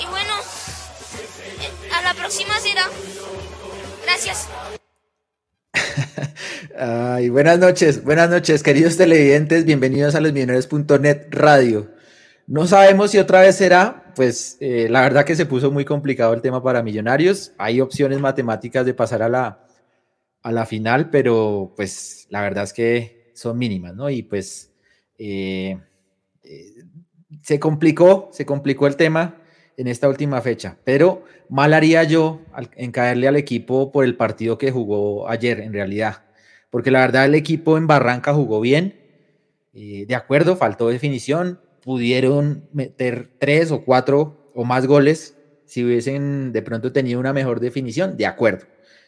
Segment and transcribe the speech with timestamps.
[0.00, 0.32] Y bueno,
[1.60, 2.82] eh, a la próxima será.
[4.04, 4.48] Gracias.
[6.78, 11.90] Ay, buenas noches, buenas noches, queridos televidentes, bienvenidos a losmillonarios.net radio.
[12.46, 16.32] No sabemos si otra vez será, pues eh, la verdad que se puso muy complicado
[16.32, 17.52] el tema para Millonarios.
[17.58, 19.66] Hay opciones matemáticas de pasar a la,
[20.42, 24.08] a la final, pero pues la verdad es que son mínimas, ¿no?
[24.10, 24.70] Y pues
[25.18, 25.76] eh,
[27.42, 29.42] se complicó, se complicó el tema
[29.78, 32.42] en esta última fecha, pero mal haría yo
[32.76, 36.24] en caerle al equipo por el partido que jugó ayer, en realidad,
[36.68, 39.00] porque la verdad el equipo en Barranca jugó bien,
[39.72, 46.62] de acuerdo, faltó definición, pudieron meter tres o cuatro o más goles si hubiesen de
[46.62, 48.66] pronto tenido una mejor definición, de acuerdo.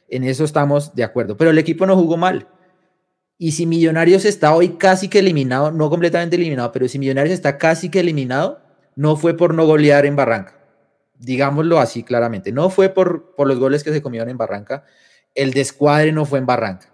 [0.08, 1.36] En eso estamos de acuerdo.
[1.36, 2.48] Pero el equipo no jugó mal.
[3.38, 7.58] Y si Millonarios está hoy casi que eliminado, no completamente eliminado, pero si Millonarios está
[7.58, 8.60] casi que eliminado,
[8.94, 10.59] no fue por no golear en Barranca.
[11.20, 12.50] Digámoslo así claramente.
[12.50, 14.84] No fue por, por los goles que se comieron en Barranca.
[15.34, 16.90] El descuadre no fue en Barranca.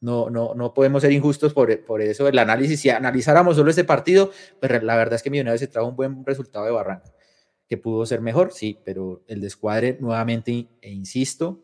[0.00, 2.26] No, no, no podemos ser injustos por, por eso.
[2.26, 5.88] El análisis, si analizáramos solo este partido, pues la verdad es que Millonarios se trajo
[5.88, 7.12] un buen resultado de Barranca,
[7.68, 11.62] que pudo ser mejor, sí, pero el descuadre, nuevamente, e insisto,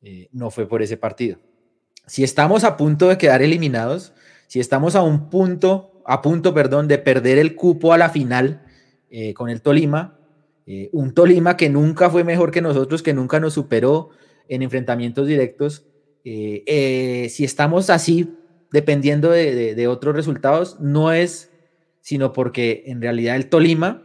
[0.00, 1.38] eh, no fue por ese partido.
[2.06, 4.12] Si estamos a punto de quedar eliminados,
[4.46, 8.64] si estamos a un punto, a punto, perdón, de perder el cupo a la final
[9.10, 10.18] eh, con el Tolima,
[10.66, 14.10] eh, un Tolima que nunca fue mejor que nosotros, que nunca nos superó
[14.48, 15.86] en enfrentamientos directos,
[16.24, 18.34] eh, eh, si estamos así,
[18.70, 21.50] dependiendo de, otros resultados, no es
[22.00, 24.02] sino porque en realidad el Tolima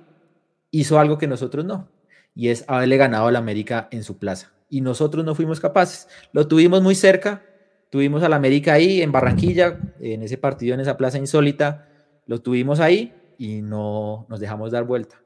[0.71, 1.89] hizo algo que nosotros no,
[2.35, 4.53] y es haberle ganado al América en su plaza.
[4.69, 6.07] Y nosotros no fuimos capaces.
[6.33, 7.43] Lo tuvimos muy cerca,
[7.89, 11.87] tuvimos al América ahí en Barranquilla, en ese partido, en esa plaza insólita,
[12.25, 15.21] lo tuvimos ahí y no nos dejamos dar vuelta.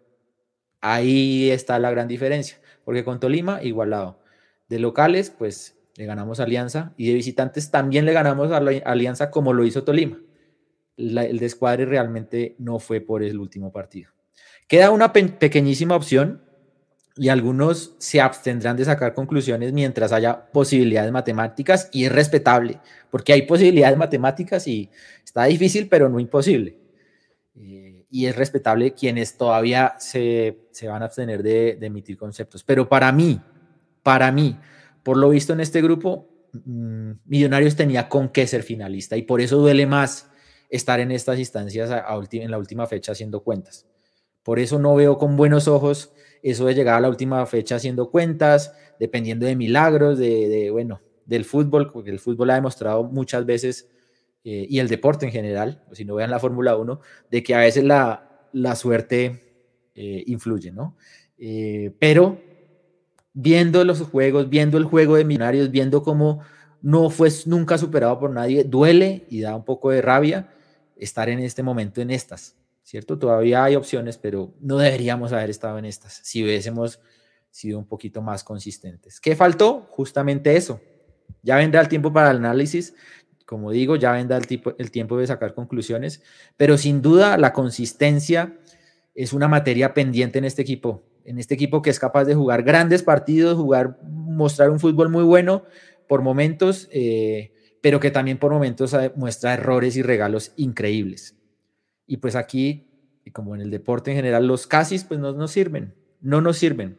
[0.81, 4.19] Ahí está la gran diferencia, porque con Tolima igualado.
[4.67, 9.53] De locales, pues le ganamos Alianza y de visitantes también le ganamos a Alianza como
[9.53, 10.19] lo hizo Tolima.
[10.97, 14.09] el descuadre realmente no fue por el último partido.
[14.67, 16.41] Queda una pequeñísima opción
[17.17, 23.33] y algunos se abstendrán de sacar conclusiones mientras haya posibilidades matemáticas y es respetable, porque
[23.33, 24.89] hay posibilidades matemáticas y
[25.23, 26.77] está difícil, pero no imposible.
[27.55, 32.63] Eh, y es respetable quienes todavía se, se van a abstener de, de emitir conceptos.
[32.63, 33.41] Pero para mí,
[34.03, 34.59] para mí,
[35.01, 39.41] por lo visto en este grupo, mm, Millonarios tenía con qué ser finalista y por
[39.41, 40.29] eso duele más
[40.69, 41.89] estar en estas instancias
[42.31, 43.87] en la última fecha haciendo cuentas.
[44.43, 48.09] Por eso no veo con buenos ojos eso de llegar a la última fecha haciendo
[48.09, 53.89] cuentas, dependiendo de milagros, de, bueno, del fútbol, porque el fútbol ha demostrado muchas veces,
[54.43, 57.59] eh, y el deporte en general, si no vean la Fórmula 1, de que a
[57.59, 59.51] veces la, la suerte
[59.95, 60.95] eh, influye, ¿no?
[61.37, 62.39] Eh, pero
[63.33, 66.41] viendo los juegos, viendo el juego de Millonarios, viendo cómo
[66.81, 70.49] no fue nunca superado por nadie, duele y da un poco de rabia
[70.95, 73.17] estar en este momento en estas, ¿cierto?
[73.19, 76.99] Todavía hay opciones, pero no deberíamos haber estado en estas si hubiésemos
[77.49, 79.19] sido un poquito más consistentes.
[79.19, 79.87] ¿Qué faltó?
[79.91, 80.79] Justamente eso.
[81.43, 82.93] Ya vendrá el tiempo para el análisis,
[83.51, 86.23] como digo, ya vendrá el, tiempo de sacar conclusiones,
[86.55, 88.57] pero sin duda la consistencia
[89.13, 92.63] es una materia pendiente en este equipo en este equipo que es capaz de jugar
[92.63, 95.65] grandes partidos, jugar, mostrar un fútbol muy bueno
[96.07, 97.51] por momentos, eh,
[97.81, 101.35] pero que también por momentos muestra errores y regalos increíbles.
[102.07, 102.87] Y pues aquí,
[103.33, 106.97] como en el deporte en general, los casis pues no nos sirven, no nos sirven.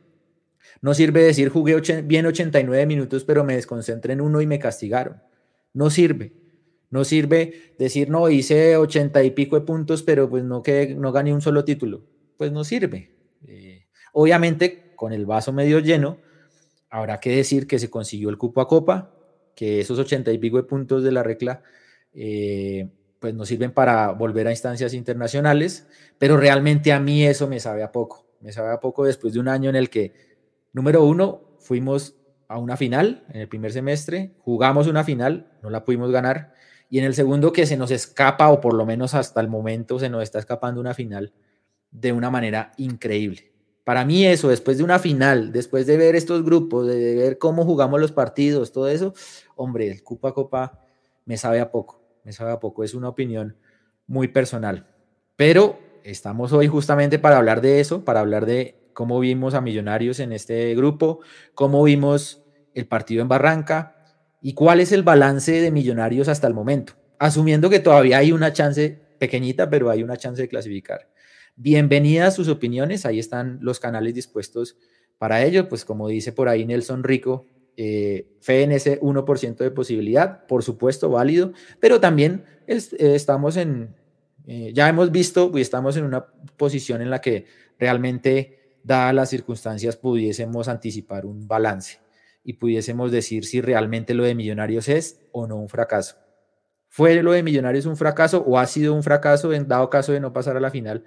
[0.82, 5.22] No sirve decir jugué bien 89 minutos, pero me desconcentré en uno y me castigaron.
[5.72, 6.41] No sirve.
[6.92, 11.10] No sirve decir, no, hice 80 y pico de puntos, pero pues no, que, no
[11.10, 12.04] gané un solo título.
[12.36, 13.10] Pues no sirve.
[13.48, 13.82] Eh,
[14.12, 16.18] Obviamente, con el vaso medio lleno,
[16.90, 19.10] habrá que decir que se consiguió el cupo a copa,
[19.56, 21.62] que esos ochenta y pico de puntos de la regla
[22.12, 25.86] eh, pues nos sirven para volver a instancias internacionales,
[26.18, 28.26] pero realmente a mí eso me sabe a poco.
[28.40, 30.12] Me sabe a poco después de un año en el que,
[30.72, 32.16] número uno, fuimos
[32.48, 36.52] a una final en el primer semestre, jugamos una final, no la pudimos ganar,
[36.92, 39.98] y en el segundo que se nos escapa, o por lo menos hasta el momento
[39.98, 41.32] se nos está escapando una final
[41.90, 43.50] de una manera increíble.
[43.82, 47.64] Para mí eso, después de una final, después de ver estos grupos, de ver cómo
[47.64, 49.14] jugamos los partidos, todo eso,
[49.56, 50.80] hombre, el Copa Copa
[51.24, 53.56] me sabe a poco, me sabe a poco, es una opinión
[54.06, 54.86] muy personal.
[55.34, 60.20] Pero estamos hoy justamente para hablar de eso, para hablar de cómo vimos a Millonarios
[60.20, 61.20] en este grupo,
[61.54, 62.42] cómo vimos
[62.74, 64.01] el partido en Barranca
[64.42, 68.52] y cuál es el balance de Millonarios hasta el momento, asumiendo que todavía hay una
[68.52, 71.08] chance pequeñita, pero hay una chance de clasificar.
[71.54, 74.76] bienvenidas sus opiniones, ahí están los canales dispuestos
[75.18, 77.46] para ello, pues como dice por ahí Nelson Rico,
[77.76, 83.94] eh, en ese 1% de posibilidad, por supuesto, válido, pero también eh, estamos en,
[84.46, 87.44] eh, ya hemos visto y estamos en una posición en la que
[87.78, 92.01] realmente, dadas las circunstancias, pudiésemos anticipar un balance
[92.44, 96.16] y pudiésemos decir si realmente lo de Millonarios es o no un fracaso.
[96.88, 100.20] ¿Fue lo de Millonarios un fracaso o ha sido un fracaso en dado caso de
[100.20, 101.04] no pasar a la final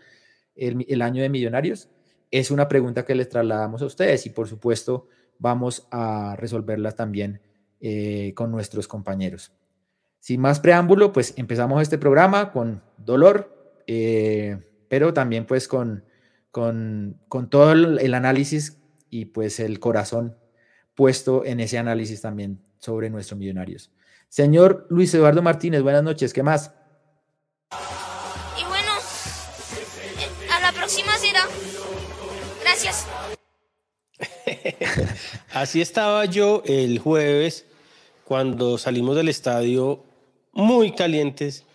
[0.56, 1.90] el, año de Millonarios?
[2.32, 7.42] Es una pregunta que les trasladamos a ustedes y por supuesto vamos a resolverlas también
[7.82, 9.52] eh, con nuestros compañeros.
[10.20, 14.58] Sin más preámbulo, pues empezamos este programa con dolor, eh,
[14.90, 16.04] pero también pues con,
[16.50, 20.36] con, con todo el, análisis y pues el corazón
[20.96, 23.92] puesto en ese análisis también sobre nuestros millonarios.
[24.30, 26.72] Señor Luis Eduardo Martínez, buenas noches, ¿qué más?
[28.60, 28.92] Y bueno,
[30.52, 31.46] a la próxima será.
[32.62, 33.06] Gracias.
[35.54, 37.66] Así estaba yo el jueves
[38.24, 40.04] cuando salimos del estadio
[40.52, 41.66] muy calientes,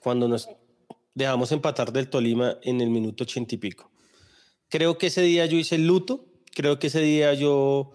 [0.00, 0.48] cuando nos
[1.14, 3.90] dejamos empatar del Tolima en el minuto ochenta y pico.
[4.68, 6.24] Creo que ese día yo hice el luto,
[6.54, 7.92] creo que ese día yo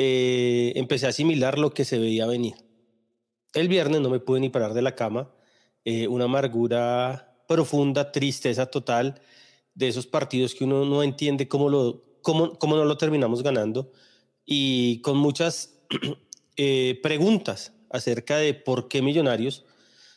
[0.00, 2.54] eh, empecé a asimilar lo que se veía venir.
[3.52, 5.34] El viernes no me pude ni parar de la cama,
[5.84, 9.20] eh, una amargura profunda, tristeza total
[9.74, 13.90] de esos partidos que uno no entiende cómo lo, cómo, cómo no lo terminamos ganando
[14.46, 15.80] y con muchas
[16.56, 19.64] eh, preguntas acerca de por qué Millonarios,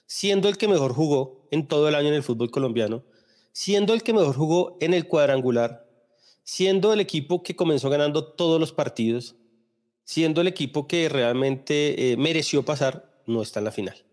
[0.05, 3.03] siendo el que mejor jugó en todo el año en el fútbol colombiano,
[3.51, 5.89] siendo el que mejor jugó en el cuadrangular,
[6.43, 9.37] siendo el equipo que comenzó ganando todos los partidos,
[10.03, 14.03] siendo el equipo que realmente eh, mereció pasar, no está en la final.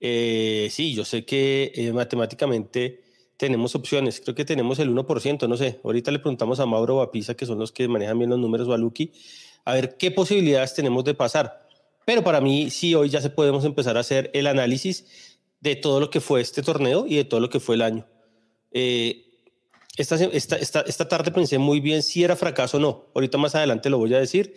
[0.00, 3.02] Eh, sí, yo sé que matemáticamente
[3.38, 4.20] tenemos opciones.
[4.20, 5.80] Creo que tenemos el 1%, no sé.
[5.82, 8.38] Ahorita le preguntamos a Mauro o a Pisa, que son los que manejan bien los
[8.38, 8.78] números, o a
[9.64, 11.66] a ver qué posibilidades tenemos de pasar.
[12.04, 16.00] Pero para mí, sí, hoy ya se podemos empezar a hacer el análisis de todo
[16.00, 18.06] lo que fue este torneo y de todo lo que fue el año.
[18.72, 19.26] Eh,
[19.96, 23.06] esta, esta, esta, esta tarde pensé muy bien si era fracaso o no.
[23.14, 24.54] Ahorita más adelante lo voy a decir.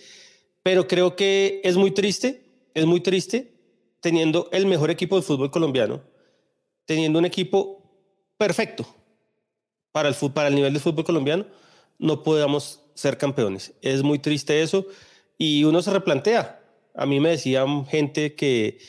[0.63, 2.43] Pero creo que es muy triste,
[2.73, 3.53] es muy triste
[3.99, 6.01] teniendo el mejor equipo de fútbol colombiano,
[6.85, 7.81] teniendo un equipo
[8.37, 8.85] perfecto
[9.91, 11.45] para el, nivel de fútbol colombiano,
[11.99, 13.73] no podamos ser campeones.
[13.81, 14.85] Es muy triste eso
[15.37, 16.59] y uno se replantea.
[16.95, 18.79] A mí me decían gente que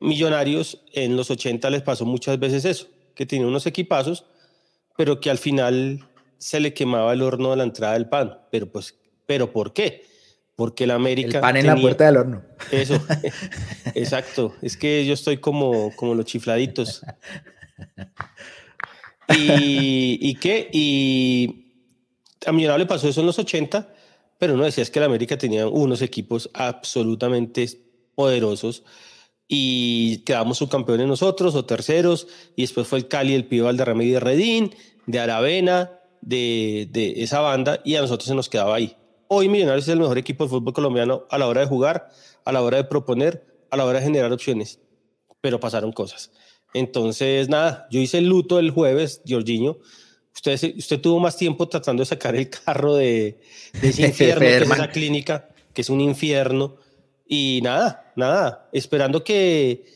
[0.00, 4.24] millonarios en los 80 les pasó muchas veces eso, que tenía unos equipazos,
[4.96, 6.08] pero que al final
[6.38, 8.40] se le quemaba el horno de la entrada del pan.
[8.50, 10.04] Pero pues, ¿pero por qué?
[10.62, 11.38] Porque el América...
[11.38, 12.40] El pan en la puerta del horno.
[12.70, 13.04] Eso,
[13.96, 14.54] exacto.
[14.62, 17.02] Es que yo estoy como, como los chifladitos.
[19.28, 20.68] ¿Y, ¿Y qué?
[20.72, 21.64] Y
[22.46, 23.92] a Millonarios le pasó eso en los 80,
[24.38, 27.66] pero no decías que el América tenía unos equipos absolutamente
[28.14, 28.84] poderosos
[29.48, 34.10] y quedamos subcampeones nosotros o terceros y después fue el Cali, el Pío Valderrama y
[34.10, 34.76] de Redín,
[35.06, 38.96] de Aravena, de, de esa banda y a nosotros se nos quedaba ahí.
[39.34, 42.10] Hoy Millonarios es el mejor equipo de fútbol colombiano a la hora de jugar,
[42.44, 44.78] a la hora de proponer, a la hora de generar opciones,
[45.40, 46.32] pero pasaron cosas.
[46.74, 49.78] Entonces, nada, yo hice el luto el jueves, Giorgiño.
[50.34, 53.40] Usted, usted tuvo más tiempo tratando de sacar el carro de,
[53.80, 56.76] ese infierno, que es esa clínica, que es un infierno.
[57.26, 59.86] Y nada, nada, esperando que,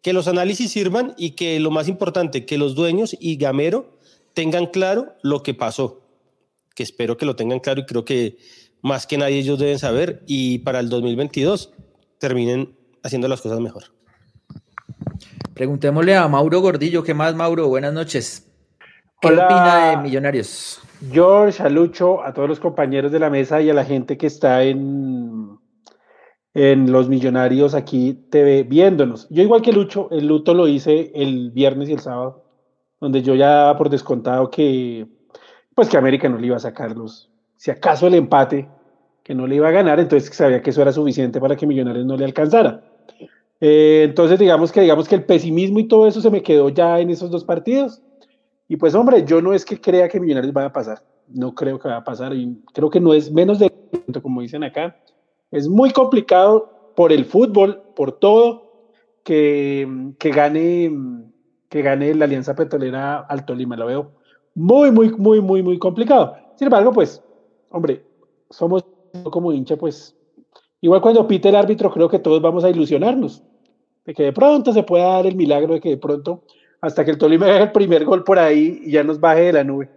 [0.00, 3.98] que los análisis sirvan y que lo más importante, que los dueños y Gamero
[4.32, 6.00] tengan claro lo que pasó.
[6.74, 8.38] Que espero que lo tengan claro y creo que
[8.82, 10.22] más que nadie ellos deben saber.
[10.26, 11.72] Y para el 2022
[12.18, 13.84] terminen haciendo las cosas mejor.
[15.54, 17.02] Preguntémosle a Mauro Gordillo.
[17.02, 17.68] ¿Qué más, Mauro?
[17.68, 18.46] Buenas noches.
[19.20, 20.80] ¿Qué opina de Millonarios?
[21.10, 24.26] George, a Lucho, a todos los compañeros de la mesa y a la gente que
[24.26, 25.58] está en,
[26.54, 29.26] en Los Millonarios aquí TV viéndonos.
[29.30, 32.44] Yo igual que Lucho, el luto lo hice el viernes y el sábado,
[33.00, 35.06] donde yo ya por descontado que
[35.74, 38.68] pues que América no le iba a sacar los, si acaso el empate,
[39.22, 42.06] que no le iba a ganar, entonces sabía que eso era suficiente para que Millonarios
[42.06, 42.82] no le alcanzara.
[43.60, 47.00] Eh, entonces, digamos que, digamos que el pesimismo y todo eso se me quedó ya
[47.00, 48.02] en esos dos partidos.
[48.68, 51.02] Y pues, hombre, yo no es que crea que Millonarios vaya a pasar.
[51.28, 52.34] No creo que vaya a pasar.
[52.34, 53.72] Y creo que no es menos de,
[54.22, 54.96] como dicen acá.
[55.50, 58.90] Es muy complicado por el fútbol, por todo,
[59.24, 60.92] que, que gane
[61.68, 63.76] que gane la Alianza Petrolera al Tolima.
[63.76, 64.12] Lo veo
[64.54, 66.36] muy, muy, muy, muy, muy complicado.
[66.56, 67.22] Sin embargo, pues,
[67.76, 68.04] hombre,
[68.50, 68.84] somos
[69.30, 70.16] como hincha, pues
[70.80, 73.42] Igual cuando pite el árbitro, creo que todos vamos a ilusionarnos
[74.04, 76.44] de que de pronto se pueda dar el milagro de que de pronto,
[76.80, 79.52] hasta que el Tolima haga el primer gol por ahí y ya nos baje de
[79.52, 79.90] la nube.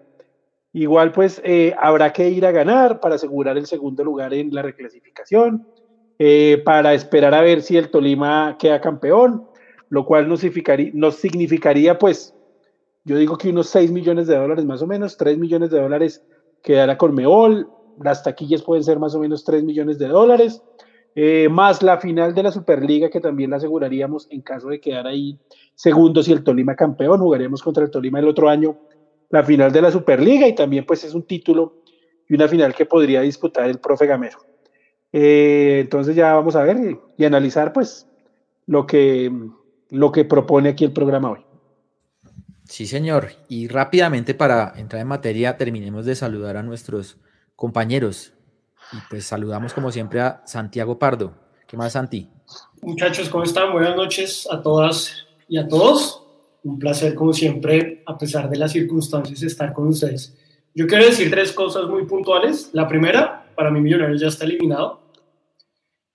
[0.73, 4.61] Igual pues eh, habrá que ir a ganar para asegurar el segundo lugar en la
[4.61, 5.67] reclasificación,
[6.17, 9.45] eh, para esperar a ver si el Tolima queda campeón,
[9.89, 12.33] lo cual nos significaría, nos significaría pues,
[13.03, 16.23] yo digo que unos 6 millones de dólares más o menos, 3 millones de dólares
[16.63, 17.69] quedará con Meol,
[18.01, 20.61] las taquillas pueden ser más o menos 3 millones de dólares,
[21.15, 25.07] eh, más la final de la Superliga que también la aseguraríamos en caso de quedar
[25.07, 25.37] ahí
[25.75, 28.77] segundos y el Tolima campeón, jugaríamos contra el Tolima el otro año
[29.29, 31.81] la final de la Superliga y también pues es un título
[32.27, 34.39] y una final que podría disputar el profe Gamero.
[35.11, 38.07] Eh, entonces ya vamos a ver y, analizar pues
[38.67, 39.31] lo que,
[39.89, 41.48] lo que propone aquí el programa hoy.
[42.69, 43.31] Sí, señor.
[43.47, 47.17] Y rápidamente para entrar en materia, terminemos de saludar a nuestros
[47.55, 48.31] compañeros.
[48.93, 51.33] Y pues saludamos como siempre a Santiago Pardo.
[51.67, 52.29] ¿Qué más, Santi?
[52.83, 53.73] Muchachos, ¿cómo están?
[53.73, 56.23] Buenas noches a todas y a todos.
[56.63, 60.37] Un placer, como siempre, a pesar de las circunstancias, estar con ustedes.
[60.75, 62.69] Yo quiero decir tres cosas muy puntuales.
[62.73, 65.01] La primera, para mí Millonarios ya está eliminado.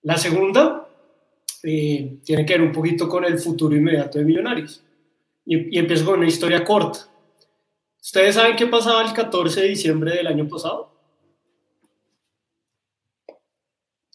[0.03, 0.87] La segunda,
[1.63, 4.84] eh, tiene que ver un poquito con el futuro inmediato de Millonarios.
[5.45, 6.99] Y, empiezo con una historia corta.
[8.01, 10.91] ¿Ustedes saben qué pasaba el 14 de diciembre del año pasado?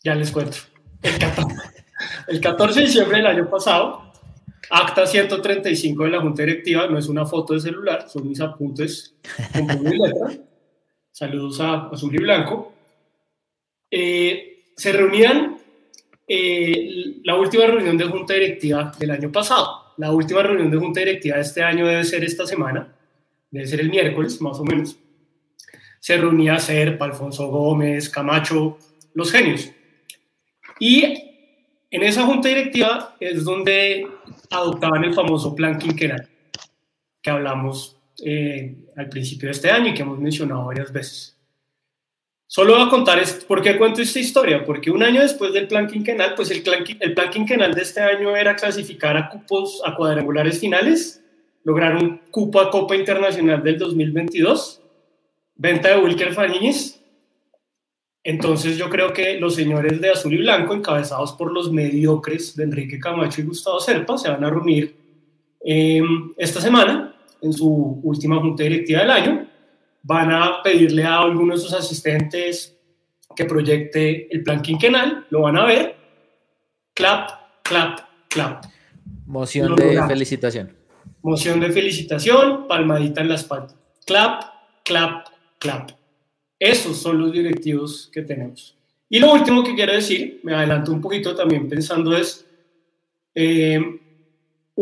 [0.02, 0.56] Ya les cuento.
[1.02, 1.56] El 14,
[2.28, 4.10] el 14 de diciembre del año pasado,
[4.70, 9.16] Acta 135 de la Junta Directiva, no es una foto de celular, son mis apuntes
[9.52, 10.38] con letra.
[11.10, 12.72] Saludos a Azul y Blanco.
[13.90, 15.58] Eh, se reunían
[16.26, 19.79] eh, la última reunión de Junta Directiva del año pasado.
[20.00, 22.90] La última reunión de Junta Directiva de este año debe ser esta semana,
[23.50, 24.98] debe ser el miércoles, más o menos.
[25.98, 28.78] Se reunía Serpa, Alfonso Gómez, Camacho,
[29.12, 29.70] los genios.
[30.78, 31.02] Y
[31.90, 34.06] en esa junta directiva es donde
[34.48, 36.26] adoptaban el famoso plan quinquenal
[37.20, 41.38] que hablamos eh, al principio de este año y que hemos mencionado varias veces.
[42.52, 45.86] Solo voy a contar por qué cuento esta historia, porque un año después del plan
[45.86, 46.82] quinquenal, pues el plan,
[47.30, 51.22] quinquenal de este año era clasificar a cupos a cuadrangulares finales,
[51.62, 54.82] lograr un cupo a Copa Internacional del 2022,
[55.54, 57.00] venta de Wilker Faniñez
[58.22, 62.64] entonces yo creo que los señores de azul y blanco, encabezados por los mediocres de
[62.64, 64.94] Enrique Camacho y Gustavo Serpa, se van a reunir
[65.64, 69.46] em, esta semana en su última junta directiva del año.
[70.02, 72.76] Van a pedirle a algunos de sus asistentes
[73.36, 75.96] que proyecte el plan quinquenal, lo van a ver.
[76.94, 77.30] Clap,
[77.62, 78.64] clap, clap.
[79.26, 80.76] Moción de felicitación.
[81.22, 83.74] Moción de felicitación, palmadita en la espalda.
[84.06, 84.42] Clap,
[84.84, 85.28] clap,
[85.58, 85.90] clap.
[86.58, 88.76] Esos son los directivos que tenemos.
[89.08, 92.46] Y lo último que quiero decir, me adelanto un poquito también pensando es,
[93.34, 93.99] eh,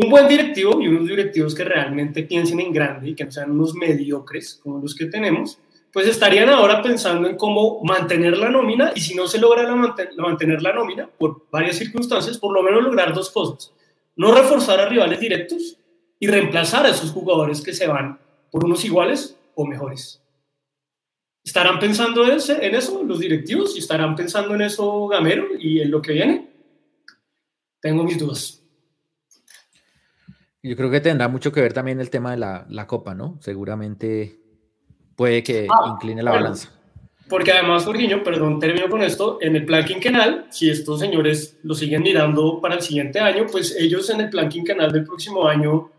[0.01, 3.51] un buen directivo y unos directivos que realmente piensen en grande y que no sean
[3.51, 5.59] unos mediocres como los que tenemos,
[5.91, 10.61] pues estarían ahora pensando en cómo mantener la nómina y si no se logra mantener
[10.61, 13.73] la nómina por varias circunstancias, por lo menos lograr dos cosas.
[14.15, 15.77] No reforzar a rivales directos
[16.17, 18.19] y reemplazar a esos jugadores que se van
[18.51, 20.23] por unos iguales o mejores.
[21.43, 23.75] ¿Estarán pensando en eso los directivos?
[23.75, 26.47] ¿Y estarán pensando en eso Gamero y en lo que viene?
[27.81, 28.58] Tengo mis dudas.
[30.61, 33.37] Yo creo que tendrá mucho que ver también el tema de la, copa, ¿no?
[33.41, 34.39] Seguramente
[35.15, 36.69] puede que ah, incline la balanza.
[37.29, 41.75] Porque además, Jorginho, perdón, termino con esto, en el plan quinquenal, si estos señores lo
[41.75, 45.91] siguen mirando para el siguiente año, pues ellos en el plan quinquenal del próximo año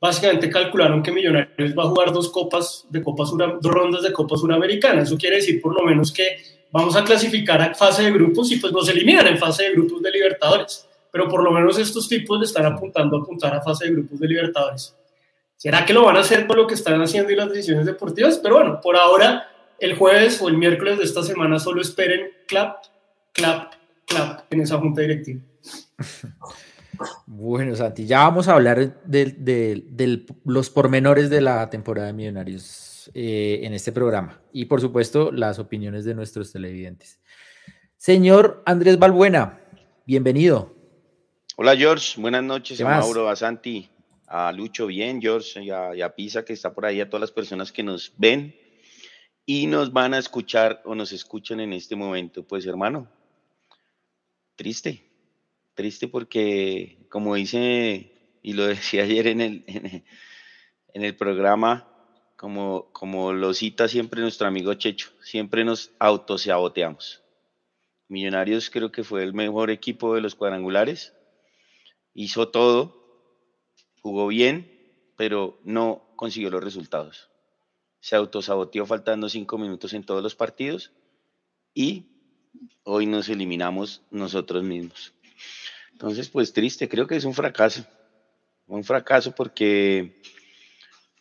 [0.00, 4.36] básicamente calcularon que Millonarios va a jugar dos copas de Copa dos rondas de Copa
[4.36, 5.02] Suramericana.
[5.02, 6.38] Eso quiere decir por lo menos que
[6.70, 10.00] vamos a clasificar a fase de grupos y pues nos eliminan en fase de grupos
[10.00, 10.87] de Libertadores.
[11.18, 14.20] Pero por lo menos estos tipos le están apuntando a apuntar a fase de grupos
[14.20, 14.96] de Libertadores.
[15.56, 18.38] ¿Será que lo van a hacer por lo que están haciendo y las decisiones deportivas?
[18.38, 19.48] Pero bueno, por ahora,
[19.80, 22.84] el jueves o el miércoles de esta semana solo esperen clap,
[23.32, 23.72] clap,
[24.06, 25.40] clap en esa junta directiva.
[27.26, 33.58] Bueno, Santi, ya vamos a hablar de, los pormenores de la temporada de Millonarios eh,
[33.64, 37.18] en este programa y, por supuesto, las opiniones de nuestros televidentes.
[37.96, 39.58] Señor Andrés Balbuena,
[40.06, 40.77] bienvenido.
[41.60, 42.20] Hola, George.
[42.20, 43.90] Buenas noches a Mauro, a Santi,
[44.28, 47.22] a Lucho, bien, George, y a, y a Pisa, que está por ahí, a todas
[47.22, 48.54] las personas que nos ven
[49.44, 52.44] y nos van a escuchar o nos escuchan en este momento.
[52.44, 53.08] Pues, hermano,
[54.54, 55.04] triste
[55.74, 59.64] triste porque, como dice, y lo decía ayer en el,
[60.94, 61.88] en el, programa,
[62.36, 67.24] como, como lo cita siempre nuestro amigo Checho, siempre nos autosaboteamos.
[68.06, 71.14] Millonarios creo que fue el mejor equipo de los cuadrangulares,
[72.18, 72.96] hizo todo,
[74.02, 74.68] jugó bien,
[75.16, 77.30] pero no consiguió los resultados.
[78.00, 80.92] se autosaboteó faltando cinco minutos en todos los partidos
[81.74, 82.06] y
[82.82, 85.12] hoy nos eliminamos nosotros mismos.
[85.92, 87.84] Entonces, pues triste, creo que es un fracaso.
[88.66, 90.20] Un fracaso porque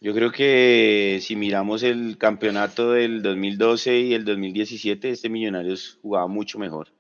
[0.01, 6.27] yo creo que si miramos el campeonato del 2012 y el 2017, este Millonarios jugaba
[6.27, 6.92] mucho mejor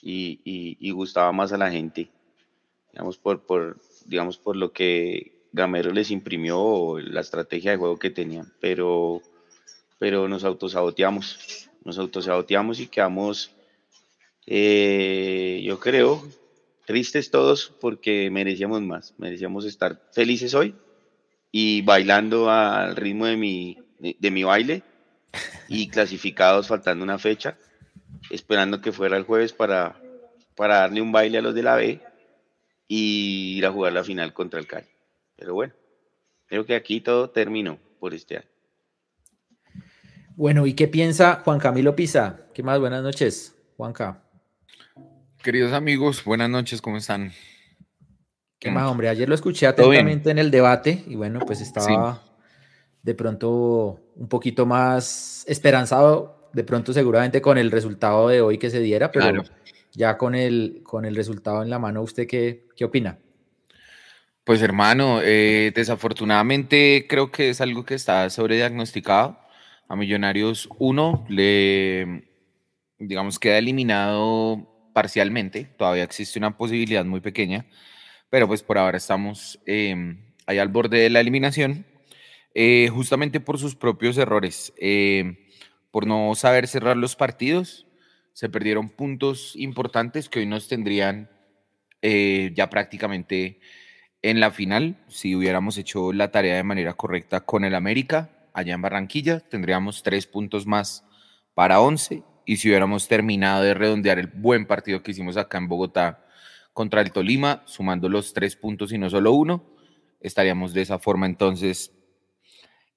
[0.00, 2.10] y, gustaba más a la gente,
[2.92, 7.98] digamos por, por, digamos por lo que Gamero les imprimió o la estrategia de juego
[7.98, 9.22] que tenían, pero,
[9.98, 13.52] pero nos autosaboteamos, nos autosaboteamos y quedamos,
[14.46, 16.26] eh, yo creo,
[16.86, 20.74] tristes todos porque merecíamos más, merecíamos estar felices hoy
[21.50, 24.82] y bailando al ritmo de mi, de, mi baile
[25.68, 27.58] y clasificados faltando una fecha,
[28.30, 30.00] esperando que fuera el jueves para,
[30.56, 32.00] para darle un baile a los de la B
[32.88, 34.88] y ir a jugar la final contra el Cali.
[35.36, 35.74] Pero bueno,
[36.46, 38.48] creo que aquí todo terminó por este año.
[40.36, 42.46] Bueno, ¿y qué piensa Juan Camilo Pisa?
[42.54, 42.80] ¿Qué más?
[42.80, 44.22] Buenas noches, Juanca.
[45.42, 47.32] Queridos amigos, buenas noches, ¿cómo están?
[48.58, 49.08] ¿Qué más, hombre?
[49.08, 52.22] Ayer lo escuché atentamente en el debate y bueno, pues estaba
[53.02, 58.70] de pronto un poquito más esperanzado, de pronto seguramente con el resultado de hoy que
[58.70, 59.42] se diera, pero
[59.92, 63.18] ya con el, con el resultado en la mano, ¿usted qué, qué opina?
[64.44, 69.38] Pues hermano, eh, desafortunadamente creo que es algo que está sobrediagnosticado.
[69.88, 72.28] A Millonarios 1 le,
[72.98, 77.66] digamos, queda eliminado parcialmente, todavía existe una posibilidad muy pequeña
[78.32, 81.84] pero pues por ahora estamos em, ahí al borde de la eliminación,
[82.54, 85.36] eh, justamente por sus propios errores, em,
[85.90, 87.86] por no saber cerrar los partidos,
[88.32, 91.30] se perdieron puntos importantes que hoy nos tendrían
[92.00, 93.60] eh, ya prácticamente
[94.22, 98.74] en la final, si hubiéramos hecho la tarea de manera correcta con el América, allá
[98.74, 101.04] en Barranquilla, tendríamos tres puntos más
[101.54, 105.68] para once, y si hubiéramos terminado de redondear el buen partido que hicimos acá en
[105.68, 106.24] Bogotá
[106.72, 109.64] contra el Tolima, sumando los tres puntos y no solo uno,
[110.20, 111.92] estaríamos de esa forma entonces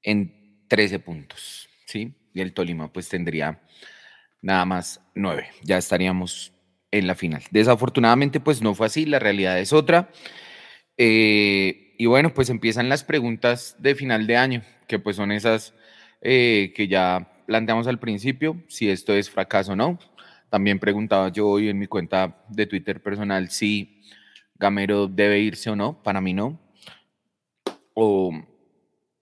[0.01, 2.13] en 13 puntos, ¿sí?
[2.33, 3.62] Y el Tolima pues tendría
[4.45, 6.53] nada más nueve, ya estaríamos
[6.91, 7.41] en la final.
[7.49, 10.12] Desafortunadamente pues no fue así, la realidad es otra.
[10.97, 15.73] Eh, y bueno, pues empiezan las preguntas de final de año, que pues son esas
[16.21, 19.97] eh, que ya planteamos al principio, si esto es fracaso o no.
[20.51, 24.03] También preguntaba yo hoy en mi cuenta de Twitter personal si
[24.53, 26.03] Gamero debe irse o no.
[26.03, 26.62] Para mí no.
[27.95, 28.31] O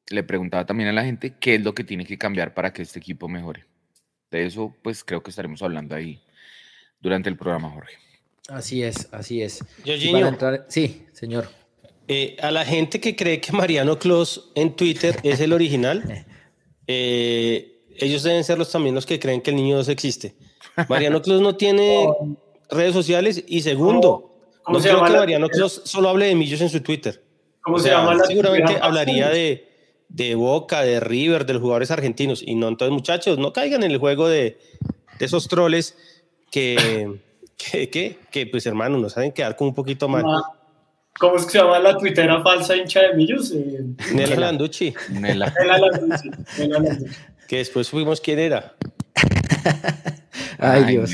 [0.09, 2.81] le preguntaba también a la gente qué es lo que tiene que cambiar para que
[2.81, 3.72] este equipo mejore.
[4.33, 6.19] De eso, pues creo que estaremos hablando ahí
[6.99, 7.93] durante el programa, Jorge.
[8.49, 9.63] Así es, así es.
[10.69, 11.49] Sí, señor.
[12.07, 16.25] Eh, a la gente que cree que Mariano Clos en Twitter es el original,
[16.87, 20.33] eh, ellos deben ser los también los que creen que el niño 2 existe.
[20.89, 22.07] Mariano Clos no tiene
[22.71, 24.31] redes sociales y segundo,
[24.67, 27.23] no creo que Mariano Clos solo hable de Millos en su Twitter.
[27.61, 29.72] ¿Cómo se llama seguramente hablaría de,
[30.13, 32.69] de, Boca, de River, de los jugadores argentinos y no.
[32.69, 34.59] Entonces, muchachos, no caigan en el juego de,
[35.19, 35.97] de esos troles
[36.51, 37.19] que,
[37.91, 40.23] que, que, pues hermano, nos saben quedar como un poquito mal.
[41.19, 43.51] ¿Cómo es que se llama la tuitera falsa hincha de Millos?
[43.51, 44.93] Eh, Nela Landucci.
[45.09, 45.53] Nela.
[45.59, 46.29] Nela Landucci.
[47.47, 48.75] Que después fuimos quién era.
[50.57, 51.11] Ay, Dios.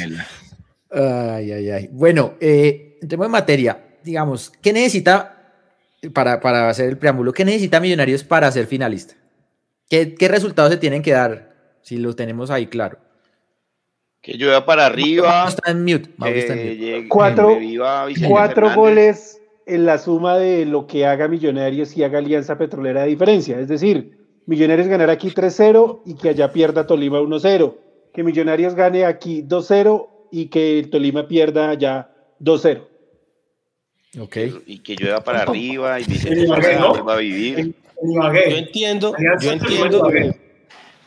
[0.92, 1.90] Ay, ay, ay.
[1.92, 3.86] Bueno, eh, entremos en materia.
[4.04, 5.39] Digamos, ¿qué necesita,
[6.14, 9.16] para, para hacer el preámbulo, qué necesita Millonarios para ser finalista?
[9.90, 11.56] ¿Qué, ¿Qué resultados se tienen que dar?
[11.82, 13.00] Si lo tenemos ahí claro.
[14.22, 15.48] Que llueva para arriba.
[15.48, 16.10] está en mute.
[17.08, 17.58] cuatro,
[18.28, 23.08] cuatro goles en la suma de lo que haga Millonarios y haga Alianza Petrolera de
[23.08, 23.60] diferencia.
[23.60, 27.76] Es decir, Millonarios ganar aquí 3-0 y que allá pierda Tolima 1-0
[28.14, 32.88] que Millonarios gane aquí 2-0 y que el Tolima pierda allá 2-0.
[34.18, 34.38] Ok.
[34.66, 37.76] Y que llueva para arriba y Vicente vuelva a vivir.
[38.02, 40.10] Yo entiendo, yo entiendo.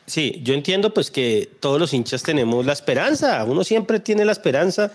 [0.07, 4.33] Sí, yo entiendo pues que todos los hinchas tenemos la esperanza, uno siempre tiene la
[4.33, 4.93] esperanza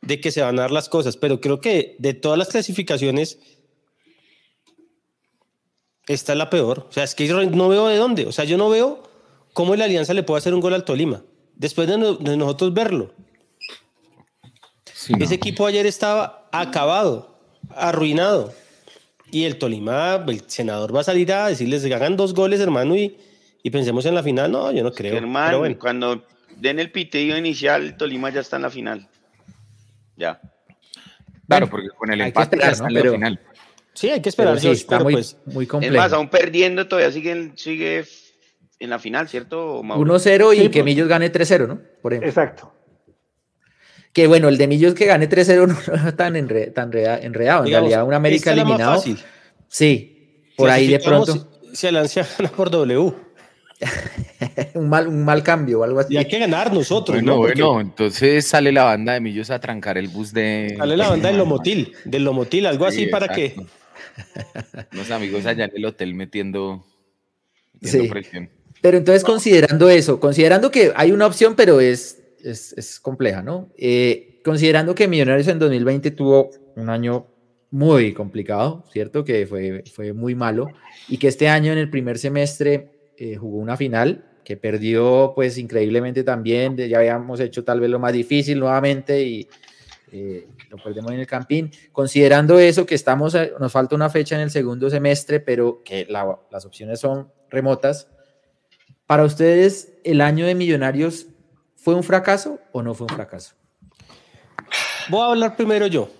[0.00, 3.38] de que se van a dar las cosas, pero creo que de todas las clasificaciones,
[6.06, 6.86] esta es la peor.
[6.88, 9.02] O sea, es que yo no veo de dónde, o sea, yo no veo
[9.52, 11.22] cómo la Alianza le puede hacer un gol al Tolima
[11.58, 11.98] después de,
[12.36, 13.12] nosotros verlo.
[15.20, 17.37] Ese equipo ayer estaba acabado,
[17.74, 18.52] arruinado.
[19.30, 22.96] Y el Tolima, el senador va a salir a decirles que hagan dos goles, hermano,
[22.96, 23.18] y,
[23.62, 24.50] y pensemos en la final.
[24.50, 25.16] No, yo no creo.
[25.16, 26.24] hermano, cuando
[26.56, 29.08] den el pitido inicial, Tolima ya está en la final.
[30.16, 30.40] Ya.
[31.46, 33.40] Claro, porque con el empate ya está en la final.
[33.94, 34.60] Sí, hay que esperar.
[34.60, 35.94] Sí, está muy, pues, muy complejo.
[35.94, 38.04] Es más, aún perdiendo, todavía sigue, sigue
[38.78, 39.82] en la final, ¿cierto?
[39.82, 40.84] 1-0 y que pues.
[40.84, 41.80] Millos gane 3-0, ¿no?
[42.00, 42.72] Por Exacto.
[44.12, 46.34] Que bueno, el de Millos que gane 3-0 no es tan,
[46.74, 47.22] tan enredado.
[47.22, 49.02] En realidad, un América eliminado.
[49.68, 51.48] Sí, por ahí de pronto.
[51.72, 53.12] Si Alancia gana por W.
[54.74, 56.14] un, mal, un mal cambio o algo así.
[56.14, 57.16] Y hay que ganar nosotros.
[57.16, 60.74] Bueno, bueno, entonces sale la banda de Millos a trancar el bus de.
[60.76, 63.54] Sale la banda del Lomotil, del Lomotil, algo así para que.
[64.90, 66.84] Los amigos allá en el hotel metiendo,
[67.80, 68.08] sí.
[68.08, 68.50] presión.
[68.80, 73.70] Pero entonces, considerando eso, considerando que hay una opción, pero es, es, compleja, ¿no?
[73.76, 77.26] Eh, considerando que Millonarios en 2020 tuvo un año
[77.70, 79.24] muy complicado, ¿cierto?
[79.24, 80.68] Que fue, fue muy malo,
[81.08, 85.58] y que este año en el primer semestre eh, jugó una final que perdió pues
[85.58, 89.46] increíblemente también, ya habíamos hecho tal vez lo más difícil nuevamente y
[90.10, 91.70] eh, lo perdemos en el campín.
[91.92, 96.64] Considerando eso, que estamos, nos falta una fecha en el segundo semestre, pero que las
[96.64, 98.08] opciones son remotas,
[99.08, 101.28] para ustedes, ¿el año de Millonarios
[101.78, 103.54] fue un fracaso o no fue un fracaso?
[105.08, 106.10] Voy a hablar primero yo.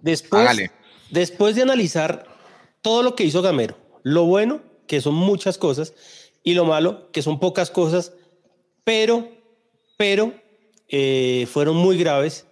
[0.00, 0.70] Después,
[1.10, 2.26] después de analizar
[2.82, 5.94] todo lo que hizo Gamero, lo bueno, que son muchas cosas,
[6.42, 8.12] y lo malo, que son pocas cosas,
[8.84, 9.28] pero,
[9.96, 10.32] pero
[10.88, 12.46] eh, fueron muy graves,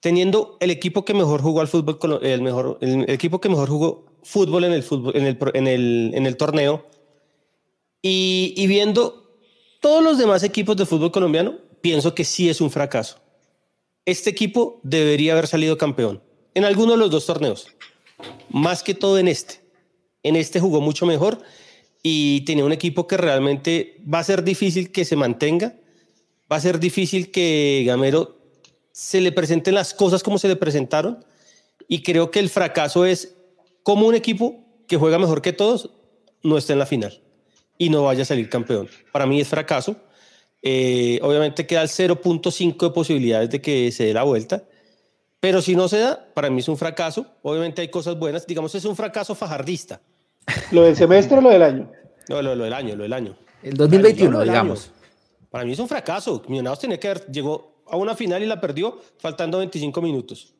[0.00, 4.06] teniendo el equipo que mejor jugó al fútbol, el, mejor, el equipo que mejor jugó
[4.22, 6.86] fútbol en el, fútbol, en el, en el, en el torneo,
[8.00, 9.27] y, y viendo
[9.80, 13.18] todos los demás equipos de fútbol colombiano, pienso que sí es un fracaso.
[14.04, 16.22] Este equipo debería haber salido campeón
[16.54, 17.68] en alguno de los dos torneos,
[18.48, 19.60] más que todo en este.
[20.22, 21.40] En este jugó mucho mejor
[22.02, 25.76] y tenía un equipo que realmente va a ser difícil que se mantenga,
[26.50, 28.38] va a ser difícil que Gamero
[28.92, 31.24] se le presenten las cosas como se le presentaron
[31.86, 33.36] y creo que el fracaso es
[33.82, 35.90] como un equipo que juega mejor que todos
[36.42, 37.22] no está en la final
[37.78, 38.88] y no vaya a salir campeón.
[39.12, 39.96] Para mí es fracaso.
[40.60, 44.64] Eh, obviamente queda el 0.5 de posibilidades de que se dé la vuelta,
[45.40, 47.26] pero si no se da, para mí es un fracaso.
[47.42, 50.00] Obviamente hay cosas buenas, digamos, es un fracaso fajardista.
[50.72, 51.92] ¿Lo del semestre o lo del año?
[52.28, 53.36] No, lo, del año, lo del año.
[53.62, 54.90] El 2021, digamos.
[55.50, 56.42] Para mí es un fracaso.
[56.48, 60.54] Millonarios tenía que haber, llegó a una final y la perdió faltando 25 minutos.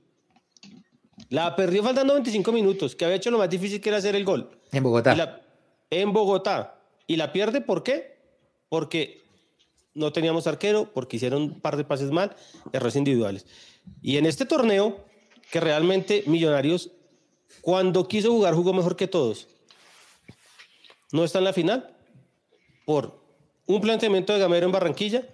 [1.30, 4.24] La perdió faltando 25 minutos, que había hecho lo más difícil que era hacer el
[4.24, 4.48] gol.
[4.72, 5.42] En Bogotá.
[5.90, 6.77] en Bogotá.
[7.08, 8.18] Y la pierde, ¿por qué?
[8.68, 9.22] Porque
[9.94, 12.36] no teníamos arquero, porque hicieron un par de pases mal,
[12.72, 13.46] errores individuales.
[14.02, 15.04] Y en este torneo,
[15.50, 16.92] que realmente Millonarios,
[17.62, 19.48] cuando quiso jugar, jugó mejor que todos.
[21.10, 21.96] No está en la final
[22.84, 23.18] por
[23.66, 25.26] un planteamiento de Gamero en Barranquilla,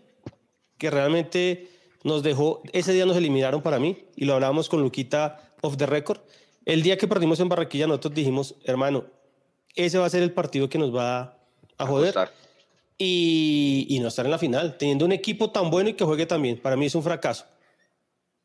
[0.79, 1.69] que realmente
[2.05, 5.87] nos dejó, ese día nos eliminaron para mí, y lo hablábamos con Luquita off the
[5.87, 6.21] record.
[6.65, 9.07] El día que perdimos en Barranquilla, nosotros dijimos, hermano,
[9.75, 11.44] ese va a ser el partido que nos va a
[11.79, 12.15] a joder.
[12.97, 16.27] Y, y, no estar en la final, teniendo un equipo tan bueno y que juegue
[16.27, 16.61] tan bien.
[16.61, 17.45] Para mí es un fracaso.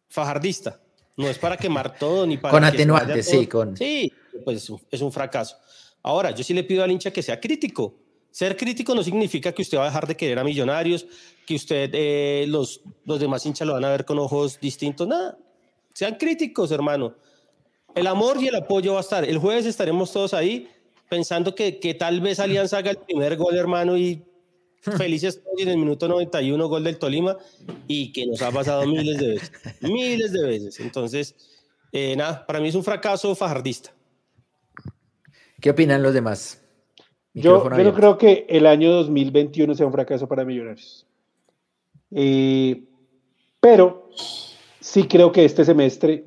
[0.09, 0.79] Fajardista.
[1.17, 2.51] No es para quemar todo ni para.
[2.51, 3.77] Con atenuantes, sí, con.
[3.77, 4.11] Sí,
[4.43, 5.57] pues es un fracaso.
[6.01, 7.93] Ahora, yo sí le pido al hincha que sea crítico.
[8.31, 11.05] Ser crítico no significa que usted va a dejar de querer a Millonarios,
[11.45, 15.07] que usted, eh, los, los demás hinchas lo van a ver con ojos distintos.
[15.07, 15.37] Nada.
[15.93, 17.15] Sean críticos, hermano.
[17.95, 19.25] El amor y el apoyo va a estar.
[19.25, 20.69] El jueves estaremos todos ahí
[21.09, 24.23] pensando que, que tal vez Alianza haga el primer gol, hermano, y
[24.81, 27.37] felices en el minuto 91, gol del Tolima,
[27.87, 30.79] y que nos ha pasado miles de veces, miles de veces.
[30.79, 31.35] Entonces,
[31.91, 33.93] eh, nada, para mí es un fracaso fajardista.
[35.59, 36.61] ¿Qué opinan los demás?
[37.33, 41.05] Yo, no creo que el año 2021 sea un fracaso para Millonarios.
[42.11, 42.83] Eh,
[43.59, 44.09] pero
[44.79, 46.25] sí creo que este semestre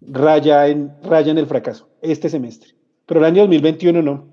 [0.00, 2.77] raya en, raya en el fracaso, este semestre.
[3.08, 4.26] Pero el año 2021 no,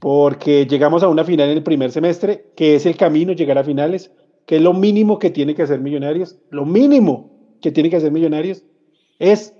[0.00, 3.62] porque llegamos a una final en el primer semestre, que es el camino, llegar a
[3.62, 4.10] finales,
[4.46, 7.30] que es lo mínimo que tiene que hacer Millonarios, lo mínimo
[7.62, 8.64] que tiene que hacer Millonarios
[9.20, 9.54] es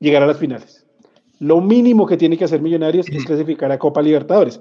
[0.00, 0.84] llegar a las finales.
[1.38, 4.60] Lo mínimo que tiene que hacer Millonarios es clasificar a Copa Libertadores,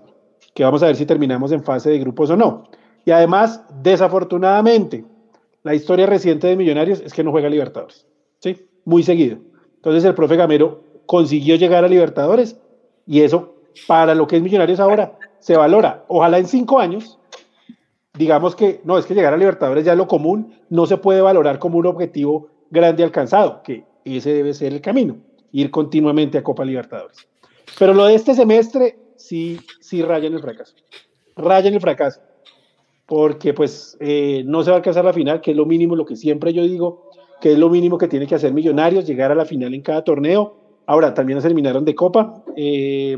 [0.54, 2.70] que vamos a ver si terminamos en fase de grupos o no.
[3.06, 5.04] Y además, desafortunadamente,
[5.64, 8.06] la historia reciente de Millonarios es que no juega Libertadores,
[8.40, 8.68] ¿sí?
[8.86, 9.40] Muy seguido.
[9.78, 12.60] Entonces el profe Gamero consiguió llegar a Libertadores
[13.08, 13.56] y eso,
[13.88, 16.04] para lo que es Millonarios ahora, se valora.
[16.10, 17.18] Ojalá en cinco años,
[18.14, 21.58] digamos que, no, es que llegar a Libertadores ya lo común, no se puede valorar
[21.58, 25.18] como un objetivo grande alcanzado, que ese debe ser el camino,
[25.54, 27.28] ir continuamente a Copa Libertadores.
[27.80, 30.76] Pero lo de este semestre sí, sí raya en el fracaso.
[31.36, 32.22] Raya en el fracaso.
[33.06, 36.06] Porque pues eh, no se va a alcanzar la final, que es lo mínimo, lo
[36.06, 39.36] que siempre yo digo, que es lo mínimo que tiene que hacer Millonarios, llegar a
[39.36, 42.44] la final en cada torneo Ahora, también se eliminaron de Copa.
[42.56, 43.16] Eh,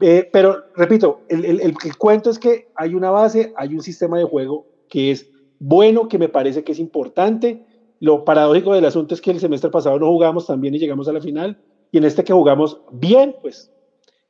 [0.00, 4.18] Eh, pero repito, el, el, el, cuento es que hay una base, hay un sistema
[4.18, 7.64] de juego que es bueno, que me parece que es importante.
[8.00, 11.08] Lo paradójico del asunto es que el semestre pasado no jugamos tan bien y llegamos
[11.08, 11.58] a la final,
[11.92, 13.72] y en este que jugamos bien, pues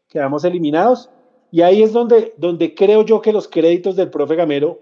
[0.08, 1.10] quedamos eliminados.
[1.50, 4.80] Y ahí es donde, donde creo yo que los créditos del profe Gamero,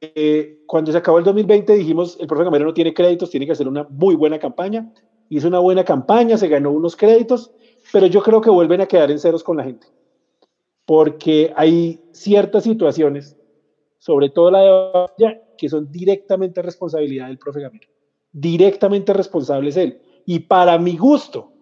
[0.00, 3.52] eh, cuando se acabó el 2020 dijimos, el profe Gamero no tiene créditos, tiene que
[3.52, 4.92] hacer una muy buena campaña.
[5.28, 7.52] Hizo una buena campaña, se ganó unos créditos,
[7.92, 9.86] pero yo creo que vuelven a quedar en ceros con la gente
[10.86, 13.36] porque hay ciertas situaciones,
[13.98, 17.88] sobre todo la de Villa, que son directamente responsabilidad del profe Gamero.
[18.32, 20.00] Directamente responsable es él.
[20.26, 21.52] Y para mi gusto,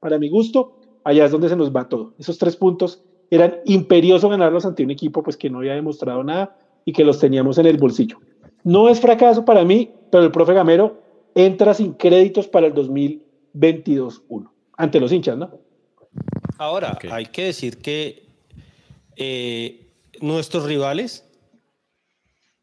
[0.00, 2.14] para mi gusto, allá es donde se nos va todo.
[2.18, 6.56] Esos tres puntos eran imperiosos ganarlos ante un equipo pues que no había demostrado nada
[6.84, 8.18] y que los teníamos en el bolsillo.
[8.62, 10.98] No es fracaso para mí, pero el profe Gamero
[11.36, 15.60] entra sin créditos para el 2022-1, ante los hinchas, ¿no?
[16.56, 18.26] Ahora, hay que decir que
[19.16, 19.86] eh,
[20.22, 21.28] nuestros rivales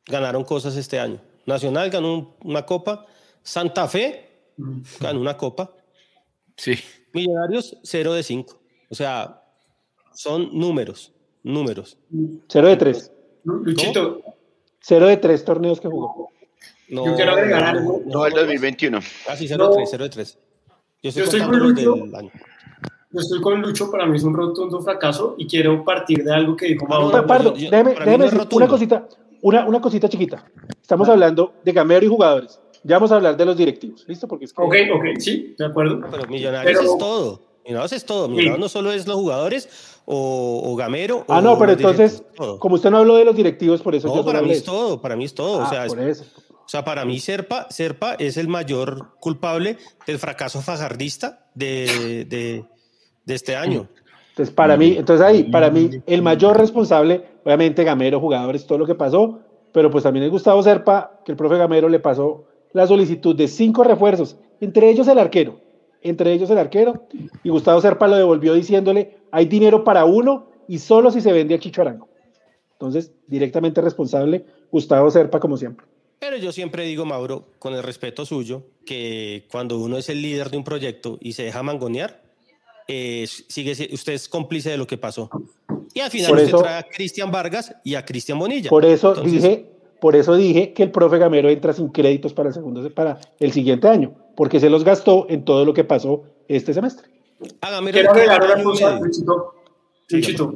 [0.07, 1.21] ganaron cosas este año.
[1.45, 3.05] Nacional ganó una copa,
[3.43, 4.29] Santa Fe
[4.99, 5.75] ganó una copa.
[6.57, 6.73] Sí.
[7.13, 8.59] Millonarios 0 de 5.
[8.89, 9.43] O sea,
[10.15, 11.99] son números, números.
[12.47, 13.12] 0 de 3.
[13.43, 14.21] Luchito.
[14.81, 16.31] 0 de 3 torneos que jugó.
[16.89, 18.01] No, Yo quiero agregar algo.
[18.05, 18.99] No, el 2021.
[19.25, 20.39] Casi 0 de 3, 0 de 3.
[21.01, 21.95] Yo estoy, Yo estoy con Lucho.
[21.95, 22.31] Del año.
[23.11, 26.55] Yo estoy con Lucho, para mí es un rotundo fracaso y quiero partir de algo
[26.55, 27.27] que dijo Mauro.
[27.27, 29.07] Pardo, déjeme, déjeme decir una cosita,
[29.41, 30.43] una, una cosita chiquita.
[30.81, 32.59] Estamos hablando de Gamero y jugadores.
[32.83, 34.27] Ya vamos a hablar de los directivos, ¿listo?
[34.27, 34.61] Porque es que...
[34.61, 36.01] Ok, ok, sí, de acuerdo.
[36.09, 37.41] Pero Millonarios es todo.
[37.63, 38.27] Millonarios es todo.
[38.27, 41.23] Millonarios no solo es los jugadores o, o Gamero.
[41.27, 42.23] Ah, no, pero entonces,
[42.59, 44.99] como usted no habló de los directivos, por eso no, yo para mí es todo,
[44.99, 45.61] para mí es todo.
[45.61, 46.25] Ah, o sea, por eso.
[46.73, 52.65] O sea, para mí Serpa, Serpa es el mayor culpable del fracaso fajardista de,
[53.27, 53.88] este año.
[54.29, 58.88] Entonces, para mí, entonces ahí, para mí, el mayor responsable, obviamente Gamero, jugadores, todo lo
[58.88, 62.88] que pasó, pero pues también es Gustavo Serpa, que el profe Gamero le pasó la
[62.88, 65.59] solicitud de cinco refuerzos, entre ellos el arquero,
[66.01, 67.05] entre ellos el arquero,
[67.43, 71.53] y Gustavo Serpa lo devolvió diciéndole, hay dinero para uno y solo si se vende
[71.53, 72.09] a Chicho Arango.
[72.71, 75.92] Entonces, directamente responsable, Gustavo Serpa, como siempre.
[76.23, 80.49] Pero yo siempre digo, Mauro, con el respeto suyo, que cuando uno es el líder
[80.51, 82.21] de un proyecto y se deja mangonear,
[82.88, 85.29] eh, sigue, usted es cómplice de lo que pasó.
[85.93, 88.69] Y al final usted trae a Cristian Vargas y a Cristian Bonilla.
[88.69, 89.65] Por eso dije,
[89.99, 93.51] por eso dije que el profe Gamero entra sin créditos para el segundo, para el
[93.51, 97.09] siguiente año, porque se los gastó en todo lo que pasó este semestre.
[97.91, 98.97] Quiero agregar una cosa,
[100.09, 100.55] Luchito.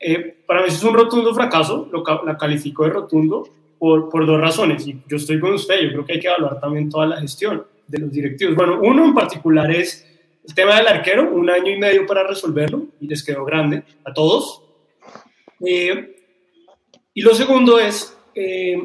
[0.00, 3.46] Eh, para mí es un rotundo fracaso, lo, la califico de rotundo
[3.82, 6.60] por, por dos razones, y yo estoy con usted, yo creo que hay que evaluar
[6.60, 8.54] también toda la gestión de los directivos.
[8.54, 10.06] Bueno, uno en particular es
[10.46, 14.12] el tema del arquero, un año y medio para resolverlo y les quedó grande a
[14.12, 14.62] todos.
[15.66, 16.14] Eh,
[17.12, 18.80] y lo segundo es, eh,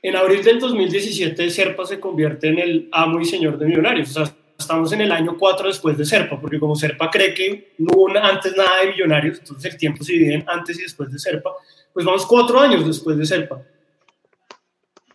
[0.00, 4.16] en abril del 2017 Serpa se convierte en el amo y señor de Millonarios.
[4.16, 7.74] O sea, estamos en el año 4 después de Serpa, porque como Serpa cree que
[7.76, 11.12] no hubo antes nada de Millonarios, entonces el tiempo se divide en antes y después
[11.12, 11.50] de Serpa,
[11.92, 13.62] pues vamos cuatro años después de Serpa.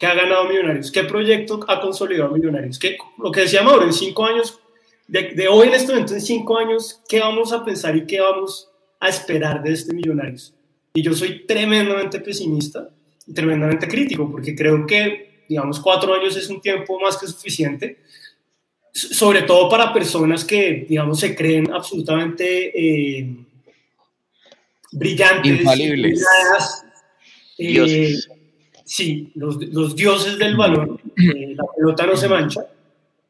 [0.06, 0.91] ¿Qué ha ganado Millonarios?
[0.91, 2.78] ¿Qué proyecto ha consolidado Millonarios?
[2.78, 4.60] ¿Qué, lo que decía Mauro, en cinco años
[5.08, 8.70] de, hoy en este momento, en cinco años, ¿qué vamos a pensar y qué vamos
[9.00, 10.54] a esperar de este Millonarios?
[10.94, 12.88] Y yo soy tremendamente pesimista
[13.26, 17.98] y tremendamente crítico, porque creo que, digamos, cuatro años es un tiempo más que suficiente,
[18.94, 23.28] sobre todo para personas que, digamos, se creen absolutamente eh,
[24.91, 25.62] brillantes.
[25.62, 26.24] Infalibles.
[27.58, 28.13] Eh,
[28.86, 32.62] sí, los, los, dioses del balón, eh, la pelota no se mancha,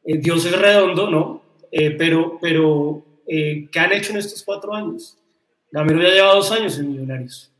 [0.04, 1.42] Dios es redondo, ¿no?
[1.72, 5.18] Eh, pero, pero eh, ¿qué han hecho en estos cuatro años?
[5.72, 7.50] Gamero ya lleva dos años en Millonarios.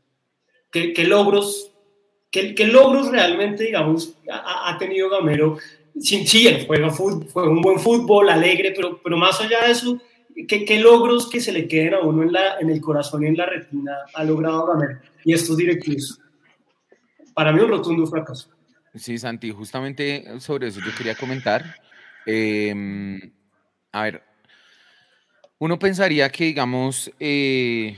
[0.71, 1.71] ¿Qué, qué logros,
[2.31, 5.57] qué, qué, logros realmente, digamos, ha, ha tenido Gamero?
[5.99, 9.71] Sí, sí, él juega, fútbol, juega un buen fútbol, alegre, pero, pero más allá de
[9.71, 9.99] eso,
[10.47, 13.27] ¿qué, ¿qué, logros que se le queden a uno en, la, en el corazón y
[13.27, 16.19] en la retina ha logrado Gamero y estos directivos?
[17.37, 18.49] Para mí un rotundo fracaso.
[18.95, 21.75] Sí, Santi, justamente sobre eso yo quería comentar.
[22.25, 22.73] Eh,
[23.91, 24.23] a ver,
[25.59, 27.95] uno pensaría que, digamos, eh,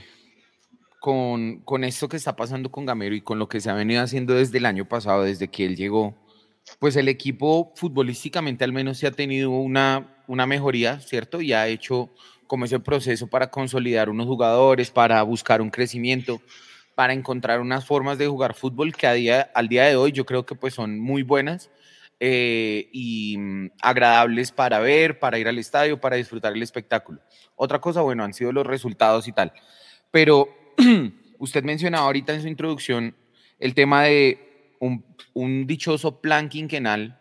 [1.00, 4.02] con, con, esto que está pasando con Gamero y con lo que se ha venido
[4.02, 6.14] haciendo desde el año pasado, desde que él llegó,
[6.78, 11.40] pues el equipo futbolísticamente al menos se ha tenido una, una mejoría, ¿cierto?
[11.40, 12.10] Y ha hecho
[12.46, 16.42] como ese proceso para consolidar unos jugadores, para buscar un crecimiento,
[17.00, 20.26] para encontrar unas formas de jugar fútbol que a día, al día de hoy yo
[20.26, 21.70] creo que pues son muy buenas
[22.20, 27.22] eh, y mm, agradables para ver, para ir al estadio, para disfrutar el espectáculo.
[27.56, 29.54] Otra cosa, bueno, han sido los resultados y tal.
[30.10, 30.54] Pero
[31.38, 33.16] usted mencionaba ahorita en su introducción
[33.58, 37.18] el tema de un, dichoso plan quinquenal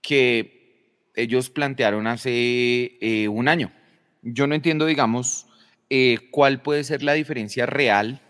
[0.00, 3.72] que ellos plantearon hace eh, un año.
[4.22, 5.48] Yo no entiendo, digamos,
[5.90, 8.22] eh, cuál puede ser la diferencia real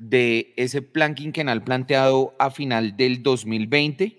[0.00, 4.16] de ese plan quinquenal planteado a final del 2020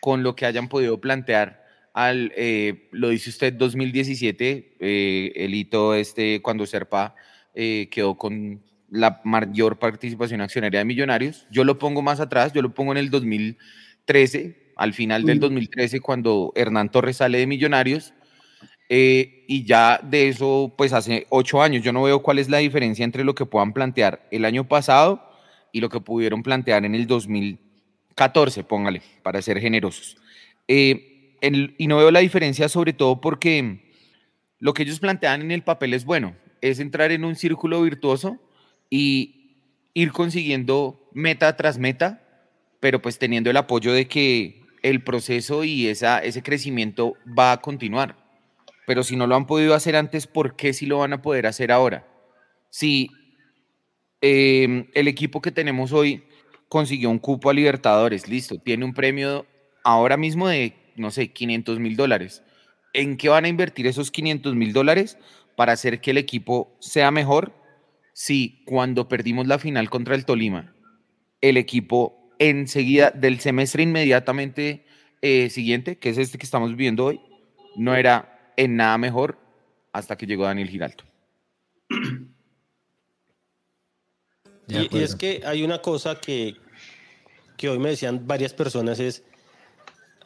[0.00, 5.94] con lo que hayan podido plantear al, eh, lo dice usted, 2017, eh, el hito
[5.94, 7.14] este cuando Serpa
[7.54, 11.46] eh, quedó con la mayor participación accionaria de Millonarios.
[11.50, 16.00] Yo lo pongo más atrás, yo lo pongo en el 2013, al final del 2013,
[16.00, 18.12] cuando Hernán Torres sale de Millonarios.
[18.88, 23.04] Y ya de eso, pues hace ocho años, yo no veo cuál es la diferencia
[23.04, 25.28] entre lo que puedan plantear el año pasado
[25.72, 30.16] y lo que pudieron plantear en el 2014, póngale, para ser generosos.
[30.68, 31.36] Eh,
[31.78, 33.92] y no veo la diferencia sobre todo porque
[34.58, 38.38] lo que ellos plantean en el papel es bueno, es entrar en un círculo virtuoso
[38.90, 39.52] y
[39.94, 42.22] ir consiguiendo meta tras meta,
[42.80, 47.60] pero pues teniendo el apoyo de que el proceso y esa, ese crecimiento va a
[47.60, 48.25] continuar.
[48.86, 51.46] Pero si no lo han podido hacer antes, ¿por qué si lo van a poder
[51.46, 52.06] hacer ahora?
[52.70, 53.10] Si
[54.20, 56.24] em, el equipo que tenemos hoy
[56.68, 59.46] consiguió un cupo a Libertadores, listo, tiene un premio
[59.84, 62.42] ahora mismo de no sé, 500 mil dólares.
[62.92, 65.18] ¿En qué van a invertir esos 500 mil dólares
[65.56, 67.52] para hacer que el equipo sea mejor
[68.12, 70.74] si cuando perdimos la final contra el Tolima,
[71.42, 74.86] el equipo enseguida del semestre inmediatamente
[75.20, 77.20] eh, siguiente, que es este que estamos viviendo hoy,
[77.76, 79.38] no era en nada mejor
[79.92, 81.04] hasta que llegó Daniel Giraldo?
[84.68, 86.56] Y, es que hay una cosa que,
[87.56, 89.22] que hoy me decían varias personas, es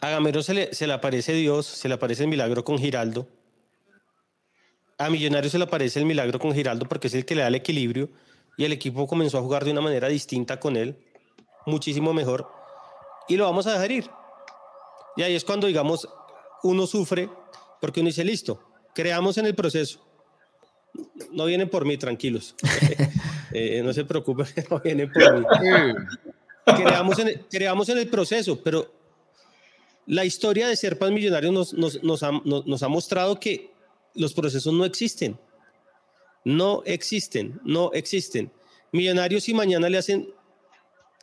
[0.01, 3.29] a Gamero se le, se le aparece Dios, se le aparece el milagro con Giraldo.
[4.97, 7.49] A Millonarios se le aparece el milagro con Giraldo porque es el que le da
[7.49, 8.09] el equilibrio
[8.57, 10.97] y el equipo comenzó a jugar de una manera distinta con él,
[11.67, 12.51] muchísimo mejor,
[13.29, 14.11] y lo vamos a dejar ir.
[15.17, 16.09] Y ahí es cuando, digamos,
[16.63, 17.29] uno sufre
[17.81, 18.63] porque uno dice, listo,
[18.95, 20.05] creamos en el proceso.
[21.31, 22.55] No vienen por mí, tranquilos.
[23.53, 25.45] Eh, no se preocupen, no vienen por mí.
[26.65, 28.89] creamos, en creamos en el proceso, pero
[30.07, 33.73] la historia de Serpas Millonarios nos, ha, mostrado que
[34.15, 35.39] los procesos no existen.
[36.45, 38.53] No existen, no existen.
[38.93, 40.33] Millonarios si mañana le hacen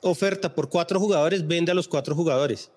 [0.02, 2.72] oferta por cuatro jugadores, vende a los cuatro jugadores.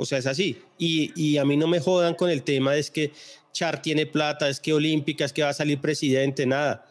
[0.00, 0.58] O sea, es así.
[0.78, 3.12] Y, a mí no me jodan con el tema de es que
[3.52, 6.86] Char tiene plata, es que Olímpica, es que va a salir presidente, nada.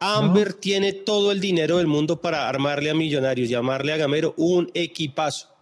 [0.00, 4.70] Amber tiene todo el dinero del mundo para armarle a Millonarios, llamarle a Gamero un
[4.74, 5.52] equipazo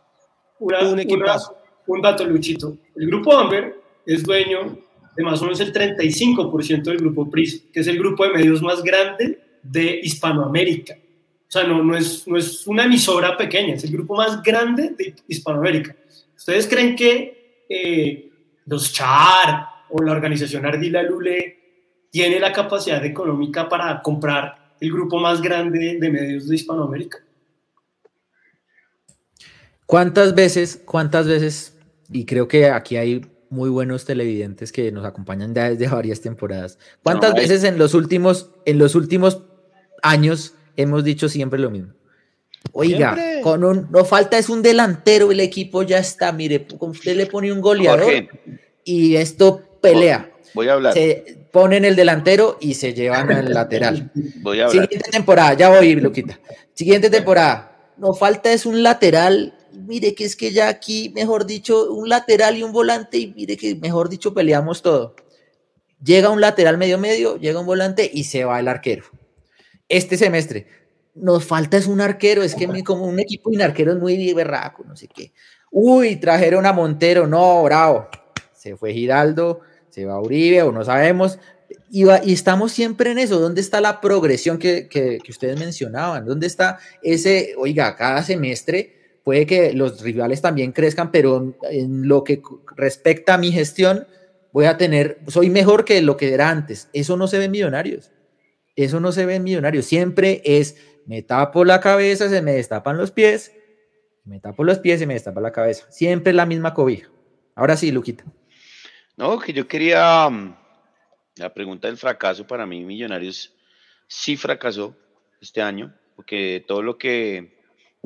[1.87, 2.77] un dato, Luchito.
[2.95, 4.79] El grupo Amber es dueño
[5.17, 8.63] de más o menos el 35% del grupo PRIS, que es el grupo de medios
[8.63, 10.95] más grande de Hispanoamérica.
[10.95, 14.95] O sea, no, no, es, no es una emisora pequeña, es el grupo más grande
[14.97, 15.97] de Hispanoamérica.
[16.41, 18.33] ¿Ustedes creen que eh,
[18.65, 25.21] los CHAR o la organización Ardila Lule tiene la capacidad económica para comprar el grupo
[25.21, 27.19] más grande de medios de Hispanoamérica?
[29.85, 31.79] ¿Cuántas veces, cuántas veces,
[32.11, 36.79] y creo que aquí hay muy buenos televidentes que nos acompañan ya desde varias temporadas,
[37.03, 39.43] cuántas veces en los últimos, en los últimos
[40.03, 42.00] años hemos dicho siempre lo mismo?
[42.73, 47.27] Oiga, con un, no falta es un delantero, el equipo ya está, mire, usted le
[47.27, 48.29] pone un goleador
[48.85, 50.31] y esto pelea.
[50.55, 50.95] Voy a hablar.
[50.95, 54.11] Se ponen el delantero y se llevan al lateral.
[54.43, 54.85] Voy a hablar.
[54.85, 56.39] Siguiente temporada, ya voy, Luquita.
[56.75, 61.93] Siguiente temporada, no falta es un lateral mire que es que ya aquí, mejor dicho,
[61.93, 65.15] un lateral y un volante, y mire que, mejor dicho, peleamos todo.
[66.03, 69.05] Llega un lateral medio medio, llega un volante y se va el arquero.
[69.89, 70.67] Este semestre,
[71.15, 74.85] nos falta es un arquero, es que como un equipo sin arquero es muy berraco,
[74.87, 75.33] no sé qué.
[75.71, 78.09] Uy, trajeron a Montero, no, bravo.
[78.53, 81.39] Se fue Giraldo, se va Uribe, o no sabemos.
[81.91, 83.39] Y, y, estamos siempre en eso.
[83.39, 86.25] ¿Dónde está la progresión que, que, que ustedes mencionaban?
[86.25, 92.25] ¿Dónde está ese, oiga, cada semestre puede que los rivales también crezcan, pero en lo
[92.25, 92.43] que
[92.77, 94.07] respecta a mi gestión,
[94.53, 96.89] voy a tener, soy mejor que lo que era antes.
[96.93, 98.11] Eso no se ve en millonarios.
[98.77, 99.85] Eso no se ve en millonarios.
[99.85, 100.77] Siempre es,
[101.11, 103.53] me tapo la cabeza, se me destapan los pies,
[104.23, 105.91] me tapo los pies y me destapa la cabeza.
[105.91, 107.11] Siempre la misma cobija.
[107.57, 108.23] Ahora sí, Luquita.
[109.17, 110.57] No, que yo quería, mm,
[111.35, 113.53] la pregunta del fracaso para mí, Millonarios
[114.07, 114.97] sí fracasó
[115.41, 117.59] este año, porque todo lo que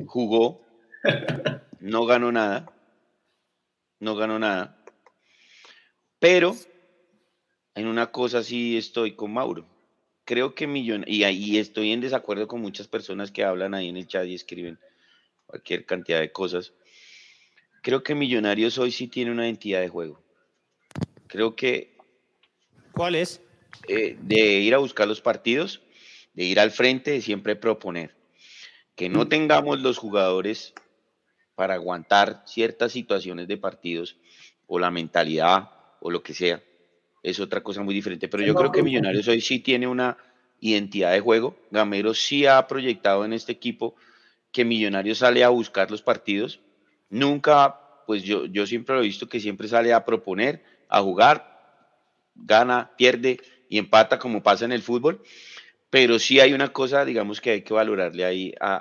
[0.07, 0.65] jugó
[1.79, 2.73] no ganó nada.
[3.99, 4.83] No ganó nada.
[6.17, 6.55] Pero
[7.75, 9.74] en una cosa sí estoy con Mauro.
[10.25, 13.97] Creo que Millonarios, y ahí estoy en desacuerdo con muchas personas que hablan ahí en
[13.97, 14.79] el chat y escriben
[15.45, 16.73] cualquier cantidad de cosas.
[17.81, 20.21] Creo que Millonarios hoy sí tiene una identidad de juego.
[21.27, 21.95] Creo que...
[22.91, 23.41] ¿Cuál es?
[23.87, 25.81] Eh, de ir a buscar los partidos,
[26.33, 28.15] de ir al frente, de siempre proponer.
[28.95, 30.73] Que no tengamos los jugadores
[31.53, 34.17] para aguantar ciertas situaciones de partidos
[34.65, 35.69] o la mentalidad
[35.99, 36.63] o lo que sea.
[37.25, 38.27] Es otra cosa muy diferente.
[38.27, 40.15] Pero yo creo que Millonarios hoy sí tiene una
[40.59, 41.57] identidad de juego.
[41.71, 43.95] Gamero sí ha proyectado en este equipo
[44.51, 46.59] que Millonarios sale a buscar los partidos.
[47.09, 51.89] Nunca, pues yo, yo siempre lo he visto que siempre sale a proponer, a jugar,
[52.35, 55.23] gana, pierde y empata como pasa en el fútbol.
[55.89, 58.75] Pero sí hay una cosa, digamos, que hay que valorarle ahí a,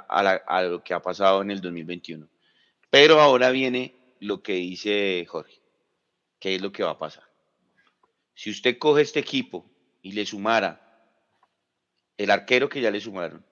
[0.46, 2.28] a lo que ha pasado en el 2021.
[2.90, 5.62] Pero ahora viene lo que dice Jorge.
[6.38, 7.24] ¿Qué es lo que va a pasar?
[8.34, 9.70] Si usted coge este equipo
[10.02, 10.80] y le sumara
[12.16, 13.44] el arquero que ya le sumaron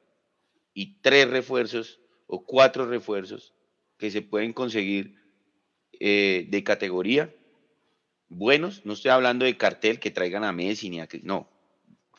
[0.74, 3.54] y tres refuerzos o cuatro refuerzos
[3.98, 5.16] que se pueden conseguir
[6.00, 7.34] eh, de categoría,
[8.28, 11.48] buenos, no estoy hablando de cartel que traigan a Messi ni a que no,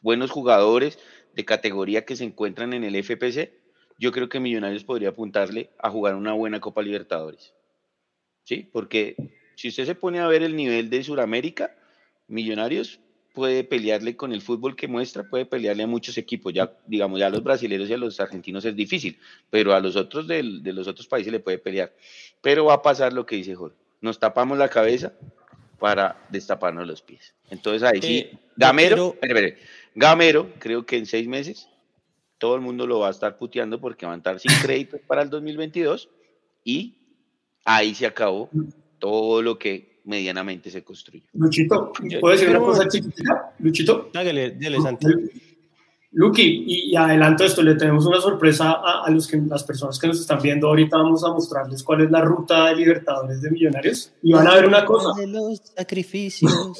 [0.01, 0.99] buenos jugadores
[1.33, 3.51] de categoría que se encuentran en el FPC,
[3.97, 7.53] yo creo que Millonarios podría apuntarle a jugar una buena Copa Libertadores.
[8.43, 8.69] ¿Sí?
[8.71, 9.15] Porque
[9.55, 11.75] si usted se pone a ver el nivel de Sudamérica,
[12.33, 12.99] Millonarios
[13.33, 16.53] puede pelearle con el fútbol que muestra, puede pelearle a muchos equipos.
[16.53, 19.19] Ya, digamos, ya a los brasileños y a los argentinos es difícil,
[19.49, 21.93] pero a los otros de, los otros países le puede pelear.
[22.41, 23.77] Pero va a pasar lo que dice Jorge.
[24.01, 25.13] Nos tapamos la cabeza
[25.79, 27.33] para destaparnos los pies.
[27.49, 29.17] Entonces ahí sí, eh, Gamero,
[29.95, 31.69] Gamero, creo que en seis meses
[32.37, 35.21] todo el mundo lo va a estar puteando porque va a estar sin créditos para
[35.21, 36.09] el 2022
[36.63, 36.97] y
[37.65, 38.49] ahí se acabó
[38.99, 41.25] todo lo que medianamente se construyó.
[41.33, 43.53] Luchito, ¿puedo decir una cosa chiquitita?
[43.59, 44.09] Luchito.
[44.13, 45.07] Dale, dale, Santi.
[46.15, 48.73] Luqui, y, adelanto esto, le tenemos una sorpresa
[49.03, 50.67] a, los que, las personas que nos están viendo.
[50.67, 54.13] Ahorita vamos a mostrarles cuál es la ruta de Libertadores de Millonarios.
[54.21, 55.19] Y van a ver una cosa.
[55.19, 56.79] De los sacrificios.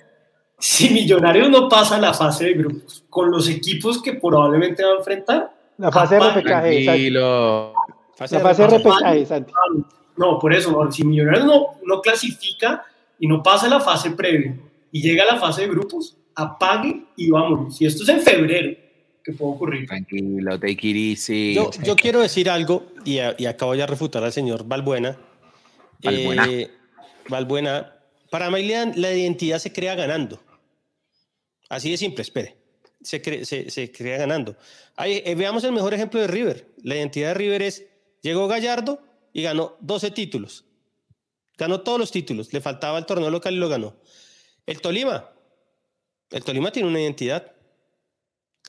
[0.58, 4.96] si Millonarios no pasa la fase de grupos con los equipos que probablemente va a
[4.96, 5.54] enfrentar.
[5.76, 7.10] La fase de repechaje.
[7.10, 7.72] La
[8.14, 9.52] fase de repechaje, Santi.
[10.20, 12.84] No, por eso, si Millonarios no, no clasifica
[13.18, 14.54] y no pasa la fase previa
[14.92, 17.78] y llega a la fase de grupos, apague y vámonos.
[17.78, 18.76] Si esto es en febrero,
[19.24, 19.86] ¿qué puede ocurrir?
[19.86, 21.54] Tranquilo, take it easy.
[21.54, 25.16] Yo, yo quiero decir algo y, y, acabo ya de refutar al señor Valbuena.
[26.02, 26.46] Valbuena.
[26.50, 26.70] Eh,
[27.30, 27.94] Valbuena.
[28.30, 30.38] Para mí la identidad se crea ganando.
[31.70, 32.58] Así de simple, espere.
[33.00, 34.54] Se, se, crea ganando.
[34.96, 36.66] Ahí, eh, veamos el mejor ejemplo de River.
[36.82, 37.86] La identidad de River es,
[38.20, 39.00] llegó Gallardo
[39.32, 40.64] y ganó 12 títulos.
[41.56, 42.52] Ganó todos los títulos.
[42.52, 43.96] Le faltaba el torneo local y lo ganó.
[44.66, 45.30] El Tolima.
[46.30, 47.52] El Tolima tiene una identidad.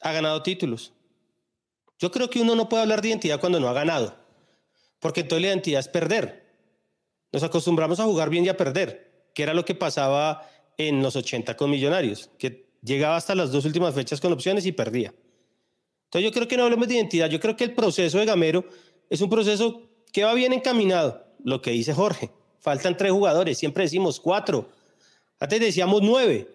[0.02, 0.94] Ha ganado títulos.
[2.00, 4.16] Yo creo que uno no puede hablar de identidad cuando no ha ganado.
[5.00, 6.56] Porque entonces la identidad es perder.
[7.32, 11.16] Nos acostumbramos a jugar bien y a perder, que era lo que pasaba en los
[11.16, 15.14] 80 con Millonarios, que Llegaba hasta las dos últimas fechas con opciones y perdía.
[16.06, 18.66] Entonces yo creo que no hablemos de identidad, yo creo que el proceso de Gamero
[19.10, 22.30] es un proceso que va bien encaminado, lo que dice Jorge.
[22.60, 24.70] Faltan tres jugadores, siempre decimos cuatro.
[25.40, 26.48] Antes decíamos nueve,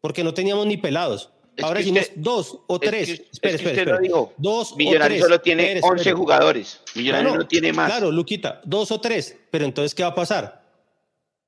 [0.00, 1.30] porque no teníamos ni pelados.
[1.62, 3.22] Ahora decimos dos o tres.
[3.32, 3.98] espera, espera,
[4.36, 6.80] Dos Millonarios solo tiene once jugadores.
[6.94, 7.90] Millonarios no, tiene más.
[7.90, 9.36] Claro, Luquita, dos o tres.
[9.50, 10.62] Pero entonces, ¿qué va a pasar?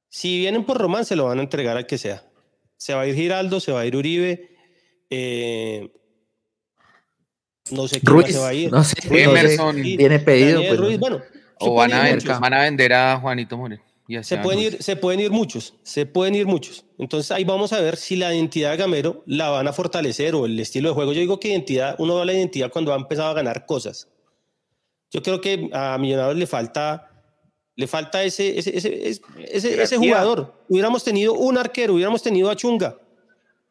[0.08, 2.24] Si vienen por Román, se lo van a entregar al que sea.
[2.76, 4.50] Se va a ir Giraldo, se va a ir Uribe.
[5.08, 5.90] Eh,
[7.70, 8.70] no sé quién se va a ir.
[8.70, 10.60] No sé, Emerson tiene pedido.
[10.76, 11.22] Pues, bueno,
[11.62, 13.82] o van a, van a, vender a Juanito Moreno.
[14.22, 16.84] Se pueden, ir, se pueden ir muchos, se pueden ir muchos.
[16.98, 20.44] Entonces ahí vamos a ver si la identidad de Gamero la van a fortalecer o
[20.44, 21.12] el estilo de juego.
[21.12, 24.08] Yo digo que identidad, uno va a la identidad cuando ha empezado a ganar cosas.
[25.10, 27.08] Yo creo que a Millonarios le falta
[27.74, 30.54] le falta ese, ese, ese, ese, jugador.
[30.68, 32.98] Hubiéramos tenido un arquero, hubiéramos tenido a Chunga,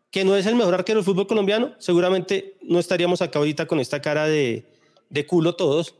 [0.09, 3.79] que no es el mejor arquero del fútbol colombiano, seguramente no estaríamos acá ahorita con
[3.79, 4.65] esta cara de,
[5.09, 5.95] de culo todos.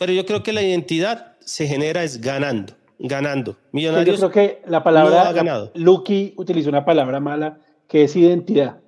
[0.00, 3.58] Pero yo creo que la identidad se genera es ganando, ganando.
[3.70, 5.72] Millonarios yo creo que la palabra, ha ganado.
[5.74, 8.78] Lucky utilizó una palabra mala que es identidad.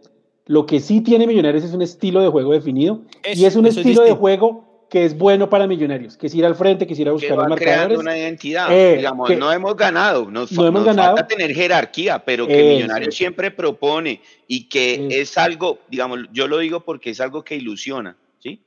[0.47, 4.05] Lo que sí tiene Millonarios es un estilo de juego definido y es un estilo
[4.05, 7.11] de juego que es bueno para Millonarios, que es ir al frente, que es ir
[7.11, 7.99] a buscar que va los marcadores.
[7.99, 11.15] una identidad, eh, digamos, no hemos ganado, nos, no hemos ganado.
[11.15, 16.57] falta tener jerarquía, pero que Millonarios siempre propone y que es algo, digamos, yo lo
[16.57, 18.63] digo porque es algo que ilusiona, ¿sí?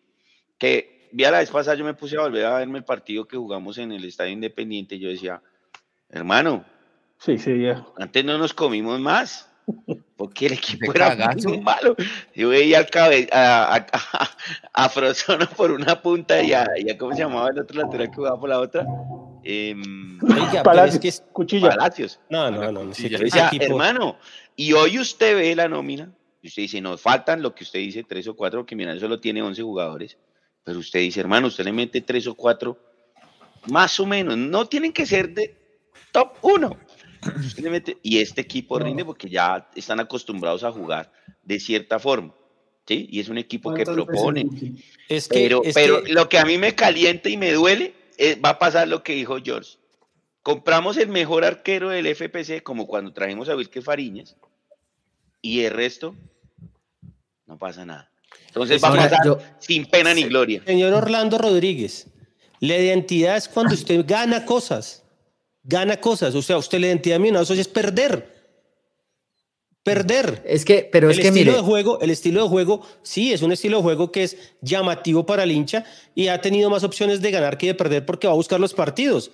[0.60, 3.38] Que, vía la vez pasada yo me puse a volver a verme el partido que
[3.38, 5.41] jugamos en el Estadio Independiente y yo decía,
[6.09, 6.66] hermano,
[7.18, 7.66] sí, sí,
[7.97, 9.49] antes no nos comimos más,
[10.18, 11.95] porque el equipo era muy malo.
[12.36, 14.30] Yo veía al cabe a, a,
[14.74, 16.68] a, Frozono por una punta y a,
[16.99, 18.86] ¿cómo se llamaba el otro lateral que jugaba por la otra?
[19.45, 19.74] Eh,
[20.66, 21.70] Palacios, es que Cuchilla.
[21.70, 22.20] Palacios.
[22.30, 22.84] No, no, no.
[22.84, 22.91] no
[23.61, 24.18] hermano,
[24.57, 26.11] y hoy usted ve la nómina
[26.41, 29.22] y usted dice, nos faltan lo que usted dice, tres o cuatro, que mira, solo
[29.22, 30.18] tiene 11 jugadores.
[30.66, 32.78] Pero usted dice, hermano, usted le mete tres o cuatro,
[33.68, 34.36] más o menos.
[34.36, 35.55] No tienen que ser de
[36.11, 36.78] top uno
[38.01, 41.11] y este equipo rinde porque ya están acostumbrados a jugar
[41.43, 42.34] de cierta forma.
[42.88, 43.07] ¿sí?
[43.11, 44.47] Y es un equipo que propone.
[45.07, 48.59] Es pero, pero lo que a mí me calienta y me duele es, va a
[48.59, 49.78] pasar lo que dijo George.
[50.41, 54.36] Compramos el mejor arquero del FPC, como cuando trajimos a Wilke Fariñas,
[55.41, 56.16] y el resto
[57.47, 58.11] no pasa nada.
[58.56, 60.64] Entonces va a pasar sin pena ni gloria.
[60.66, 62.08] Señor Orlando Rodríguez,
[62.62, 65.03] la identidad es cuando usted gana cosas
[65.66, 66.36] gana cosas.
[66.36, 68.34] O sea, usted la identidad mía, no, eso es perder.
[69.84, 70.43] Perder.
[70.47, 73.41] Es que, pero es el que estilo de juego, el estilo de juego, sí, es
[73.41, 75.84] un estilo de juego que es llamativo para el hincha
[76.16, 78.74] y ha tenido más opciones de ganar que de perder porque va a buscar los
[78.74, 79.32] partidos.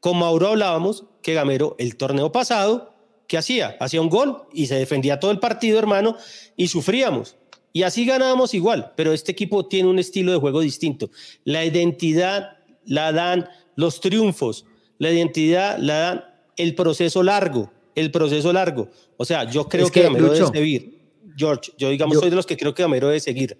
[0.00, 2.94] Con Mauro hablábamos que Gamero el torneo pasado,
[3.26, 3.76] ¿qué hacía?
[3.80, 6.18] Hacía un gol y se defendía todo el partido, hermano,
[6.54, 7.36] y sufríamos.
[7.76, 11.10] Y así ganábamos igual, pero este equipo tiene un estilo de juego distinto.
[11.42, 14.64] La identidad la dan los triunfos,
[14.98, 16.24] la identidad la dan
[16.56, 18.88] el proceso largo, el proceso largo.
[19.16, 21.00] O sea, yo creo que, Gamero debe seguir.
[21.36, 23.58] George, yo digamos soy de los que creo que Gamero debe seguir.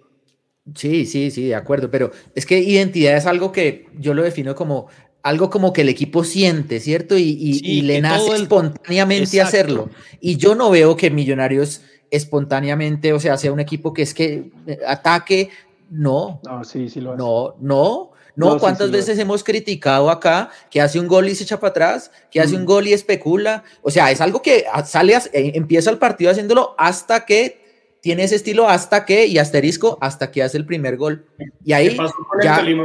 [0.73, 4.55] Sí, sí, sí, de acuerdo, pero es que identidad es algo que yo lo defino
[4.55, 4.87] como
[5.23, 7.17] algo como que el equipo siente, ¿cierto?
[7.17, 9.89] Y, le nace espontáneamente hacerlo.
[10.21, 11.81] Y yo no veo que Millonarios
[12.11, 15.49] espontáneamente, o sea, sea un equipo que es que eh, ataque,
[15.89, 16.39] no.
[16.43, 17.17] No, sí, sí lo hace.
[17.17, 18.11] No, no.
[18.35, 22.11] No, ¿cuántas veces hemos criticado acá que hace un gol y se echa para atrás,
[22.29, 22.65] que hace un mm.
[22.65, 23.63] gol y especula?
[23.81, 27.64] O sea, es algo que sale, eh, empieza el partido haciéndolo hasta que
[28.05, 31.25] tiene ese estilo hasta que, y asterisco, hasta que hace el primer gol.
[31.63, 31.97] Y ahí
[32.43, 32.77] ya el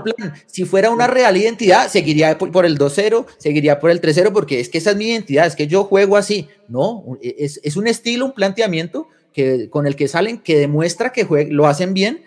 [0.00, 0.32] plan.
[0.46, 4.68] Si fuera una real identidad, seguiría por, el 2-0, seguiría por el 3-0, porque es
[4.68, 6.46] que esa es mi identidad, es que yo juego así.
[6.68, 11.10] No, e, es, es un estilo, un planteamiento que, con el que salen, que demuestra
[11.10, 12.22] que lo hacen bien,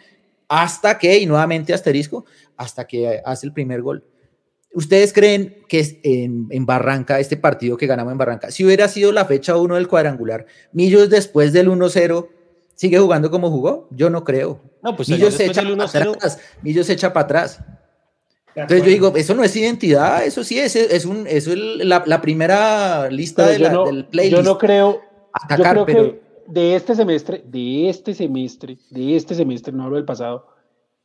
[0.50, 2.26] hasta que, y nuevamente asterisco,
[2.58, 4.04] hasta que hace el primer gol.
[4.74, 9.12] ¿Ustedes creen que es en, Barranca, este partido que ganamos en Barranca, si hubiera sido
[9.12, 12.28] la fecha 1 del cuadrangular, Millos después del 1-0
[12.76, 13.88] sigue jugando como jugó?
[13.92, 14.60] Yo no creo.
[14.82, 16.40] No, pues Millos se echa para atrás.
[16.62, 17.60] Millos se echa para atrás.
[18.56, 23.10] Entonces yo digo, eso no es identidad, eso sí es, es, un, es la, primera
[23.10, 24.38] lista de del playlist.
[24.38, 25.02] Yo no creo,
[25.32, 26.20] atacar, pero...
[26.46, 30.46] de este semestre, de este semestre, de este semestre, no hablo del pasado,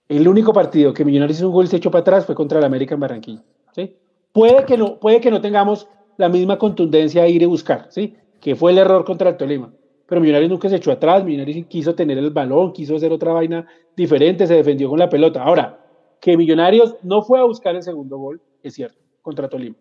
[0.08, 2.58] el único partido que Millonarios hizo un gol y se echó para atrás fue contra
[2.58, 3.42] el América en Barranquilla.
[3.74, 3.96] ¿sí?
[4.32, 8.14] Puede, que no, puede que no tengamos la misma contundencia a ir y buscar, ¿sí?
[8.40, 9.72] que fue el error contra el Tolima.
[10.08, 13.66] Pero Millonarios nunca se echó atrás, Millonarios quiso tener el balón, quiso hacer otra vaina
[13.96, 15.42] diferente, se defendió con la pelota.
[15.42, 15.78] Ahora,
[16.20, 19.76] que Millonarios no fue a buscar el segundo gol, es cierto, contra Tolima.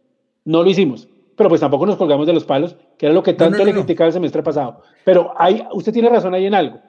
[0.46, 3.34] No lo hicimos, pero pues tampoco nos colgamos de los palos, que era lo que
[3.34, 4.82] tanto le criticaba el semestre pasado.
[5.06, 6.80] Pero hay, usted tiene razón ahí en algo.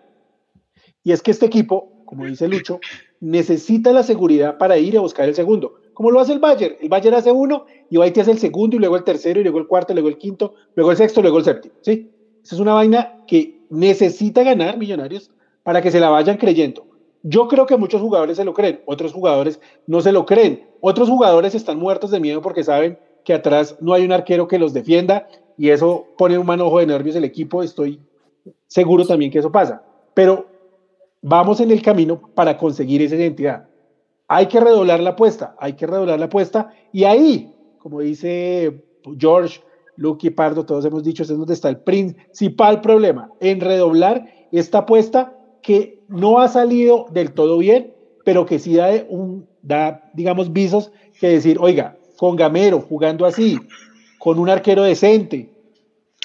[1.04, 2.80] Y es que este equipo como dice Lucho,
[3.20, 5.74] necesita la seguridad para ir a buscar el segundo.
[5.92, 6.76] Como lo hace el Bayern.
[6.80, 9.58] El Bayern hace uno y te hace el segundo y luego el tercero y luego
[9.58, 11.74] el cuarto, luego el quinto, luego el sexto, luego el séptimo.
[11.82, 12.10] ¿sí?
[12.52, 15.30] Es una vaina que necesita ganar Millonarios
[15.62, 16.86] para que se la vayan creyendo.
[17.22, 20.66] Yo creo que muchos jugadores se lo creen, otros jugadores no se lo creen.
[20.80, 24.58] Otros jugadores están muertos de miedo porque saben que atrás no hay un arquero que
[24.58, 25.28] los defienda
[25.58, 27.62] y eso pone un manojo de nervios el equipo.
[27.62, 28.00] Estoy
[28.66, 29.82] seguro también que eso pasa.
[30.14, 30.46] Pero
[31.20, 33.68] vamos en el camino para conseguir esa identidad.
[34.28, 38.84] Hay que redoblar la apuesta, hay que redoblar la apuesta y ahí, como dice
[39.18, 39.60] George,
[39.98, 45.36] Lucky Pardo, todos hemos dicho, es donde está el principal problema, en redoblar esta apuesta
[45.60, 47.92] que no ha salido del todo bien,
[48.24, 53.58] pero que sí da, un, da digamos, visos que decir, oiga, con Gamero jugando así,
[54.18, 55.50] con un arquero decente,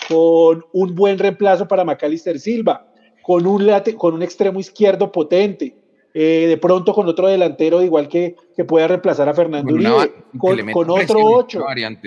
[0.07, 2.87] con un buen reemplazo para Macalister Silva,
[3.23, 3.67] con un,
[3.97, 5.75] con un extremo izquierdo potente,
[6.15, 10.89] eh, de pronto con otro delantero igual que, que pueda reemplazar a Fernando Uribe, con,
[10.91, 11.65] otro 8,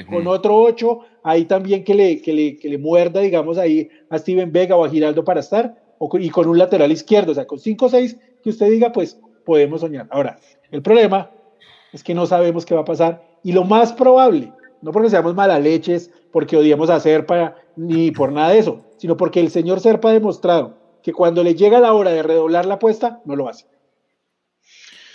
[0.08, 0.28] con mm.
[0.28, 4.52] otro 8, ahí también que le, que le, que le muerda, digamos, ahí a Steven
[4.52, 5.74] Vega o a Giraldo para estar,
[6.20, 9.18] y con un lateral izquierdo, o sea, con 5 o 6 que usted diga, pues
[9.44, 10.06] podemos soñar.
[10.10, 10.38] Ahora,
[10.70, 11.32] el problema
[11.92, 14.52] es que no sabemos qué va a pasar, y lo más probable,
[14.82, 19.40] no porque seamos leches, porque odiamos a Serpa, ni por nada de eso, sino porque
[19.40, 23.20] el señor Serpa ha demostrado que cuando le llega la hora de redoblar la apuesta,
[23.24, 23.66] no lo hace.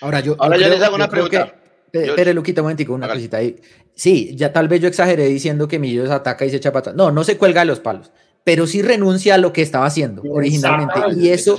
[0.02, 1.56] Ahora yo, Ahora yo, les hago una pregunta.
[1.94, 3.56] Espere, Luquita, un momentico, una cosita ahí.
[3.94, 6.96] Sí, ya tal vez yo exageré diciendo que Millos ataca y se echa patas.
[6.96, 8.12] No, no se cuelga de los palos.
[8.44, 11.00] pero sí renuncia a lo que estaba haciendo originalmente.
[11.16, 11.56] Y eso,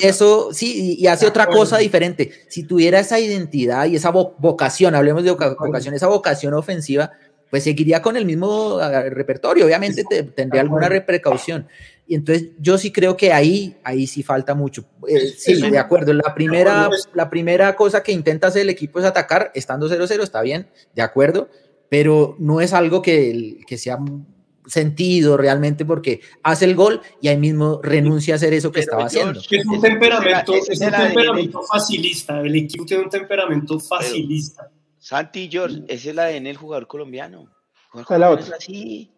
[0.00, 2.30] y eso sí, y hace otra cosa diferente.
[2.48, 7.12] Si tuviera esa identidad y esa vocación, hablemos de vocación, esa vocación ofensiva,
[7.50, 8.78] pues seguiría con el mismo
[9.10, 9.64] repertorio.
[9.64, 11.66] Obviamente tendría alguna precaución.
[12.06, 14.84] Y entonces yo sí creo que ahí, ahí sí falta mucho.
[15.08, 16.12] Eh, sí, de acuerdo.
[16.12, 20.40] La primera, la primera cosa que intenta hacer el equipo es atacar, estando 0-0, está
[20.42, 21.48] bien, de acuerdo,
[21.88, 23.98] pero no es algo que, que sea
[24.66, 29.06] sentido realmente porque hace el gol y ahí mismo renuncia a hacer eso que estaba
[29.06, 29.40] haciendo.
[29.40, 34.70] Es un temperamento, es un temperamento facilista, el equipo tiene un temperamento facilista.
[34.98, 37.48] Santi George, ese es la ADN del jugador colombiano.
[38.56, 39.10] así.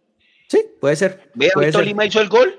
[0.48, 1.30] Sí, puede ser.
[1.34, 2.58] Vea, Tolima hizo el gol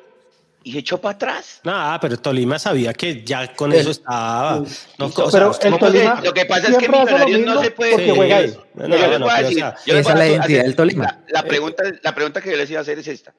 [0.64, 1.62] y se echó para atrás.
[1.66, 4.64] Ah, pero Tolima sabía que ya con eso estaba.
[4.98, 7.92] No, pero el Tolima lo que pasa es que Millonarios no se puede.
[7.92, 8.58] Porque juega ahí.
[9.58, 11.24] esa es la identidad del Tolima.
[11.30, 13.34] La, pregunta, la pregunta que yo les iba a hacer es esta: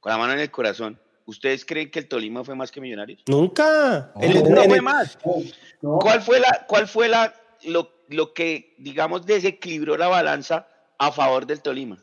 [0.00, 0.98] con la mano en el corazón.
[1.26, 3.22] ¿Ustedes creen que el Tolima fue más que Millonarios?
[3.26, 4.12] Nunca.
[4.14, 5.18] No, fue más.
[5.80, 11.46] ¿Cuál fue la, cuál fue la, lo, lo que, digamos, desequilibró la balanza a favor
[11.46, 11.98] del Tolima?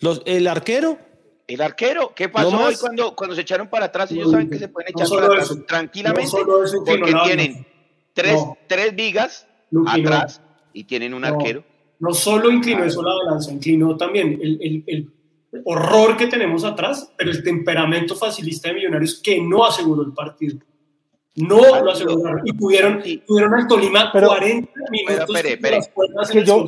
[0.00, 0.98] Los, el arquero.
[1.48, 4.12] El arquero, ¿qué pasó hoy cuando, cuando se echaron para atrás?
[4.12, 6.30] Ellos saben que se pueden echar para atrás tranquilamente
[6.84, 7.66] porque tienen
[8.12, 9.46] tres, tres vigas
[9.86, 10.42] atrás
[10.74, 11.64] y tienen un arquero.
[12.00, 15.10] No solo inclinó eso la balanza, inclinó también el, el, el,
[15.64, 20.58] horror que tenemos atrás, pero el temperamento facilista de Millonarios que no aseguró el partido.
[21.38, 25.26] No lo aseguraron y pudieron, tuvieron al Tolima pero, 40 minutos.
[25.28, 26.44] Pero, espere, espere.
[26.44, 26.66] yo,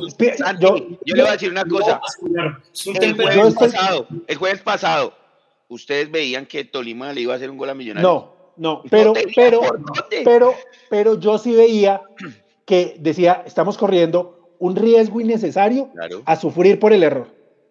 [0.59, 1.99] yo, yo, le voy a decir una cosa.
[3.01, 5.13] el, jueves pasado, el jueves pasado,
[5.67, 8.09] ustedes veían que Tolima le iba a hacer un gol a Millonarios.
[8.09, 9.61] No, no, pero, pero,
[10.23, 10.53] pero,
[10.89, 12.01] pero yo sí veía
[12.65, 15.89] que decía, estamos corriendo un riesgo innecesario
[16.25, 17.27] a sufrir por el error.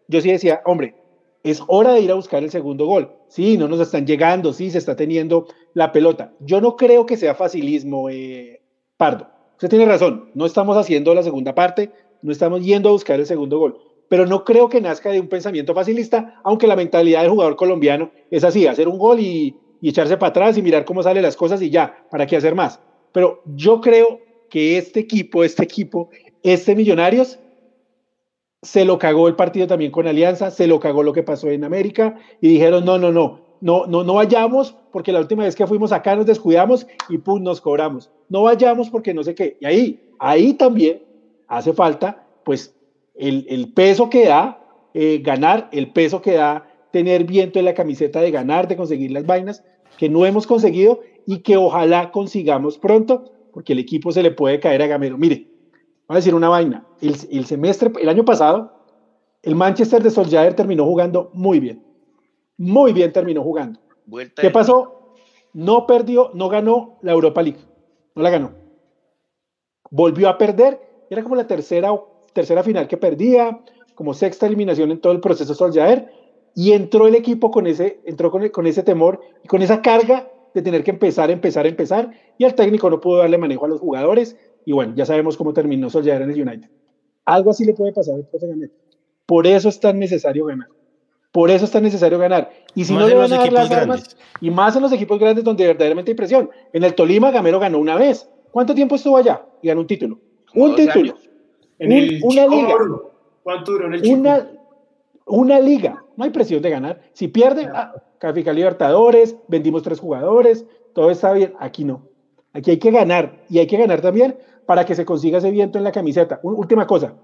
[0.08, 0.94] Yo sí decía, hombre,
[1.42, 3.10] es hora de ir a buscar el segundo gol.
[3.30, 6.32] Sí, no nos están llegando, sí, se está teniendo la pelota.
[6.40, 8.60] Yo no creo que sea facilismo, eh,
[8.96, 9.28] Pardo.
[9.52, 13.26] Usted tiene razón, no estamos haciendo la segunda parte, no estamos yendo a buscar el
[13.26, 13.78] segundo gol.
[14.08, 18.10] Pero no creo que nazca de un pensamiento facilista, aunque la mentalidad del jugador colombiano
[18.32, 21.36] es así, hacer un gol y, y echarse para atrás y mirar cómo salen las
[21.36, 22.80] cosas y ya, ¿para qué hacer más?
[23.12, 24.18] Pero yo creo
[24.50, 26.10] que este equipo, este equipo,
[26.42, 27.38] este Millonarios,
[28.62, 31.64] se lo cagó el partido también con Alianza, se lo cagó lo que pasó en
[31.64, 35.66] América y dijeron, no, no, no, no, no, no vayamos porque la última vez que
[35.66, 38.10] fuimos acá nos descuidamos y pum, nos cobramos.
[38.28, 39.56] No vayamos porque no sé qué.
[39.60, 41.02] Y ahí, ahí también
[41.48, 42.74] hace falta, pues,
[43.14, 47.74] el, el peso que da eh, ganar, el peso que da tener viento en la
[47.74, 49.64] camiseta de ganar, de conseguir las vainas
[49.96, 54.60] que no hemos conseguido y que ojalá consigamos pronto, porque el equipo se le puede
[54.60, 55.18] caer a Gamero.
[55.18, 55.48] Mire,
[56.12, 56.86] voy a decir una vaina.
[57.00, 58.72] El, el semestre, el año pasado,
[59.42, 61.90] el Manchester de Solskjaer terminó jugando muy bien
[62.60, 63.80] muy bien terminó jugando.
[64.36, 65.14] ¿Qué pasó?
[65.54, 67.60] No perdió, no ganó la Europa League.
[68.14, 68.52] No la ganó.
[69.90, 70.78] Volvió a perder.
[71.08, 71.90] Era como la tercera,
[72.34, 73.60] tercera final que perdía,
[73.94, 76.12] como sexta eliminación en todo el proceso Solskjaer.
[76.54, 80.30] Y entró el equipo con ese, entró con, con ese temor y con esa carga
[80.52, 82.10] de tener que empezar, empezar, empezar.
[82.36, 84.36] Y el técnico no pudo darle manejo a los jugadores.
[84.64, 86.68] Y bueno, ya sabemos cómo terminó Solskjaer en el United.
[87.24, 88.70] Algo así le puede pasar al profe
[89.26, 90.68] Por eso es tan necesario ganar.
[91.32, 92.50] Por eso es tan necesario ganar.
[92.74, 95.44] Y si no le van a dar las armas, y más en los equipos grandes
[95.44, 96.50] donde verdaderamente hay presión.
[96.72, 98.28] En el Tolima, Gamero ganó una vez.
[98.50, 99.44] ¿Cuánto tiempo estuvo allá?
[99.62, 100.18] Y ganó un título.
[100.54, 101.14] Un título.
[101.78, 102.74] En el una liga.
[103.44, 104.50] ¿Cuánto duró en el una,
[105.26, 106.04] una liga.
[106.16, 107.00] No hay presión de ganar.
[107.12, 107.94] Si pierde, ah,
[108.52, 111.54] Libertadores, vendimos tres jugadores, todo está bien.
[111.60, 112.02] Aquí no.
[112.52, 113.44] Aquí hay que ganar.
[113.48, 114.36] Y hay que ganar también
[114.70, 116.38] para que se consiga ese viento en la camiseta.
[116.44, 117.16] última cosa.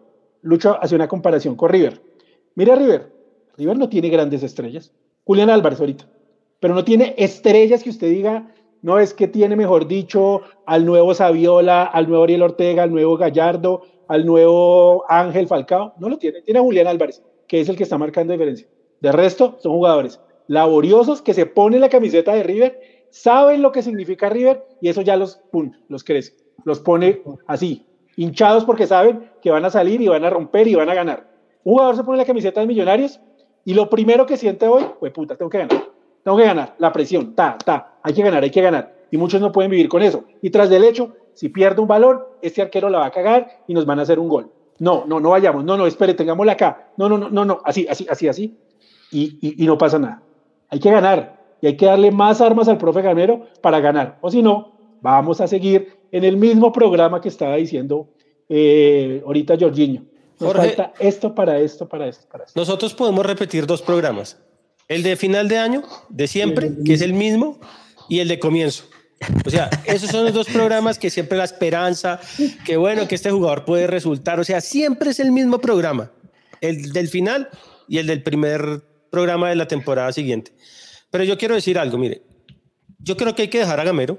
[0.43, 2.03] Lucho hace una comparación con River.
[2.57, 3.13] Mira River,
[3.57, 4.93] River no tiene grandes estrellas.
[5.23, 6.09] Julián Álvarez ahorita.
[6.59, 11.15] Pero no tiene estrellas que usted diga, no es que tiene, mejor dicho, al nuevo
[11.15, 15.95] Saviola, al nuevo Ariel Ortega, al nuevo Gallardo, al nuevo Ángel Falcao.
[16.01, 16.43] No lo tiene.
[16.43, 18.67] Tiene a Julián Álvarez, que es el que está marcando diferencia.
[19.01, 20.19] De resto, son jugadores
[20.49, 22.81] laboriosos que se ponen la camiseta de River,
[23.11, 26.46] saben lo que significa River y eso ya los, pum, los crece.
[26.67, 27.87] Los pone así,
[28.17, 31.31] hinchados porque saben que van a salir y van a romper y van a ganar.
[31.63, 33.21] Un jugador se pone la camiseta de Millonarios
[33.65, 35.85] y lo primero que siente hoy, pues puta, tengo que ganar.
[36.25, 36.75] Tengo que ganar.
[36.79, 37.99] La presión, ta, ta.
[38.03, 38.97] Hay que ganar, hay que ganar.
[39.13, 40.25] Y muchos no pueden vivir con eso.
[40.43, 43.73] Y tras del hecho, si pierde un balón, este arquero la va a cagar y
[43.73, 44.51] nos van a hacer un gol.
[44.81, 45.63] No, no, no vayamos.
[45.65, 46.89] No, no, espere, tengámosla acá.
[46.97, 47.61] No, no, no, no, no.
[47.65, 48.59] Así, así, así, así.
[49.13, 50.21] Y, y, y no pasa nada.
[50.69, 51.45] Hay que ganar.
[51.61, 54.19] Y hay que darle más armas al profe Gamero para ganar.
[54.21, 58.09] O si no, vamos a seguir en el mismo programa que estaba diciendo
[58.49, 60.05] eh, ahorita Jorginho.
[60.39, 62.59] Nos falta esto para esto, para esto, para esto.
[62.61, 64.39] Nosotros podemos repetir dos programas.
[64.89, 67.59] El de final de año, de siempre, que es el mismo,
[68.09, 68.85] y el de comienzo.
[69.45, 72.21] O sea, esos son los dos programas que siempre la esperanza,
[72.65, 74.39] que bueno, que este jugador puede resultar.
[74.39, 76.13] O sea, siempre es el mismo programa,
[76.61, 77.49] el del final
[77.89, 80.53] y el del primer programa de la temporada siguiente.
[81.11, 82.23] Pero yo quiero decir algo, mire,
[82.99, 84.19] yo creo que hay que dejar a Gamero.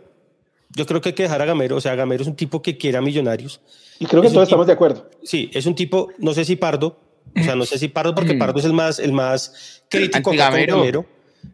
[0.69, 1.77] Yo creo que hay que dejar a Gamero.
[1.77, 3.61] O sea, Gamero es un tipo que quiere a Millonarios.
[3.99, 5.09] Y creo que todos estamos de acuerdo.
[5.23, 6.99] Sí, es un tipo, no sé si Pardo,
[7.35, 10.37] o sea, no sé si Pardo, porque Pardo es el más, el más crítico con
[10.37, 11.05] Gamero.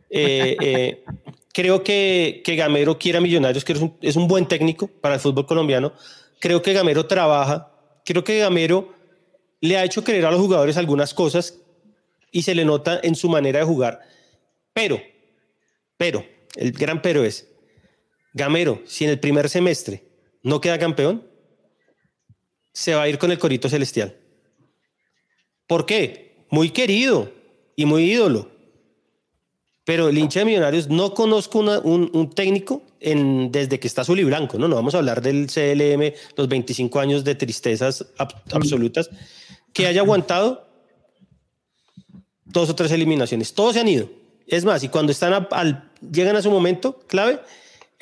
[0.09, 1.03] Eh, eh,
[1.53, 5.16] creo que, que Gamero quiere a Millonarios, que es un, es un buen técnico para
[5.16, 5.93] el fútbol colombiano.
[6.39, 7.72] Creo que Gamero trabaja.
[8.05, 8.93] Creo que Gamero
[9.61, 11.59] le ha hecho creer a los jugadores algunas cosas
[12.32, 14.01] y se le nota en su manera de jugar.
[14.74, 14.99] Pero,
[15.95, 17.47] pero, el gran pero es,
[18.34, 20.04] Gamero, si en el primer semestre
[20.42, 21.28] no queda campeón,
[22.74, 24.18] se va a ir con el Corito Celestial.
[25.68, 26.46] ¿Por qué?
[26.50, 27.32] Muy querido
[27.76, 28.52] y muy ídolo.
[29.86, 34.58] Pero el hincha de Millonarios no conozco un, técnico desde que está azul y blanco,
[34.58, 34.68] ¿no?
[34.68, 39.10] No vamos a hablar del CLM, los 25 años de tristezas absolutas,
[39.74, 40.68] que haya aguantado
[42.46, 43.54] dos o tres eliminaciones.
[43.54, 44.10] Todos se han ido.
[44.48, 45.48] Es más, y cuando están
[46.12, 47.42] llegan a su momento clave,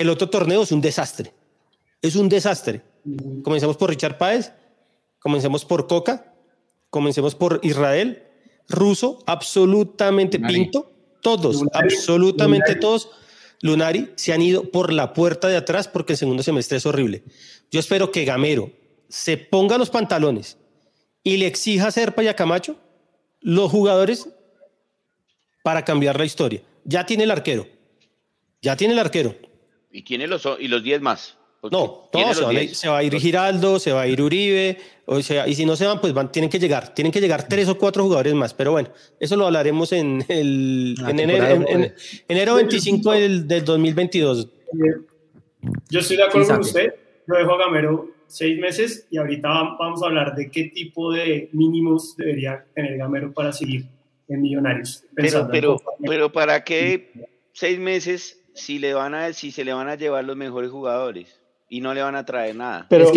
[0.02, 1.32] el otro torneo es un desastre.
[2.02, 2.82] Es un desastre.
[3.42, 4.52] Comenzamos por Richard Páez,
[5.18, 6.34] comencemos por Coca,
[6.90, 8.22] comencemos por Israel,
[8.68, 13.10] Ruso, absolutamente Pinto, todos, absolutamente todos.
[13.60, 17.22] Lunari se han ido por la puerta de atrás porque el segundo semestre es horrible.
[17.70, 18.72] Yo espero que Gamero
[19.08, 20.58] se ponga los pantalones
[21.22, 22.76] y le exija a Serpa y a Camacho
[23.40, 24.28] los jugadores
[25.62, 26.62] para cambiar la historia.
[26.84, 27.68] Ya tiene el arquero.
[28.60, 29.34] Ya tiene el arquero.
[29.92, 31.38] Y tiene los y los 10 más.
[31.70, 32.08] No,
[32.72, 35.76] se, va a ir Giraldo, se va a ir Uribe, o sea, y si no
[35.76, 38.52] se van, pues van, tienen que llegar, tienen que llegar tres o cuatro jugadores más.
[38.52, 38.88] Pero bueno,
[39.20, 41.20] eso lo hablaremos en el en
[42.26, 44.48] enero, 25 del, 2022.
[45.88, 46.94] Yo estoy de acuerdo con usted.
[47.28, 51.48] Yo dejo a Gamero seis meses y ahorita vamos a hablar de qué tipo de
[51.52, 53.86] mínimos debería tener Gamero para seguir
[54.26, 55.04] en Millonarios.
[55.14, 57.12] Pero, pero, pero ¿para qué
[57.52, 61.42] seis meses si, le van a, si se le van a llevar los mejores jugadores?
[61.72, 62.84] y no le van a traer nada.
[62.90, 63.10] Pero,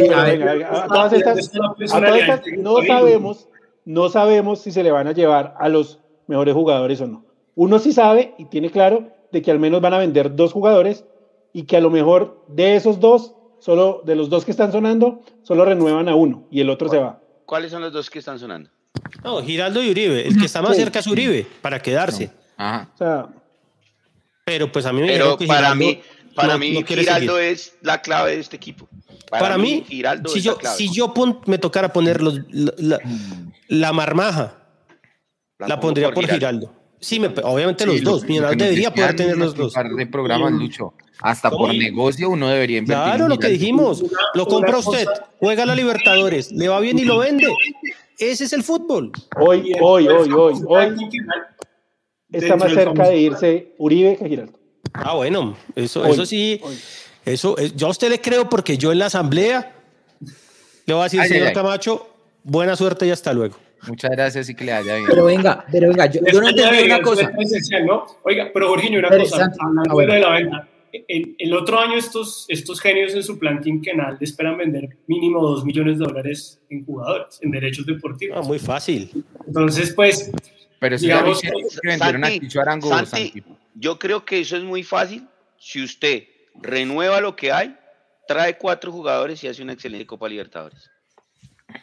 [2.57, 3.49] no sabemos,
[3.83, 7.25] no sabemos si se le van a llevar a los mejores jugadores o no.
[7.55, 11.03] Uno sí sabe y tiene claro de que al menos van a vender dos jugadores
[11.51, 15.19] y que a lo mejor de esos dos, solo de los dos que están sonando,
[15.43, 17.19] solo renuevan a uno y el otro se va.
[17.45, 18.69] ¿Cuáles son los dos que están sonando?
[19.21, 20.25] No, Giraldo y Uribe.
[20.29, 22.31] El que está más cerca es Uribe, para quedarse.
[22.55, 22.89] Ajá.
[22.93, 23.27] O sea,
[24.45, 26.01] pero pues a mí me Pero para mí,
[26.35, 28.87] para mí, Giraldo es la clave de este equipo.
[29.29, 31.11] Para, mí, Giraldo si, yo, si yo
[31.47, 32.39] me tocara poner los,
[33.67, 34.55] la, marmaja,
[35.57, 36.71] la, pondría por Giraldo.
[36.99, 38.21] Sí, me, obviamente los dos.
[38.21, 39.73] debería poder tener los dos.
[39.73, 40.93] de programas, Lucho.
[41.21, 43.03] Hasta por negocio uno debería invertir.
[43.03, 44.03] Claro, lo que dijimos.
[44.35, 45.07] Lo compra usted,
[45.39, 47.47] juega la Libertadores, le va bien y lo vende.
[48.17, 49.11] Ese es el fútbol.
[49.39, 50.95] Hoy, hoy, hoy, hoy, hoy.
[52.35, 54.59] Está más cerca de irse Uribe que Giraldo.
[54.93, 56.61] Ah, bueno, eso, eso sí,
[57.25, 59.73] eso, yo a usted le creo porque yo en la asamblea
[60.85, 62.07] le voy a decir, señor Camacho,
[62.43, 63.57] buena suerte y hasta luego.
[63.87, 65.07] Muchas gracias y que le haya bien.
[65.07, 67.31] Pero venga, pero venga, yo, no entiendo una cosa.
[68.23, 70.69] Oiga, pero Jorginho, una cosa, hablando de la venta.
[71.07, 75.99] El, otro año estos, estos genios en su plan quinquenal esperan vender mínimo 2 millones
[75.99, 78.37] de dólares en jugadores, en derechos deportivos.
[78.39, 79.25] Ah, muy fácil.
[79.45, 80.31] Entonces, pues...
[80.79, 85.27] Pero si digamos, que, que Arango, Santi, yo creo que eso es muy fácil.
[85.57, 86.23] Si usted
[86.61, 87.75] renueva lo que hay,
[88.27, 90.89] trae cuatro jugadores y hace una excelente Copa Libertadores.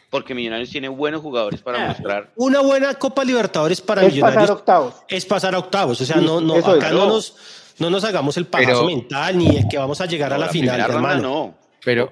[0.09, 2.31] Porque Millonarios tiene buenos jugadores para ah, mostrar.
[2.35, 4.41] Una buena Copa Libertadores para es Millonarios.
[4.41, 4.95] Pasar octavos.
[5.07, 6.01] Es pasar a octavos.
[6.01, 7.35] O sea, no, no, acá no nos,
[7.79, 10.79] no nos hagamos el paso mental ni es que vamos a llegar a la, final,
[10.79, 11.21] hermano.
[11.21, 11.57] No.
[11.83, 12.11] Pero,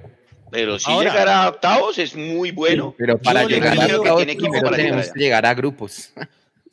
[0.52, 2.94] pero si llegar a octavos es muy bueno.
[2.98, 6.12] Pero para llegar a octavos tenemos que llegar a grupos.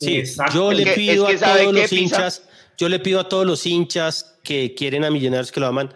[0.01, 0.23] Sí,
[0.55, 2.43] yo le pido a todos los hinchas
[2.79, 5.93] yo le pido a todos los hinchas que quieren a Millonarios que lo aman,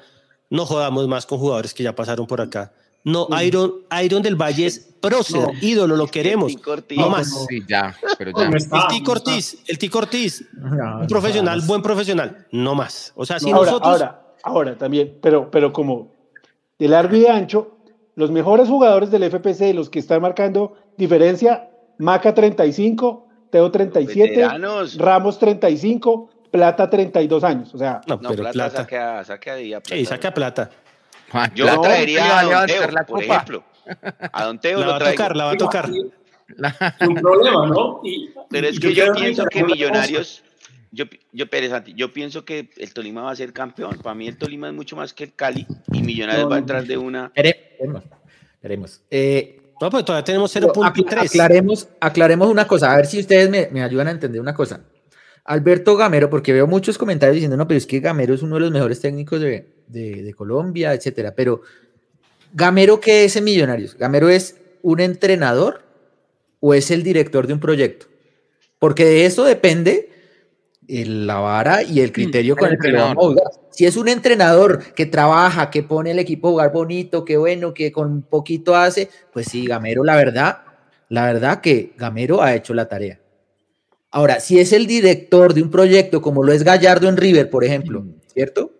[0.50, 2.72] no jodamos más con jugadores que ya pasaron por acá.
[3.04, 6.52] No, Iron, Iron del Valle es prócer, ídolo, lo queremos.
[6.96, 7.46] No más.
[7.48, 8.46] Sí, ya, pero ya.
[8.46, 13.12] El Tico Ortiz, el Tico Ortiz, un profesional, buen profesional, no más.
[13.14, 13.92] O sea, si ahora, nosotros.
[13.92, 16.12] Ahora, ahora también, pero, pero como
[16.78, 17.76] de largo y de ancho,
[18.16, 24.48] los mejores jugadores del FPC, los que están marcando diferencia, Maca 35, Teo 37,
[24.96, 28.00] Ramos 35, Plata 32 años, o sea.
[28.06, 29.94] No, pero Plata, Saca, saca de plata.
[29.94, 30.70] Sí, saca Plata.
[31.54, 33.64] Yo la traería a Don Teo, por ejemplo.
[34.32, 35.90] A Don Teo la va a tocar, la va a tocar.
[35.90, 38.00] Un problema, ¿no?
[38.48, 40.42] pero es que yo pienso que Millonarios,
[40.90, 43.98] Yo, yo, Pérez, yo pienso que el Tolima va a ser campeón.
[44.02, 46.86] Para mí el Tolima es mucho más que el Cali y Millonarios va a entrar
[46.86, 47.30] de una.
[47.36, 48.02] Veremos.
[48.62, 49.02] Veremos.
[49.10, 51.26] Eh, no, pues todavía tenemos 0.3.
[51.26, 54.80] Aclaremos, aclaremos una cosa, a ver si ustedes me, me, ayudan a entender una cosa.
[55.44, 58.60] Alberto Gamero, porque veo muchos comentarios diciendo, no, pero es que Gamero es uno de
[58.60, 61.34] los mejores técnicos de, de, de Colombia, etcétera.
[61.34, 61.62] Pero,
[62.52, 63.96] ¿Gamero qué es en Millonarios?
[63.96, 65.82] ¿Gamero es un entrenador
[66.60, 68.06] o es el director de un proyecto?
[68.78, 70.11] Porque de eso depende
[70.92, 73.34] la vara y el mm, criterio con el que vamos
[73.70, 77.72] Si es un entrenador que trabaja, que pone el equipo a jugar bonito, que bueno,
[77.72, 80.58] que con poquito hace, pues sí, Gamero, la verdad,
[81.08, 83.20] la verdad que Gamero ha hecho la tarea.
[84.10, 87.64] Ahora, si es el director de un proyecto como lo es Gallardo en River, por
[87.64, 88.14] ejemplo, mm.
[88.26, 88.72] ¿cierto?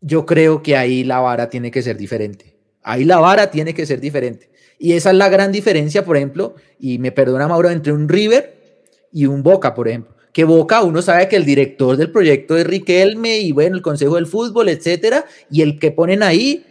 [0.00, 2.56] Yo creo que ahí la vara tiene que ser diferente.
[2.82, 4.50] Ahí la vara tiene que ser diferente.
[4.78, 8.84] Y esa es la gran diferencia, por ejemplo, y me perdona Mauro, entre un River
[9.12, 12.66] y un Boca, por ejemplo que Boca, uno sabe que el director del proyecto es
[12.66, 16.62] Riquelme y bueno, el Consejo del Fútbol, etcétera, y el que ponen ahí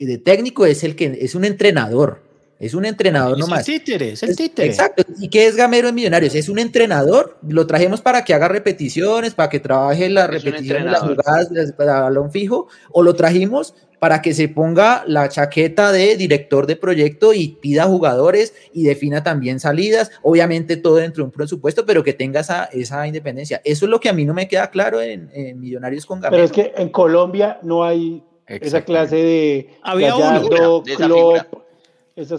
[0.00, 2.24] de técnico es el que es un entrenador.
[2.58, 3.60] Es un entrenador nomás.
[3.60, 4.66] Es el títere, es el títere.
[4.66, 5.04] Exacto.
[5.20, 6.34] ¿Y qué es Gamero en Millonarios?
[6.34, 7.38] Es un entrenador.
[7.48, 12.00] Lo trajimos para que haga repeticiones, para que trabaje la repetición de las jugadas para
[12.00, 17.34] balón fijo, o lo trajimos para que se ponga la chaqueta de director de proyecto
[17.34, 22.12] y pida jugadores y defina también salidas, obviamente todo dentro de un presupuesto, pero que
[22.12, 23.60] tenga esa, esa independencia.
[23.64, 25.28] Eso es lo que a mí no me queda claro en,
[25.58, 26.42] Millonarios con Gamero.
[26.42, 29.70] Pero es que en Colombia no hay esa clase de...
[29.82, 30.82] Había uno.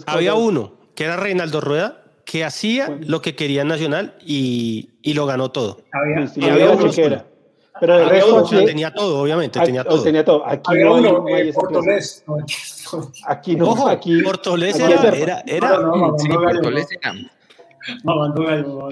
[0.06, 5.26] Había uno, que era Reinaldo Rueda, que hacía lo que quería Nacional y, y lo
[5.26, 5.78] ganó todo.
[5.92, 7.24] Había, había uno,
[7.80, 10.02] pero el resto tenía todo, obviamente, tenía todo.
[10.02, 10.46] Tenía todo.
[10.46, 12.24] Aquí no hay, uno, eh, Portolés.
[13.26, 14.22] Aquí no, Ojo, aquí.
[14.22, 17.14] Portolés era, era, era, no, sí, Portolés era.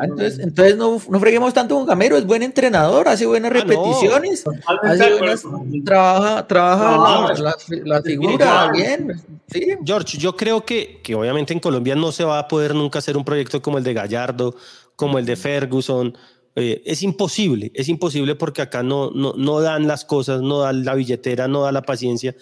[0.00, 4.44] Entonces, entonces no, no, freguemos tanto con Gamero, es buen entrenador, hace buenas ah, repeticiones,
[4.82, 5.44] hace buenas,
[5.84, 9.22] trabaja, trabaja la, la, figura bien.
[9.48, 9.74] ¿sí?
[9.84, 13.16] George, yo creo que, que obviamente en Colombia no se va a poder nunca hacer
[13.18, 14.54] un proyecto como el de Gallardo,
[14.96, 16.16] como el de Ferguson,
[16.60, 20.72] eh, es imposible, es imposible porque acá no, no, no dan las cosas, no da
[20.72, 22.34] la billetera, no da la paciencia.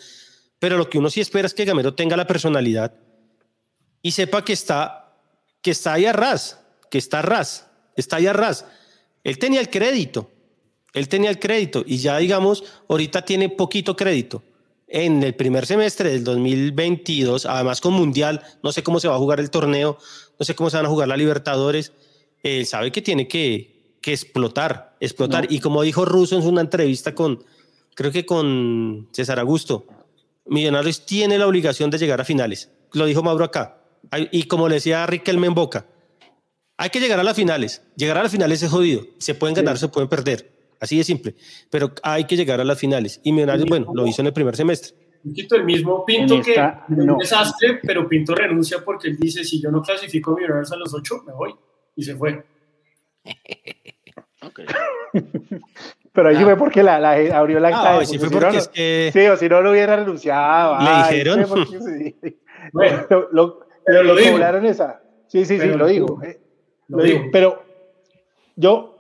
[0.59, 2.95] Pero lo que uno sí espera es que Gamero tenga la personalidad
[4.01, 5.21] y sepa que está,
[5.61, 6.61] que está ahí a ras,
[6.91, 8.65] que está a ras, está ahí a ras.
[9.23, 10.31] Él tenía el crédito,
[10.95, 14.43] él tenía el crédito y ya digamos, ahorita tiene poquito crédito.
[14.89, 19.19] En el primer semestre del 2022, además con Mundial, no sé cómo se va a
[19.19, 19.99] jugar el torneo,
[20.39, 21.93] no sé cómo se van a jugar la Libertadores,
[22.43, 23.76] él sabe que tiene que,
[24.07, 25.49] que explotar, explotar.
[25.51, 27.43] Y como dijo Russo en una entrevista con,
[27.97, 29.85] creo que con César Augusto,
[30.45, 32.71] Millonarios tiene la obligación de llegar a finales.
[32.93, 33.81] Lo dijo Mauro acá.
[34.31, 35.87] Y como le decía Riquelme en Boca,
[36.77, 37.83] hay que llegar a las finales.
[37.97, 39.05] Llegar a las finales es jodido.
[39.19, 40.53] Se pueden ganar, se pueden perder.
[40.79, 41.35] Así de simple.
[41.69, 43.21] Pero hay que llegar a las finales.
[43.25, 44.97] Y Millonarios, bueno, lo hizo en el primer semestre.
[45.25, 46.55] el mismo Pinto que
[46.91, 50.77] un desastre, pero Pinto renuncia porque él dice, si yo no clasifico a Millonarios a
[50.77, 51.53] los ocho, me voy.
[51.97, 52.47] Y se fue.
[56.17, 56.97] Pero ahí fue porque la,
[57.35, 59.11] abrió la ah, sí, fue porque es que...
[59.13, 60.79] sí, o si no lo hubiera renunciado.
[60.81, 61.47] Le dijeron.
[62.73, 65.01] Bueno, lo, pero lo, esa.
[65.29, 66.21] Sí, sí, sí, lo digo.
[66.25, 66.41] Eh,
[66.89, 67.21] lo, digo.
[67.31, 67.63] Pero
[68.57, 68.99] yo,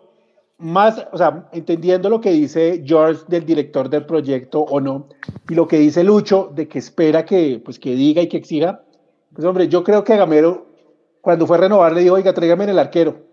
[0.59, 5.09] más, o sea, entendiendo lo que dice George del director del proyecto o no,
[5.49, 8.83] y lo que dice Lucho de que espera que, pues, que diga y que exija,
[9.35, 10.67] pues hombre, yo creo que Gamero,
[11.21, 13.26] cuando fue a renovar, le dijo, oiga, tráigame en el arquero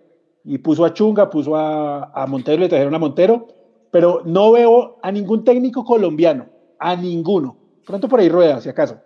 [0.43, 3.47] y puso a Chunga, puso a, a Montero, le trajeron a Montero,
[3.91, 6.47] pero no veo a ningún técnico colombiano,
[6.79, 8.97] a ninguno, pronto por ahí rueda, si acaso,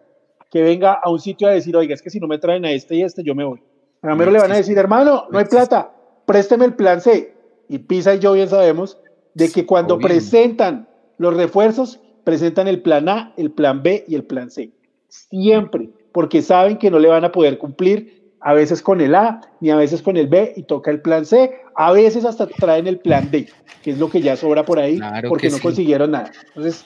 [0.49, 2.71] que venga a un sitio a decir, oiga, es que si no me traen a
[2.71, 3.61] este y este, yo me voy.
[4.01, 5.93] A Gamero le van a decir, hermano, no hay plata,
[6.25, 7.33] présteme el plan C.
[7.69, 8.97] Y Pisa y yo bien sabemos
[9.33, 14.23] de que cuando presentan los refuerzos, presentan el plan A, el plan B y el
[14.23, 14.71] plan C.
[15.09, 18.16] Siempre, porque saben que no le van a poder cumplir
[18.47, 21.25] a veces con el A, ni a veces con el B y toca el plan
[21.25, 23.49] C, a veces hasta traen el plan D,
[23.83, 26.31] que es lo que ya sobra por ahí porque no consiguieron nada.
[26.47, 26.85] Entonces,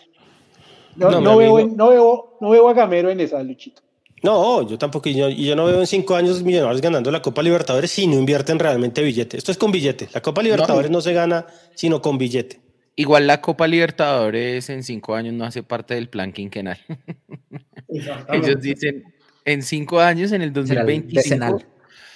[0.95, 3.83] no, veo, no, veo, no veo a Gamero en esa, Luchito.
[4.23, 7.21] No, yo tampoco, y yo, y yo, no veo en cinco años Millonarios ganando la
[7.21, 9.37] Copa Libertadores si no invierten realmente billete.
[9.37, 10.09] Esto es con billete.
[10.15, 11.45] La Copa Libertadores no, se gana
[11.75, 12.59] sino con billete.
[12.95, 16.79] Igual la Copa Libertadores en cinco años no hace parte del plan quinquenal.
[17.87, 19.03] Ellos dicen,
[19.45, 21.61] en cinco años, en el 2025.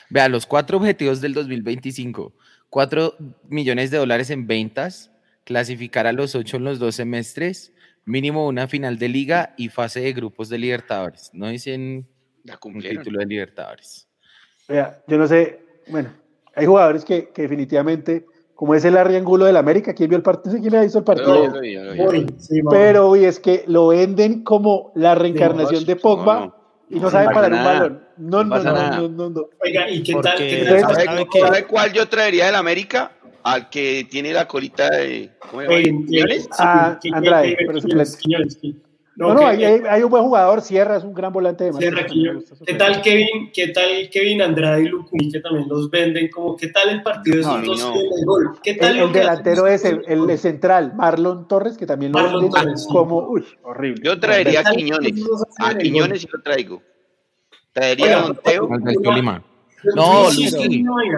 [0.10, 2.34] Vea, los cuatro objetivos del 2025.
[2.70, 3.16] Cuatro
[3.48, 5.12] millones de dólares en ventas,
[5.44, 7.74] clasificar a los ocho en los dos semestres,
[8.06, 11.32] mínimo una final de liga y fase de grupos de Libertadores.
[11.34, 12.08] No dicen
[12.64, 14.08] un título de Libertadores.
[14.68, 16.10] Vea, yo no sé, bueno,
[16.56, 19.94] hay jugadores que, definitivamente como es el Arriangulo del América.
[19.94, 20.58] ¿Quién vio el partido?
[20.60, 21.54] ¿Quién ha visto el partido?
[22.70, 26.56] Pero y es que lo venden como la reencarnación de Pogba
[26.90, 28.04] y no, sabe parar un balón.
[28.18, 30.38] No, no, no, no, no, Oiga, ¿y qué tal?
[31.38, 33.12] ¿Sabe, cuál yo traería del América?
[33.44, 35.32] Al que tiene la colita de.
[35.40, 36.34] ¿Cómo se llama?
[36.58, 37.80] Ah, Andrade, pero
[39.16, 42.06] no, no, hay, hay, un buen jugador, Sierra es un gran volante de Sierra,
[42.66, 46.30] ¿Qué tal Kevin, qué tal Kevin Andrade y Lucumi que también los venden?
[46.30, 48.60] Como, ¿Qué tal el partido de esos dos el gol?
[48.62, 52.76] ¿Qué tal el, delantero es el, el, central, Marlon Torres, que también lo Marlon venden
[52.92, 54.02] como, uy, horrible.
[54.04, 55.14] Yo traería a Quiñones,
[55.60, 56.82] a Quiñones sí lo traigo.
[57.72, 58.70] Traería a Monteo.
[59.94, 60.30] No,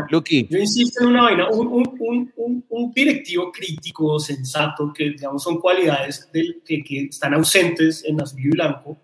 [0.10, 1.50] Luqui, Yo insisto en una vaina.
[1.50, 7.34] Un, un, un, un, directivo crítico, sensato, que digamos son cualidades del, que, que, están
[7.34, 8.98] ausentes en azul y blanco,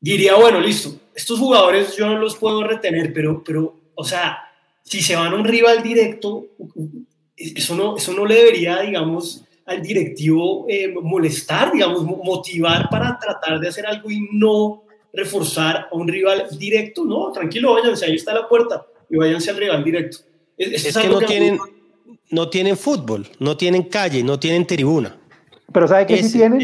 [0.00, 4.38] diría, bueno, listo, estos jugadores yo no los puedo retener, pero, pero o sea,
[4.82, 6.46] si se van a un rival directo,
[7.36, 13.60] eso no, eso no le debería, digamos, al directivo eh, molestar, digamos, motivar para tratar
[13.60, 14.82] de hacer algo y no
[15.12, 19.56] reforzar a un rival directo, no, tranquilo, váyanse, ahí está la puerta y váyanse al
[19.56, 20.18] rival directo.
[20.56, 21.58] Es, que, no, tienen,
[22.30, 25.16] no tienen fútbol, no tienen calle, no tienen tribuna.
[25.72, 26.60] Pero ¿sabe qué sí tienen?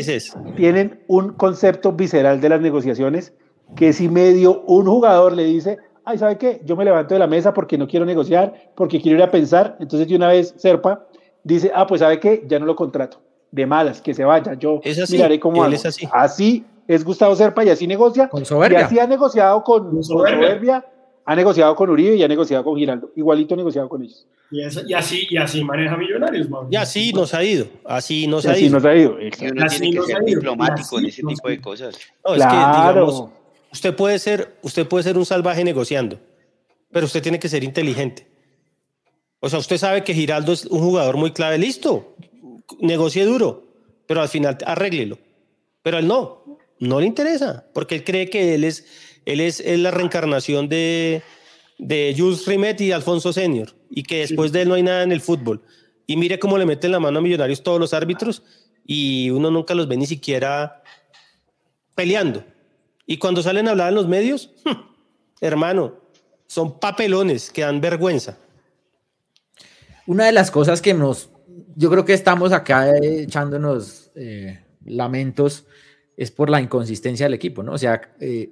[0.56, 3.32] Tienen un concepto visceral de las negociaciones
[3.74, 6.60] que si medio un jugador le dice, ay, ¿sabe qué?
[6.64, 9.76] Yo me levanto de la mesa porque no quiero negociar, porque quiero ir a pensar,
[9.80, 11.06] entonces de una vez Serpa
[11.42, 12.44] dice, ah, pues ¿sabe qué?
[12.46, 13.20] Ya no lo contrato.
[13.50, 14.80] De malas, que se vaya, yo
[15.10, 15.72] miraré cómo hago.
[15.72, 16.08] Es así.
[16.12, 18.28] así es Gustavo Serpa y así negocia.
[18.28, 18.80] Con soberbia.
[18.80, 20.84] Y así ha negociado con, soberbia.
[21.24, 23.10] ha negociado con Uribe y ha negociado con Giraldo.
[23.16, 24.26] Igualito ha negociado con ellos.
[24.50, 24.62] Y,
[24.94, 27.66] así, y así maneja Millonarios, Y así nos ha ido.
[27.84, 28.74] Así nos ha así ido.
[28.74, 29.16] Nos ha ido.
[29.64, 31.98] así tiene que ser diplomático en ese tipo de cosas.
[32.24, 33.28] No, es que, digamos,
[33.72, 36.20] usted puede, ser, usted puede ser un salvaje negociando,
[36.92, 38.28] pero usted tiene que ser inteligente.
[39.40, 41.58] O sea, usted sabe que Giraldo es un jugador muy clave.
[41.58, 42.14] Listo,
[42.80, 43.64] negocie duro,
[44.06, 45.18] pero al final arréglelo.
[45.82, 46.45] Pero él no
[46.78, 48.86] no le interesa, porque él cree que él es,
[49.24, 51.22] él es, la reencarnación de,
[51.78, 55.12] de Jules Rimet y Alfonso Senior, y que después de él no hay nada en
[55.12, 55.62] el fútbol.
[56.06, 58.42] Y mire cómo le meten la mano a Millonarios todos los árbitros,
[58.86, 60.82] y uno nunca los ve ni siquiera
[61.94, 62.44] peleando.
[63.06, 64.50] Y cuando salen a hablar en los medios,
[65.40, 66.00] hermano,
[66.46, 68.38] son papelones que dan vergüenza.
[70.06, 71.30] Una de las cosas que nos,
[71.74, 75.64] yo creo que estamos acá echándonos eh, lamentos
[76.16, 77.72] es por la inconsistencia del equipo, ¿no?
[77.72, 78.50] O sea, eh,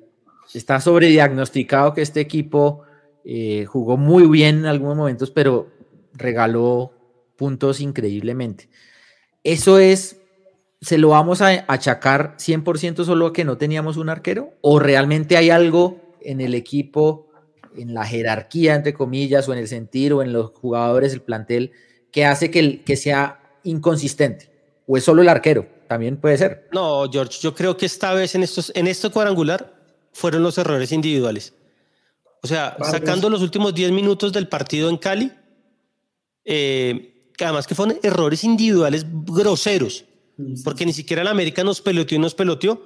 [0.53, 2.83] está sobrediagnosticado que este equipo
[3.25, 5.69] eh, jugó muy bien en algunos momentos, pero
[6.13, 6.93] regaló
[7.37, 8.69] puntos increíblemente.
[9.43, 10.21] Eso es,
[10.81, 14.55] ¿se lo vamos a achacar 100% solo a que no teníamos un arquero?
[14.61, 17.31] ¿O realmente hay algo en el equipo,
[17.77, 21.73] en la jerarquía, entre comillas, o en el sentir, o en los jugadores, el plantel,
[22.13, 24.51] que hace que, que sea inconsistente?
[24.87, 25.74] ¿O es solo el arquero?
[25.95, 26.69] También puede ser.
[26.73, 29.73] No, George, yo creo que esta vez en, estos, en este cuadrangular
[30.13, 31.55] fueron los errores individuales.
[32.43, 35.31] O sea, sacando los últimos 10 minutos del partido en Cali,
[36.45, 40.05] eh, además que fueron errores individuales groseros,
[40.65, 42.85] porque ni siquiera el América nos peloteó y nos peloteó.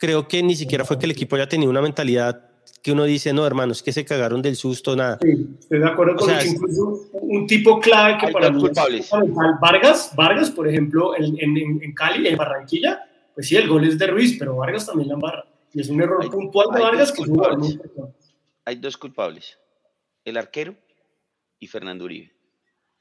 [0.00, 2.47] Creo que ni siquiera fue que el equipo haya tenido una mentalidad
[2.82, 5.18] que uno dice, no, hermanos, que se cagaron del susto, nada.
[5.22, 9.10] Sí, estoy de acuerdo con incluso un tipo clave que para mí es
[9.60, 13.04] Vargas, Vargas, por ejemplo, en, en, en, Cali, en Barranquilla,
[13.34, 15.44] pues sí, el gol es de Ruiz, pero Vargas también la embarra.
[15.72, 17.22] Y es un error puntual de Vargas que
[18.64, 19.58] Hay dos culpables,
[20.24, 20.74] el arquero
[21.58, 22.32] y Fernando Uribe.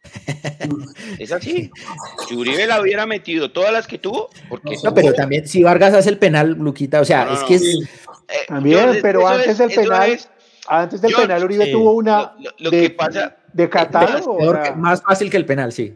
[1.20, 1.72] es así.
[2.28, 5.94] Si Uribe la hubiera metido todas las que tuvo, porque no, pero también si Vargas
[5.94, 7.90] hace el penal, Luquita, o sea, es que es,
[8.28, 10.20] eh, también, pero antes del penal,
[10.68, 14.38] antes del penal Uribe tuvo una lo, de, que pasa, de catálogo.
[14.76, 15.96] Más fácil que el penal, sí.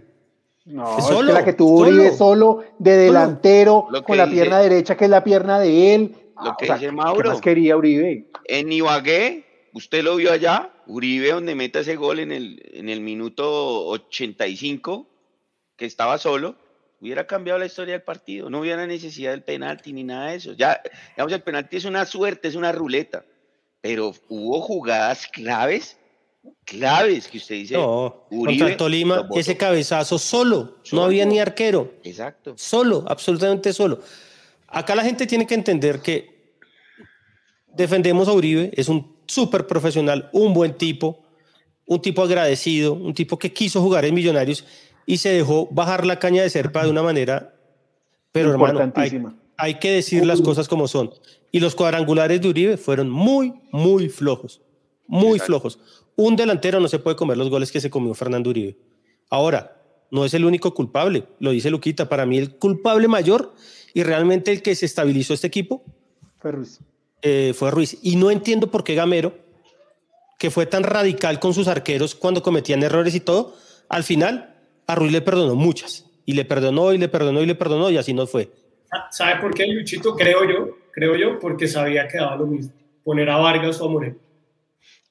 [0.65, 5.05] No, es que la que tuvo Uribe solo, de delantero, con la pierna derecha, que
[5.05, 6.15] es la pierna de él.
[6.43, 7.21] Lo que dice Mauro.
[7.21, 8.27] ¿Qué más quería Uribe?
[8.45, 13.01] En Ibagué, usted lo vio allá, Uribe donde meta ese gol en el, en el
[13.01, 15.07] minuto 85,
[15.75, 16.55] que estaba solo,
[17.01, 20.53] hubiera cambiado la historia del partido, no hubiera necesidad del penalti ni nada de eso.
[20.53, 20.81] Ya,
[21.15, 23.25] digamos, el penalti es una suerte, es una ruleta,
[23.81, 25.97] pero hubo jugadas claves,
[26.63, 27.73] claves que usted dice.
[27.73, 31.91] No, contra Tolima, ese cabezazo solo, no había ni arquero.
[32.03, 32.53] Exacto.
[32.55, 33.99] Solo, absolutamente solo.
[34.67, 36.55] Acá la gente tiene que entender que
[37.67, 41.23] defendemos a Uribe, es un súper profesional, un buen tipo,
[41.85, 44.65] un tipo agradecido, un tipo que quiso jugar en Millonarios
[45.11, 47.53] y se dejó bajar la caña de serpa de una manera,
[48.31, 48.93] pero hermano,
[49.57, 51.11] hay, que decir las cosas como son.
[51.51, 54.61] Y los cuadrangulares de Uribe fueron muy, muy flojos,
[55.07, 55.79] muy flojos.
[56.15, 58.77] Un delantero no se puede comer los goles que se comió Fernando Uribe.
[59.29, 59.81] Ahora,
[60.11, 62.07] no es el único culpable, lo dice Luquita.
[62.07, 63.53] Para mí, el culpable mayor
[63.93, 65.83] y realmente el que se estabilizó este equipo
[66.39, 66.79] Fue Ruiz.
[67.21, 67.97] eh, fue Ruiz.
[68.01, 69.37] Y no entiendo por qué Gamero,
[70.39, 73.57] que fue tan radical con sus arqueros cuando cometían errores y todo,
[73.89, 74.50] al final
[74.87, 76.05] a Ruiz le perdonó muchas.
[76.25, 78.51] Y le perdonó y le perdonó y le perdonó y así no fue.
[79.09, 80.15] ¿Sabe por qué, Luchito?
[80.15, 82.71] Creo yo, creo yo, porque sabía que daba lo mismo.
[83.03, 84.15] Poner a Vargas o a Moreno.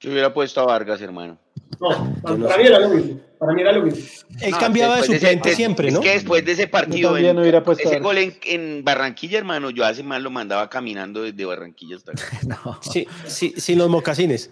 [0.01, 1.39] Yo hubiera puesto a Vargas, hermano.
[1.81, 3.21] No, para, para mí era lo mismo.
[3.39, 4.01] Para mí era lo mismo.
[4.41, 6.01] Él No, cambiaba de ese- suplente es- siempre, ¿no?
[6.01, 9.39] Es que después de ese partido, en- hubiera puesto a ese gol en, en Barranquilla,
[9.39, 12.23] hermano, yo hace más lo mandaba caminando desde Barranquilla hasta acá.
[12.47, 12.79] No.
[12.83, 14.51] Sí, sí, sin los mocasines.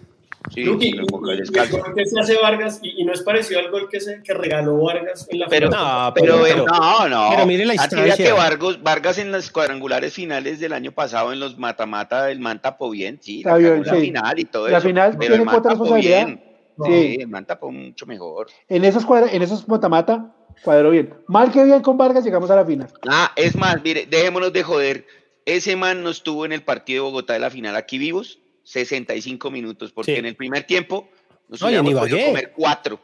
[0.53, 3.21] Sí, Luqui, pongo y- y el gol que se hace Vargas, y, y no es
[3.21, 5.83] parecido al gol que, se, que regaló Vargas en la Pero, final.
[6.07, 7.27] No, pero, pero- no, no.
[7.31, 8.25] pero mire la Ah, mira instancia.
[8.25, 12.61] que Vargas, Vargas en las cuadrangulares finales del año pasado, en los mata-mata, el man
[12.61, 13.91] tapó bien, sí, la, bien, sí.
[13.99, 14.87] final y todo La eso.
[14.87, 16.41] final pero tiene el man tapó bien.
[16.43, 16.91] Sí.
[16.91, 18.47] Sí, el man tapó mucho mejor.
[18.69, 20.33] En esos, cuadra- en esos mata-mata,
[20.63, 21.13] cuadró bien.
[21.27, 22.87] Mal que bien con Vargas, llegamos a la final.
[23.07, 25.05] Ah, es más, mire, dejémonos de joder.
[25.45, 28.39] Ese man no estuvo en el partido de Bogotá de la final aquí vivos
[28.71, 30.19] 65 minutos, porque Sí.
[30.19, 31.09] en el primer tiempo
[31.47, 32.99] nos No, hubiéramos podido comer cuatro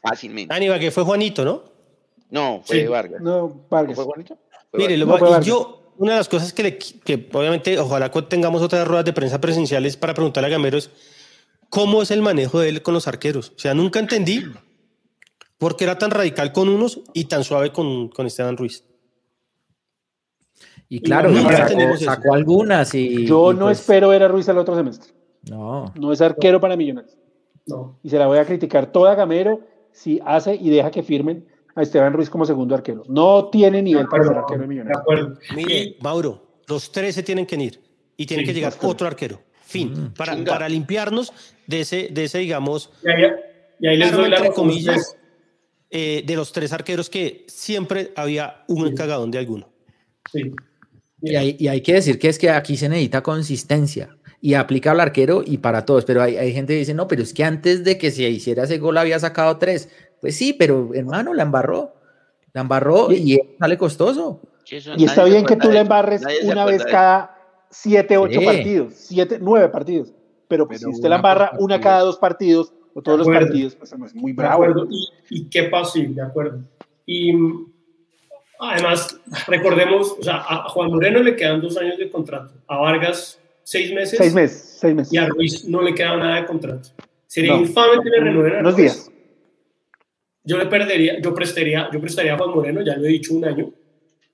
[0.00, 0.54] fácilmente.
[0.54, 1.64] Aníbal, que fue Juanito, ¿no?
[2.30, 2.86] No, fue Sí.
[2.86, 3.20] Vargas.
[3.20, 3.96] No, Vargas.
[3.96, 4.38] ¿Fue Juanito?
[4.70, 4.98] Fue Mire, Vargas.
[5.00, 5.46] lo- No fue y Vargas.
[5.46, 9.40] yo, una de las cosas que, le, que obviamente, ojalá tengamos otras ruedas de prensa
[9.40, 10.90] presenciales para preguntarle a Gamero es
[11.68, 13.52] cómo es el manejo de él con los arqueros.
[13.56, 14.44] O sea, nunca entendí
[15.58, 18.84] por qué era tan radical con unos y tan suave con, con Esteban Ruiz.
[20.88, 21.30] Y claro,
[21.98, 23.26] sacó, algunas y.
[23.26, 25.12] Yo y no pues, espero ver a Ruiz el otro semestre.
[25.50, 25.92] No.
[25.98, 27.16] No es arquero para Millonarios.
[27.66, 27.98] No.
[28.02, 29.60] Y se la voy a criticar toda Gamero
[29.92, 33.02] si hace y deja que firmen a Esteban Ruiz como segundo arquero.
[33.08, 35.00] No tiene nivel para ser arquero de De Millonarios.
[35.00, 35.38] acuerdo.
[35.54, 37.80] Mire, Mauro, los tres se tienen que ir
[38.16, 39.40] y tiene Sí, que llegar otro arquero.
[39.60, 40.52] Fin, para, Chinga.
[40.52, 41.30] para limpiarnos
[41.66, 43.30] de ese, de ese digamos, y ahí,
[43.80, 45.18] y ahí les arma, doy la entre comillas,
[45.90, 49.68] eh, de los tres arqueros que siempre había un cagadón de alguno.
[50.32, 50.52] Sí.
[51.20, 54.92] Y hay, y hay que decir que es que aquí se necesita consistencia y aplica
[54.92, 57.44] al arquero y para todos, pero hay, hay gente que dice, no, pero es que
[57.44, 59.88] antes de que se hiciera ese gol había sacado tres.
[60.20, 61.94] Pues sí, pero hermano, la embarró.
[62.52, 64.40] La embarró y, eso sale costoso.
[64.96, 67.36] Y está bien que tú la embarres una vez cada
[67.70, 68.46] siete, ocho Sí.
[68.46, 70.12] partidos, siete, nueve partidos.
[70.48, 73.74] Pero, pues, Pero si usted la embarra una cada dos partidos o todos los partidos,
[73.74, 74.62] pues no es muy De bravo.
[74.64, 74.88] acuerdo.
[74.90, 75.92] ¿Y, y qué pasó?
[75.92, 76.60] Sí, de acuerdo.
[77.06, 77.32] Y
[78.60, 83.40] además, recordemos, o sea, a Juan Moreno le quedan dos años de contrato, a Vargas
[83.62, 85.12] seis meses, Seis meses, seis meses.
[85.12, 86.88] y a Ruiz no le queda nada de contrato.
[87.26, 87.60] Sería No.
[87.60, 88.92] infame que le renueven a Unos Ruiz.
[88.94, 89.12] días.
[90.44, 93.44] Yo le perdería, yo prestaría, yo prestaría a Juan Moreno, ya lo he dicho un
[93.44, 93.70] año,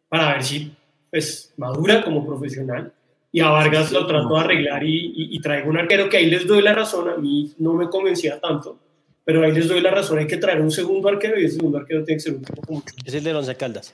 [0.08, 0.72] para ver si
[1.10, 2.92] pues madura como profesional.
[3.32, 6.26] Y a Vargas lo trato de arreglar y, y, y traigo un arquero que ahí
[6.26, 8.78] les doy la razón, a mí no me convencía tanto,
[9.24, 11.78] pero ahí les doy la razón, hay que traer un segundo arquero y ese segundo
[11.78, 13.92] arquero tiene que ser un tipo como Es el de Once Caldas.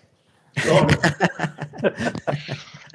[0.67, 0.87] No,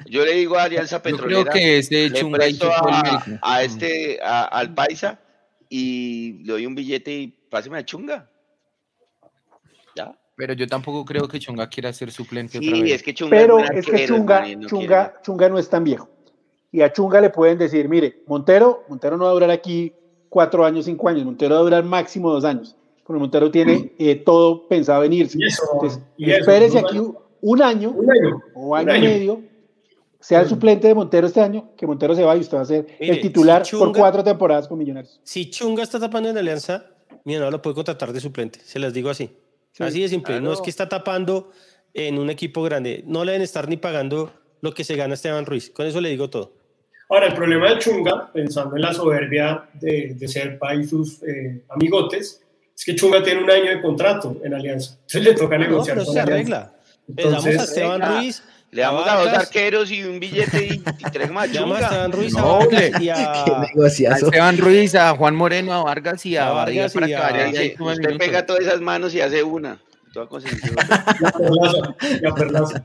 [0.08, 4.74] Yo le digo a Alianza Yo creo Petrolera, que le a, a este, a- al
[4.74, 5.18] paisa
[5.68, 8.30] y le doy un billete y páseme a chunga.
[9.96, 10.16] Ya.
[10.36, 12.92] Pero yo tampoco creo que Chunga quiera ser suplente otra Sí, vez.
[12.92, 16.08] es que chunga Pero es que Chunga, no Chunga, Chunga no es tan viejo.
[16.70, 19.94] Y a Chunga le pueden decir, mire, Montero, Montero no va a durar aquí
[20.28, 22.76] cuatro años, cinco años, Montero va a durar máximo dos años.
[23.04, 25.38] Porque Montero tiene eh, todo pensado en irse.
[25.40, 27.00] Y eso, Entonces, y eso, espérese aquí.
[27.40, 29.04] Un año un año, o un año y año.
[29.04, 29.42] medio,
[30.20, 32.64] sea el suplente de Montero este año, que Montero se va y usted va a
[32.64, 35.20] ser Mire, el titular si por Chunga- cuatro temporadas con Millonarios.
[35.22, 36.86] Si Chunga está tapando en Alianza,
[37.24, 38.58] mira, no lo puede contratar de suplente.
[38.64, 39.30] Se las digo así.
[39.72, 40.40] Sí, así de simple.
[40.40, 41.50] No es que está tapando
[41.94, 43.04] en un equipo grande.
[43.06, 44.32] No le deben estar ni pagando
[44.62, 45.70] lo que se gana Esteban Ruiz.
[45.70, 46.52] Con eso le digo todo.
[47.08, 51.62] Ahora, el problema de Chunga, pensando en la soberbia de, de Serpa y sus eh,
[51.68, 52.42] amigotes,
[52.74, 54.94] es que Chunga tiene un año de contrato en Alianza.
[55.02, 56.56] Entonces le toca No, negociar pero con se Alianza.
[56.56, 56.75] arregla.
[57.08, 58.42] Le damos a Entonces, Esteban venga, Ruiz.
[58.72, 61.76] Le damos a dos Vargas, arqueros y un billete y, y traemos a le damos
[61.78, 61.86] a chunga.
[61.86, 62.58] Esteban Ruiz, a No,
[63.00, 63.32] y a,
[64.12, 64.16] A.
[64.16, 67.20] Esteban Ruiz, a Juan Moreno, a Vargas y a, A Vargas para y que a-
[67.20, 68.18] vaya Usted, minutos.
[68.18, 69.78] pega todas esas manos y hace una.
[70.12, 71.04] Te va a conseguir otra.
[71.20, 72.84] Y a Perlaza, y a Perlaza.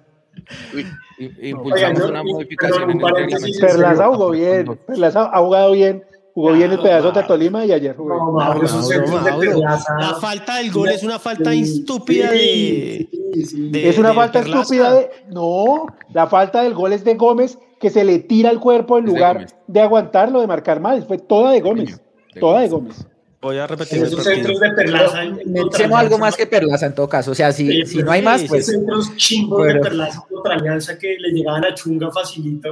[0.74, 0.88] Uy,
[1.20, 3.60] I- Impulsamos yo- una modificación en el.
[3.60, 6.04] Perlaza jugó bien, Perlaza ha jugado bien,
[6.34, 7.24] jugó bien el No, pedazo de.
[7.24, 8.26] Tolima y ayer jugó bien.
[8.26, 9.50] No, Mauro, esos Mauro, centros de Mauro.
[9.52, 9.94] Perlaza.
[10.00, 13.70] La falta del gol es una falta Sí, estúpida de, sí, sí.
[13.70, 14.62] de- Es una de falta Perlaza.
[14.62, 15.10] estúpida de.
[15.30, 19.06] No, la falta del gol es de Gómez que se le tira al cuerpo en
[19.06, 21.04] de lugar de, aguantarlo, de marcar mal.
[21.08, 22.00] Fue toda de Gómez.
[22.34, 22.98] de toda de Gómez.
[22.98, 23.08] Gómez.
[23.42, 25.24] Voy a repetir esos centros de Perlaza.
[25.24, 27.32] en- en Merecemos algo más que Perlaza en todo caso.
[27.32, 28.70] O sea, si, Sí, si no hay más, sí, pues.
[28.70, 32.70] Esos centros chimbos Pero- de Perlaza contra Alianza que le llegaban a Chunga facilito.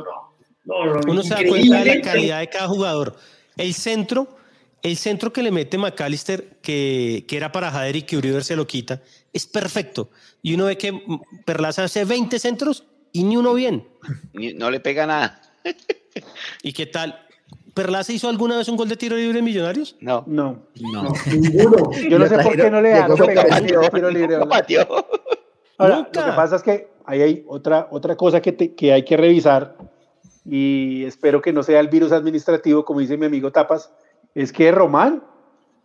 [0.66, 1.70] No, no, no, Uno se da increíble.
[1.70, 3.16] cuenta de la calidad de cada jugador.
[3.60, 4.40] El centro
[4.82, 8.56] el centro que le mete McAllister, que, que era para Jader y que Uribe se
[8.56, 9.02] lo quita,
[9.34, 10.10] es perfecto.
[10.42, 11.02] Y uno ve que
[11.46, 13.88] Perlaza hace 20 centros y ni uno bien.
[14.56, 15.42] no le pega nada.
[16.64, 17.26] ¿Y qué tal?
[17.74, 19.96] ¿Perlaza hizo alguna vez un gol de tiro libre en Millonarios?
[20.00, 20.24] No.
[20.28, 20.68] No.
[20.80, 21.14] No.
[21.28, 21.92] Ninguno.
[22.10, 23.16] Yo no sé por qué no le dan
[23.94, 24.38] tiro libre.
[25.78, 29.18] Ahora, lo que pasa es que ahí hay otra, otra cosa que, que hay que
[29.18, 29.76] revisar
[30.50, 33.94] y espero que no sea el virus administrativo, como dice mi amigo Tapas,
[34.34, 35.24] es que Román,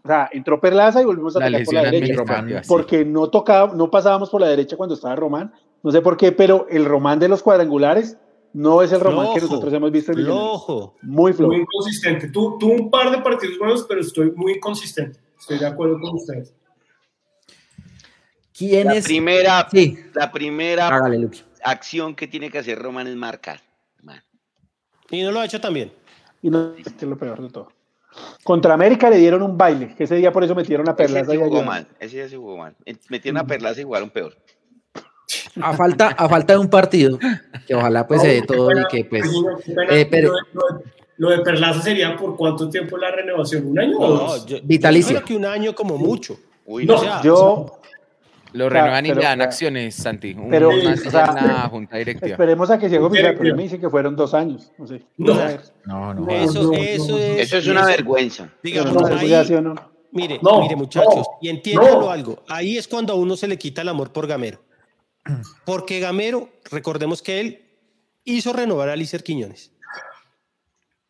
[0.02, 2.24] o sea, entró Perlaza y volvimos a tocar por la derecha,
[2.66, 6.32] porque no tocaba, no pasábamos por la derecha cuando estaba Román, no sé por qué,
[6.32, 8.16] pero el Román de los cuadrangulares
[8.54, 10.96] no es el Román que nosotros hemos visto en flojo.
[11.02, 11.52] Muy flojo.
[11.52, 12.28] Muy inconsistente.
[12.28, 15.18] Tuvo un par de partidos buenos, pero estoy muy inconsistente.
[15.38, 16.54] Estoy de acuerdo con ustedes.
[18.56, 19.98] ¿Quién la Primera, sí.
[20.14, 20.88] La primera
[21.64, 23.60] acción que tiene que hacer Román es marcar.
[25.10, 25.92] Y no lo ha hecho también.
[26.42, 27.68] Y no es lo peor de todo.
[28.42, 31.32] Contra América le dieron un baile, que ese día por eso metieron a Perlaza.
[31.32, 32.76] Ese, jugó mal, ese día se jugó mal.
[33.08, 34.36] Metieron a Perlaza y jugaron peor.
[35.60, 37.18] A falta, a falta de un partido,
[37.66, 39.24] que ojalá pues se dé todo y que pues...
[39.90, 40.32] Eh, pero,
[41.16, 44.46] lo, de, Perlaza sería por cuánto tiempo la renovación, ¿un año o dos?
[44.64, 45.16] Vitalicio.
[45.16, 46.38] creo que un año como mucho.
[46.66, 47.80] Uy, no, yo,
[48.54, 50.36] lo renuevan y le dan acciones, Santi.
[50.48, 52.32] Pero, una, junta directiva.
[52.32, 54.70] Esperemos a que se oficial, pero me dice que fueron dos años.
[54.78, 55.02] No, sé.
[55.16, 58.48] no, no, Eso, eso, es, eso es una vergüenza.
[58.62, 58.94] Digamos,
[60.12, 62.44] mire, mire, muchachos, y entiéndalo algo.
[62.48, 64.62] Ahí es cuando a uno se le quita el amor por Gamero.
[65.64, 67.64] Porque Gamero, recordemos que él
[68.22, 69.72] hizo renovar a Lícer Quiñones.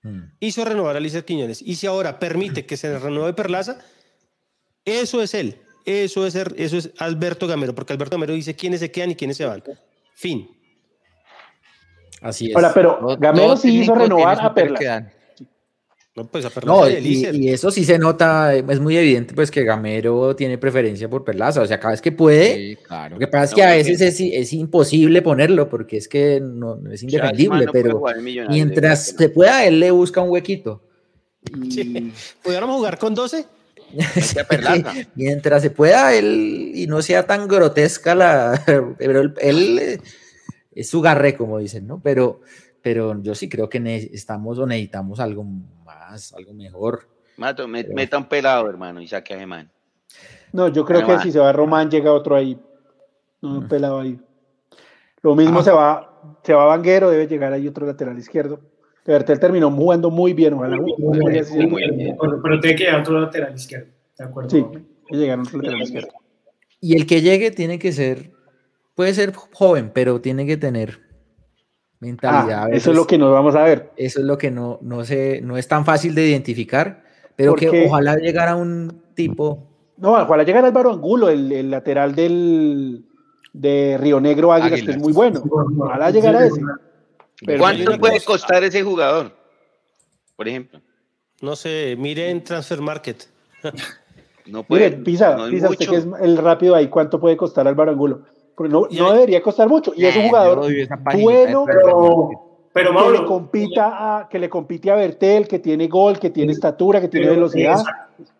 [0.03, 0.31] Hmm.
[0.41, 1.61] Hizo renovar a Lícer Quiñones.
[1.61, 3.81] Y si ahora permite que se renueve Perlaza,
[4.87, 5.59] eso es él.
[5.85, 9.37] Eso es, eso es Alberto Gamero, porque Alberto Gamero dice quiénes se quedan y quiénes
[9.37, 9.63] se van.
[10.15, 10.49] Fin.
[12.23, 12.57] Así es.
[12.57, 15.13] Ahora, pero Gamero sí hizo renovar a Perla.
[16.17, 20.37] No, pues a no y, eso sí se nota, es muy evidente pues que Gamero
[20.37, 22.79] tiene preferencia por Perlaza, o sea, cada vez que puede,
[23.11, 26.79] lo que pasa es que a veces es, es, imposible ponerlo porque es que no,
[26.89, 28.01] es indefendible, pero
[28.49, 30.83] mientras se pueda, él le busca un huequito.
[31.53, 32.13] Y...
[32.45, 33.45] ¿Pudiéramos jugar con 12?
[35.15, 38.63] Mientras se pueda, él, y no sea tan grotesca la.
[38.99, 40.01] Pero él, eh,
[40.73, 42.01] es su garre, como dicen, ¿no?
[42.03, 42.41] Pero,
[42.83, 47.09] pero yo sí creo que necesitamos o necesitamos algo más, algo mejor.
[47.37, 49.71] Mato, meta un pelado, hermano, y saque a Gemán.
[50.53, 52.59] No, yo creo que si se va Román, llega otro ahí.
[53.41, 54.21] No, un pelado ahí.
[55.23, 58.61] Lo mismo se va, se va Vanguero, debe llegar ahí otro lateral izquierdo.
[59.05, 60.77] Bertel terminó jugando muy bien, ojalá.
[60.77, 64.51] Muy, bien, pero, tiene que llegar otro lateral izquierdo, ¿de acuerdo?
[64.51, 64.65] Sí,
[65.11, 66.09] llegaron otro lateral izquierdo.
[66.81, 68.33] Y el que llegue tiene que ser,
[68.95, 71.01] puede ser joven, pero tiene que tener
[72.01, 72.65] mentalidad.
[72.65, 73.91] Ah, eso es lo que nos vamos a ver.
[73.97, 77.05] Eso es lo que no, no, sé, no es tan fácil de identificar,
[77.37, 79.71] pero que ojalá llegara un tipo.
[79.97, 83.05] No, ojalá llegara Álvaro Angulo, el, el lateral del
[83.55, 85.43] de Río Negro Águilas, que es muy bueno.
[85.79, 86.61] Ojalá llegara ese.
[87.59, 89.33] ¿Cuánto puede costar ese jugador?
[90.37, 90.81] Por ejemplo.
[91.41, 93.27] No sé, mire en Transfer Market.
[94.47, 94.91] no puede.
[94.91, 98.23] Mire, Pisa, Pisa usted que es el rápido ahí, ¿cuánto puede costar Álvaro Angulo?
[98.57, 99.93] Porque no, no debería costar mucho.
[99.97, 100.67] Y es un jugador
[101.15, 106.19] bueno, pero, pero que, le compita a, que le compite a Bertel, que tiene gol,
[106.19, 107.79] que tiene estatura, que tiene velocidad.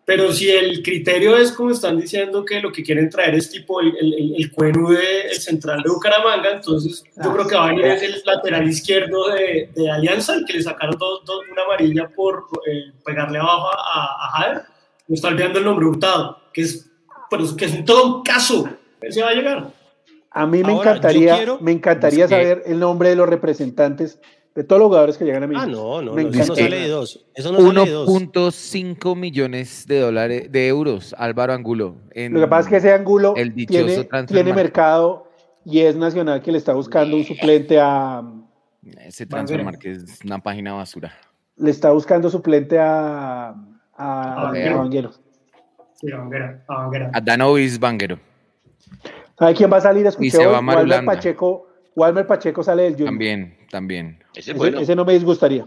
[0.03, 3.79] Pero si el criterio es como están diciendo que lo que quieren traer es tipo
[3.79, 7.69] el, el, el cueno de el central de Bucaramanga, entonces yo creo que va a
[7.69, 11.63] venir es el lateral izquierdo de, de Alianza, el que le sacaron dos, dos, una
[11.63, 14.63] amarilla por eh, pegarle abajo a, a Jader.
[15.07, 16.91] Me está olvidando el nombre Hurtado, que es,
[17.29, 18.67] pero que es un todo un caso.
[18.99, 19.84] Ese va a llegar.
[20.37, 24.19] A mí me encantaría, me encantaría saber el nombre de los representantes
[24.53, 25.55] de todos los jugadores que llegan a mí.
[25.57, 27.25] Ah, no, no, no eso no sale de dos.
[27.33, 31.95] Eso no 1.5 millones de dólares, de euros, Álvaro Angulo.
[32.13, 35.29] Lo que pasa es que ese Angulo tiene, tiene mercado
[35.63, 38.21] y es Nacional que le está buscando un suplente a...
[39.05, 41.13] Ese transfer que es una página basura.
[41.55, 43.55] Le está buscando suplente a...
[43.97, 44.43] A, a
[44.75, 45.13] Vanguero.
[45.93, 47.09] Sí, a Vanguero.
[47.13, 48.19] A, Danovis Vanguero.
[49.37, 50.05] ¿Sabe quién va a salir?
[50.05, 53.09] Escuché y se va Walmer Pacheco Walmer Pacheco sale del Junior.
[53.09, 54.23] También, también.
[54.35, 55.65] Ese, ese, no me disgustaría.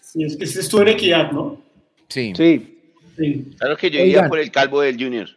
[0.00, 1.60] Sí, es que ese estuvo en equidad, ¿no?
[2.08, 2.32] Sí.
[2.36, 3.54] Sí.
[3.58, 5.28] Claro que yo iría por el calvo del Junior.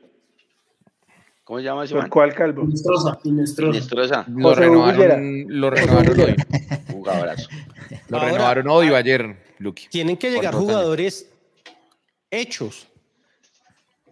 [1.44, 2.10] ¿Cómo se llama ese man?
[2.10, 2.64] ¿Cuál calvo?
[2.64, 3.20] Inestrosa.
[3.24, 4.26] Inestrosa.
[4.30, 6.36] Lo renovaron, lo renovaron hoy.
[6.92, 7.50] Jugadorazo.
[8.10, 9.88] Lo renovaron hoy o ayer, Lucky.
[9.90, 11.30] Tienen que llegar jugadores
[12.30, 12.88] hechos.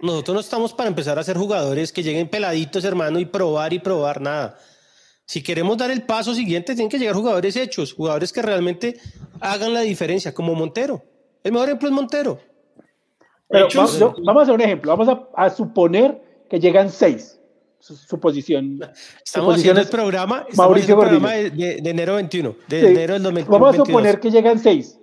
[0.02, 3.80] Nosotros no estamos para empezar a ser jugadores que lleguen peladitos, hermano, y probar y
[3.80, 4.58] probar nada.
[5.26, 9.00] Si queremos dar el paso siguiente, tienen que llegar jugadores hechos, jugadores que realmente
[9.40, 11.04] hagan la diferencia, como Montero.
[11.44, 12.40] El mejor ejemplo es Montero.
[13.48, 14.96] Pero vamos, vamos, a hacer un ejemplo.
[14.96, 17.40] Vamos a, suponer que llegan seis.
[17.80, 18.80] Suposición.
[19.24, 22.56] Estamos haciendo el programa, Mauricio el programa de, enero 21.
[22.68, 23.48] De enero del 2022.
[23.50, 25.00] Vamos a suponer que llegan seis.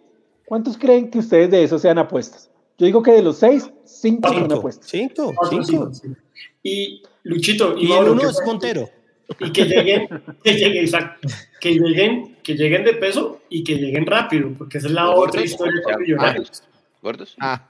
[0.46, 2.50] ¿Cuántos creen que ustedes de eso sean apuestas?
[2.78, 4.86] Yo digo que de los seis, cinco, son apuestas.
[4.88, 5.90] Cinco, cinco.
[6.62, 8.88] Y Luchito, y, uno es Montero.
[9.40, 10.08] Y que lleguen,
[10.44, 10.90] que lleguen,
[11.60, 15.40] que lleguen, que lleguen de peso y que lleguen rápido, porque esa es la otra
[15.42, 16.62] historia con Millonarios.
[17.02, 17.36] ¿Gordos?
[17.40, 17.68] Ah.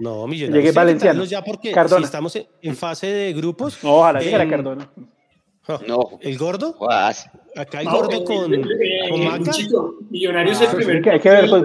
[0.00, 0.64] No, Millonarios.
[0.64, 1.24] Llegué Valenciano.
[1.24, 3.82] Ya porque si estamos en fase de grupos.
[3.82, 4.90] No, ojalá llegue la Cardona.
[5.86, 6.18] No.
[6.20, 6.76] ¿El gordo?
[6.90, 8.60] Acá el gordo con, eh,
[9.10, 9.52] con Maca.
[10.10, 11.02] Millonarios es el primer.
[11.02, 11.64] Que hay que ver, pues,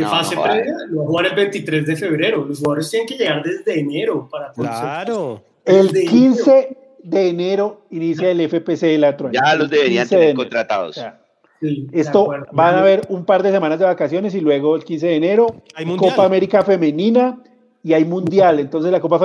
[0.00, 2.44] de fase previa, lo va a jugar el 23 de febrero.
[2.44, 5.42] Los jugadores tienen que llegar desde enero para Claro.
[5.64, 11.00] El 15 de enero inicia el FPC de la Ya los deberían tener contratados.
[11.92, 15.16] Esto van a haber un par de semanas de vacaciones y luego el 15 de
[15.16, 15.46] enero
[15.96, 17.42] Copa América Femenina
[17.82, 18.60] y hay Mundial.
[18.60, 19.18] Entonces la Copa,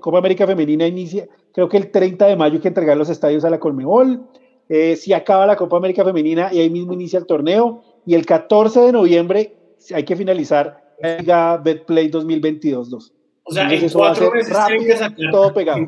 [0.00, 3.44] Copa América Femenina inicia, creo que el 30 de mayo hay que entregar los estadios
[3.44, 4.22] a la Colmebol.
[4.68, 7.82] Eh, si acaba la Copa América Femenina y ahí mismo inicia el torneo.
[8.04, 9.54] Y el 14 de noviembre
[9.94, 13.12] hay que finalizar Liga Betplay 2022-2.
[13.44, 15.86] O sea, en cuatro meses rápido, todo pegado.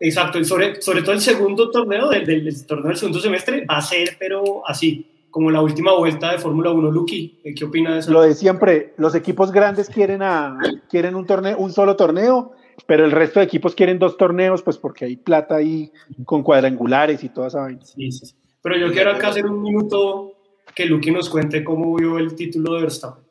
[0.00, 3.78] Exacto, y sobre, sobre todo el segundo torneo del, del, torneo del segundo semestre va
[3.78, 7.40] a ser, pero así, como la última vuelta de Fórmula 1, Lucky.
[7.54, 8.10] ¿Qué opina de eso?
[8.10, 10.58] Lo de siempre, los equipos grandes quieren, a,
[10.88, 12.52] quieren un, torneo, un solo torneo,
[12.86, 15.92] pero el resto de equipos quieren dos torneos, pues porque hay plata ahí
[16.24, 17.84] con cuadrangulares y toda esa vaina.
[17.84, 18.34] Sí, sí.
[18.62, 20.32] Pero yo quiero acá hacer un minuto
[20.74, 23.25] que Lucky nos cuente cómo vio el título de Verstappen.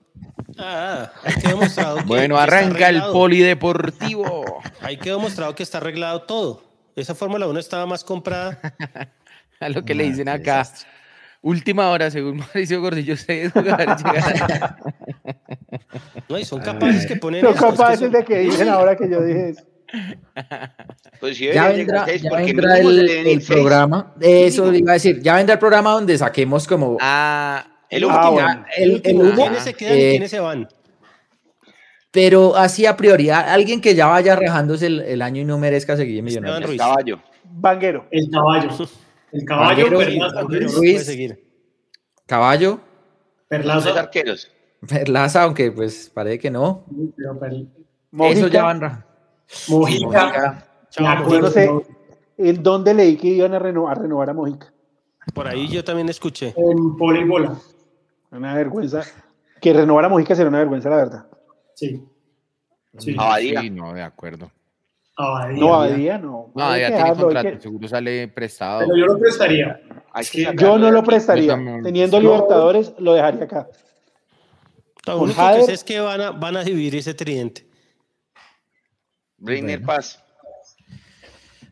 [0.58, 4.62] Ah, hay que demostrado bueno, arranca el polideportivo.
[4.82, 6.64] Hay que demostrado que está arreglado todo.
[6.96, 8.60] Esa Fórmula 1 estaba más comprada.
[9.60, 10.68] A lo que le dicen acá.
[11.42, 14.02] Última hora, según Mauricio Gordillo, seis jugadores
[16.30, 17.42] No, y son capaces que ponen.
[17.42, 19.64] Son capaces de que dicen ahora que yo dije eso.
[21.20, 24.14] Pues ya vendrá, ya vendrá el, el programa.
[24.20, 25.22] Eso iba a decir.
[25.22, 26.98] Ya vendrá el programa donde saquemos como.
[27.00, 28.40] Ah, el último.
[28.40, 30.68] Ah, el, el, ¿Quiénes se quedan y eh, quiénes se van?
[32.12, 35.98] Pero así a priori, alguien que ya vaya rajándose el, el año y no merezca
[35.98, 36.72] seguir en Millonarios.
[36.72, 37.20] El caballo.
[37.44, 38.08] Banguero.
[38.12, 38.70] El caballo.
[39.32, 40.42] El caballo, Perlaza.
[40.42, 41.36] Ruiz.
[42.26, 42.80] Caballo.
[43.50, 44.00] Perlaza.
[44.00, 44.52] arqueros.
[44.88, 46.86] Perlaza, aunque pues parece que no.
[48.12, 48.40] Mojica.
[48.40, 49.06] Eso ya van rajando.
[49.68, 50.68] Mojica.
[50.98, 51.70] Yo no sé
[52.38, 54.74] en dónde leí que iban a renovar, a renovar a Mojica.
[55.34, 56.54] Por ahí yo también escuché.
[56.56, 57.56] En bola.
[58.36, 59.04] Una vergüenza.
[59.62, 61.26] Que renovar a Mojica será una vergüenza, la verdad.
[61.74, 62.04] Sí.
[62.98, 63.16] sí.
[63.18, 63.62] Abadía.
[63.62, 64.52] Sí, no, de acuerdo.
[65.16, 65.60] Abadía.
[65.60, 66.52] No, Abadía no.
[66.54, 68.80] No, Abadía tiene contrato, seguro sale prestado.
[68.80, 69.82] Pero yo lo prestaría.
[70.58, 71.58] yo no lo prestaría.
[71.84, 73.70] Teniendo Libertadores, lo dejaría acá.
[75.06, 77.68] Lo único que sé es que van a, van a dividir ese tridente.
[79.38, 80.22] Breiner Paz.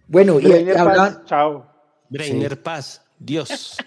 [0.07, 1.65] Bueno, y Breiner Paz, chao.
[2.09, 3.77] Breiner Paz, Dios.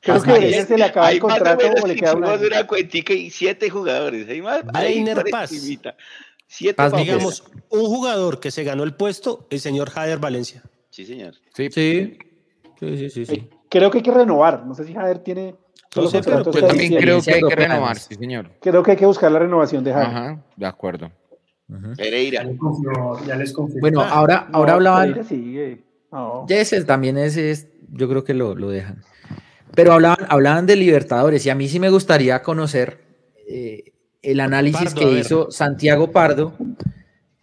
[0.00, 2.34] Creo que ese se le acaba el contrato o le queda una.
[2.34, 4.28] una cuentica y siete jugadores.
[4.28, 4.64] Hay más.
[4.64, 5.50] Brainer Paz.
[6.46, 10.62] Siete Paz, digamos, un jugador que se ganó el puesto, el señor Jader Valencia.
[10.90, 11.34] Sí, señor.
[11.54, 12.18] Sí, sí.
[12.80, 14.64] Sí, sí, sí, eh, creo que hay que renovar.
[14.66, 15.54] No sé si Jader tiene.
[15.94, 18.50] No sé, pero pues también creo que hay que renovar, sí, señor.
[18.60, 20.06] Creo que hay que buscar la renovación de Jader.
[20.08, 21.12] Ajá, de acuerdo.
[21.96, 22.44] Pereira.
[23.26, 23.80] Ya les confío.
[23.80, 25.08] Bueno, ahora, ahora hablaban.
[25.08, 25.84] Pereira sigue.
[26.10, 26.46] No.
[26.48, 29.04] ese también ese es, yo creo que lo, lo dejan.
[29.74, 32.98] Pero hablaban, hablaban de Libertadores y a mí sí me gustaría conocer
[33.48, 33.92] eh,
[34.22, 36.54] el análisis que hizo Santiago Pardo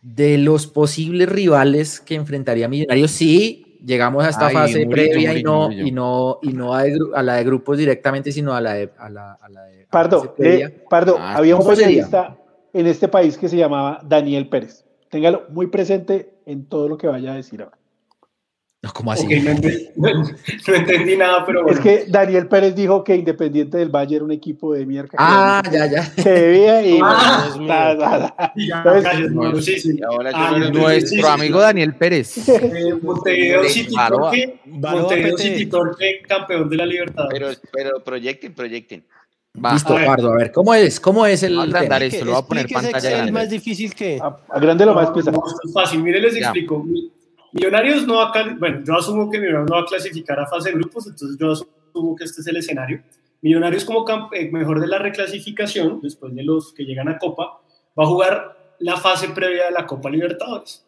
[0.01, 3.11] de los posibles rivales que enfrentaría Millonarios.
[3.11, 7.43] Si llegamos a esta fase previa y no, y no, y no a, la de
[7.43, 8.89] grupos directamente, sino a la de...
[8.97, 9.37] A la,
[9.71, 12.37] de Pardo, eh, Pardo ah, había un periodista
[12.73, 14.85] en este país que se llamaba Daniel Pérez.
[15.09, 17.77] Téngalo muy presente en todo lo que vaya a decir ahora.
[18.83, 19.25] No, ¿cómo así?
[19.95, 21.77] no, entendí nada, pero bueno.
[21.77, 25.09] Es que Daniel Pérez dijo que Independiente del Valle era un equipo de mierda.
[25.17, 26.03] Ah, ya, ya.
[26.17, 26.99] Se debía y...
[27.01, 28.53] Ah,
[30.71, 32.47] nuestro amigo Daniel Pérez.
[32.77, 37.25] Eh, Montevideo City Torque, Montevideo City Torque, campeón de la Libertad.
[37.29, 39.05] Pero, pero proyecten, proyecten.
[39.53, 40.99] Listo, Pardo, a ver, ¿cómo es?
[40.99, 42.25] ¿Cómo es el andar esto?
[42.25, 44.19] Lo voy a poner pantalla Es más difícil que...
[44.21, 45.41] A, a grande lo más pesado.
[45.63, 46.85] Es fácil, mire, les explico.
[47.53, 50.69] Millonarios no va a, bueno, yo asumo que Millonarios no va a clasificar a fase
[50.69, 53.02] de grupos, entonces yo asumo que este es el escenario.
[53.41, 57.61] Millonarios como eh, mejor de la reclasificación, después de los que llegan a Copa,
[57.98, 60.86] va a jugar la fase previa de la Copa Libertadores.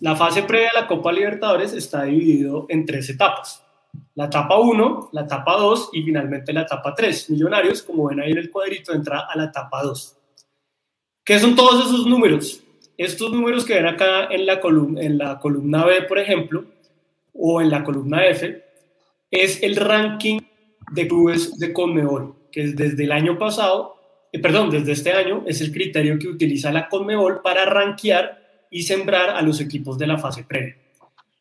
[0.00, 3.62] La fase previa de la Copa Libertadores está dividido en tres etapas.
[4.14, 7.30] La etapa 1, la etapa 2 y finalmente la etapa 3.
[7.30, 10.16] Millonarios, como ven ahí en el cuadrito, entra a la etapa 2.
[11.24, 12.62] ¿Qué son todos esos números?
[12.96, 16.64] Estos números que ven acá en la, columna, en la columna B, por ejemplo,
[17.32, 18.62] o en la columna F,
[19.30, 20.40] es el ranking
[20.92, 23.96] de clubes de Conmebol, que es desde el año pasado,
[24.30, 28.82] eh, perdón, desde este año, es el criterio que utiliza la Conmebol para rankear y
[28.82, 30.76] sembrar a los equipos de la fase previa.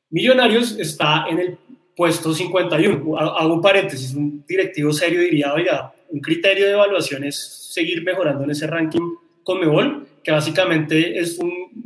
[0.09, 1.57] Millonarios está en el
[1.95, 3.17] puesto 51.
[3.17, 7.37] Hago un paréntesis, un directivo serio diría, oiga, un criterio de evaluación es
[7.73, 11.39] seguir mejorando en ese ranking Conmebol, que básicamente es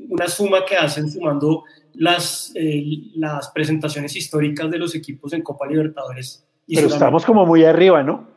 [0.09, 1.63] una suma que hacen sumando
[1.93, 2.83] las, eh,
[3.15, 6.45] las presentaciones históricas de los equipos en Copa Libertadores.
[6.67, 8.27] Pero estamos como muy arriba, ¿no?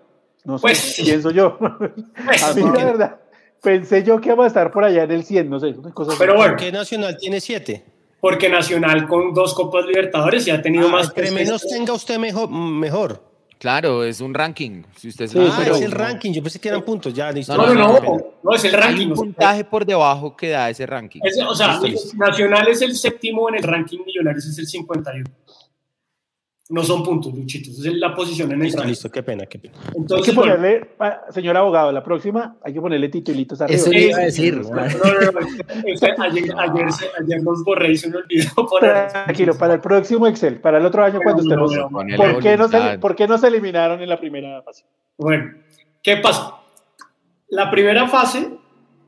[0.45, 1.59] No sé, pues, pienso yo.
[2.25, 3.21] Pues, a mí, la verdad,
[3.63, 5.75] pensé yo que iba a estar por allá en el 100, no sé.
[6.19, 6.53] Pero bueno.
[6.53, 7.85] ¿Por qué Nacional tiene 7?
[8.21, 11.09] Porque Nacional con dos Copas Libertadores ya ha tenido ah, más.
[11.09, 12.51] Entre menos tenga usted mejor.
[12.51, 13.28] mejor.
[13.59, 14.85] Claro, es un ranking.
[14.97, 16.33] Si usted ah, es el ranking.
[16.33, 17.13] Yo pensé que eran puntos.
[17.13, 17.57] Ya, listo.
[17.57, 19.07] No, no, no, no, es el ranking.
[19.07, 21.21] Hay un puntaje por debajo que da ese ranking.
[21.49, 21.81] o sea,
[22.15, 25.25] Nacional es el séptimo en el ranking Millonarios, es el 51.
[26.71, 29.75] No son puntos, Luchitos, es la posición en el Listo, listo, qué pena, qué pena.
[29.95, 30.91] Entonces, hay que ponerle,
[31.31, 33.81] señor abogado, la próxima hay que ponerle titulitos arriba.
[33.81, 34.57] Eso iba a decir.
[34.57, 35.41] No, no, no,
[36.25, 36.89] ayer, ayer,
[37.21, 39.09] ayer, nos borré y se me olvidó poner.
[39.09, 41.75] Tranquilo, para el próximo Excel, para el otro año cuando estemos.
[42.17, 44.85] ¿Por, qué no se, ¿Por qué no se eliminaron en la primera fase?
[45.17, 45.55] Bueno,
[46.03, 46.55] ¿qué pasa?
[47.49, 48.47] La primera fase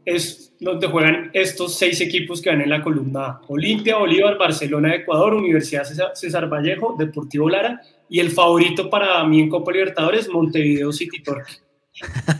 [0.07, 5.35] es donde juegan estos seis equipos que van en la columna Olimpia, Bolívar, Barcelona, Ecuador,
[5.35, 5.85] Universidad
[6.15, 7.81] César, Vallejo, Deportivo Lara
[8.11, 11.53] y el favorito para mí en Copa Libertadores, Montevideo City Torque.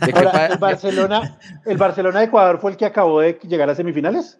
[0.07, 4.39] el Barcelona, el Barcelona de Ecuador fue el que acabó de llegar a semifinales.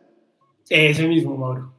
[0.70, 1.74] Ese mismo, Mauro.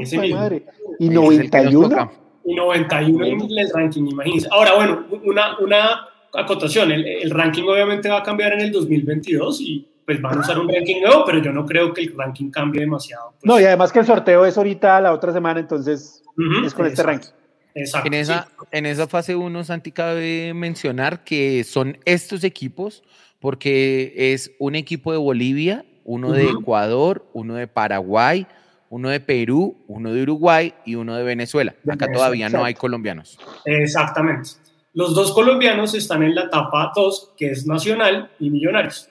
[0.00, 0.38] Ese mismo.
[0.38, 0.64] Madre.
[1.00, 2.12] Y 91.
[2.44, 4.48] Y 91 en el ranking, imagínense.
[4.50, 6.90] Ahora, bueno, una, una acotación.
[6.92, 10.58] El, el ranking obviamente va a cambiar en el 2022 y pues van a usar
[10.58, 13.30] un ranking nuevo, pero yo no creo que el ranking cambie demasiado.
[13.30, 13.44] Pues.
[13.44, 16.24] No, y además que el sorteo es ahorita la otra semana, entonces
[16.66, 17.28] es con este ranking.
[17.76, 18.08] Exacto.
[18.08, 23.04] En esa, en esa fase 1, Santi, cabe mencionar que son estos equipos,
[23.38, 28.48] porque es un equipo de Bolivia, uno de Ecuador, uno de Paraguay,
[28.88, 31.76] uno de Perú, uno de Uruguay y uno de Venezuela.
[31.88, 33.38] Acá todavía no hay colombianos.
[33.64, 34.50] Exactamente.
[34.92, 39.08] Los dos colombianos están en la etapa 2, que es Nacional y Millonarios.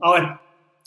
[0.00, 0.40] Ahora,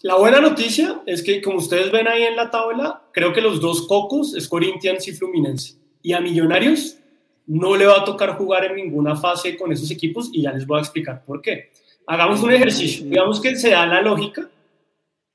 [0.03, 3.61] la buena noticia es que, como ustedes ven ahí en la tabla, creo que los
[3.61, 5.75] dos cocos es Corinthians y Fluminense.
[6.01, 6.97] Y a Millonarios
[7.45, 10.65] no le va a tocar jugar en ninguna fase con esos equipos y ya les
[10.65, 11.71] voy a explicar por qué.
[12.07, 13.05] Hagamos un ejercicio.
[13.05, 14.49] Digamos que se da la lógica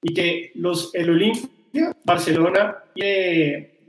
[0.03, 3.03] y que los, el Olimpia, Barcelona y,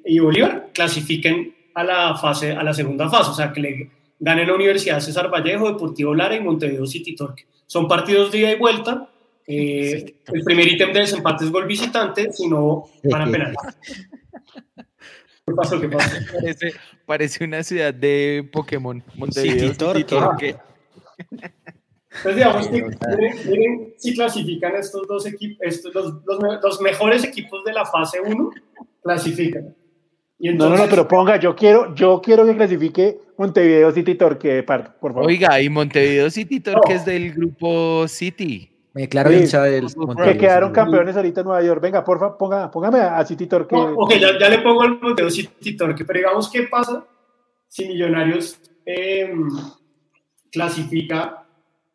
[0.06, 4.48] y Bolívar clasifiquen a la, fase, a la segunda fase, o sea, que le ganen
[4.48, 7.46] la Universidad César Vallejo, Deportivo Lara y Montevideo City Torque.
[7.66, 9.10] Son partidos de ida y vuelta
[9.48, 13.56] eh, el primer ítem de desempate es gol visitante, si no, van a penal.
[14.76, 15.80] ¿Qué pasó?
[15.80, 16.18] ¿Qué pasó?
[17.06, 19.02] Parece, una ciudad de Pokémon.
[19.16, 19.72] Montevideo.
[19.72, 20.06] Entonces,
[22.36, 22.84] digamos que
[23.46, 26.16] miren, si clasifican estos dos equipos, estos, los,
[26.62, 28.52] los, mejores equipos de la fase 1,
[29.02, 29.74] clasifican.
[30.40, 34.62] Y no, no, no, pero ponga, yo quiero, yo quiero que clasifique Montevideo City Torque,
[34.64, 35.28] por favor.
[35.28, 38.77] Oiga, y Montevideo City Torque es del grupo City.
[38.98, 39.86] Me declaro hincha del
[40.24, 41.80] Que quedaron campeones ahorita en Nueva York.
[41.80, 43.76] Venga, porfa, ponga, póngame a City Torque.
[43.76, 47.06] ok, ya, le pongo el Monteo City Torque, pero digamos, ¿qué pasa
[47.68, 49.50] si Millonarios em,
[50.52, 51.46] clasifica,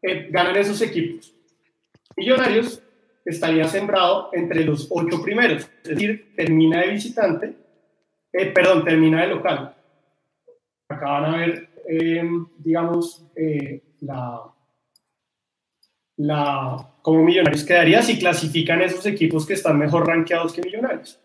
[0.00, 1.34] eh, ganan esos equipos?
[2.16, 2.80] Millonarios
[3.24, 7.56] estaría sembrado entre los ocho primeros, es decir, termina de visitante,
[8.32, 9.74] eh, perdón, termina de local.
[10.88, 14.52] Acá van a ver, em, digamos, eh, la
[16.16, 21.18] la, como Millonarios quedaría si clasifican esos equipos que están mejor rankeados que Millonarios.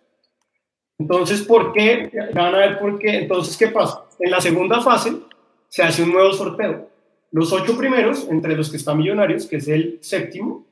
[1.00, 2.10] Entonces, ¿por qué?
[2.34, 3.20] Van a ver por qué.
[3.20, 4.06] Entonces, ¿qué pasa?
[4.20, 5.14] En la segunda fase
[5.70, 6.90] se hace un nuevo sorteo.
[7.32, 10.66] Los ocho primeros, entre los que están Millonarios, que es el séptimo,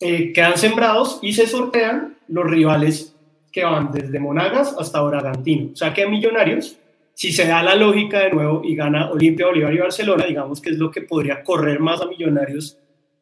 [0.00, 3.14] eh, quedan sembrados y se sortean los rivales
[3.52, 5.70] que van desde Monagas hasta Bragantino.
[5.72, 6.76] O sea que Millonarios,
[7.14, 10.70] si se da la lógica de nuevo y gana Olimpia, Bolívar y Barcelona, digamos que
[10.70, 12.78] es lo que podría correr más a Millonarios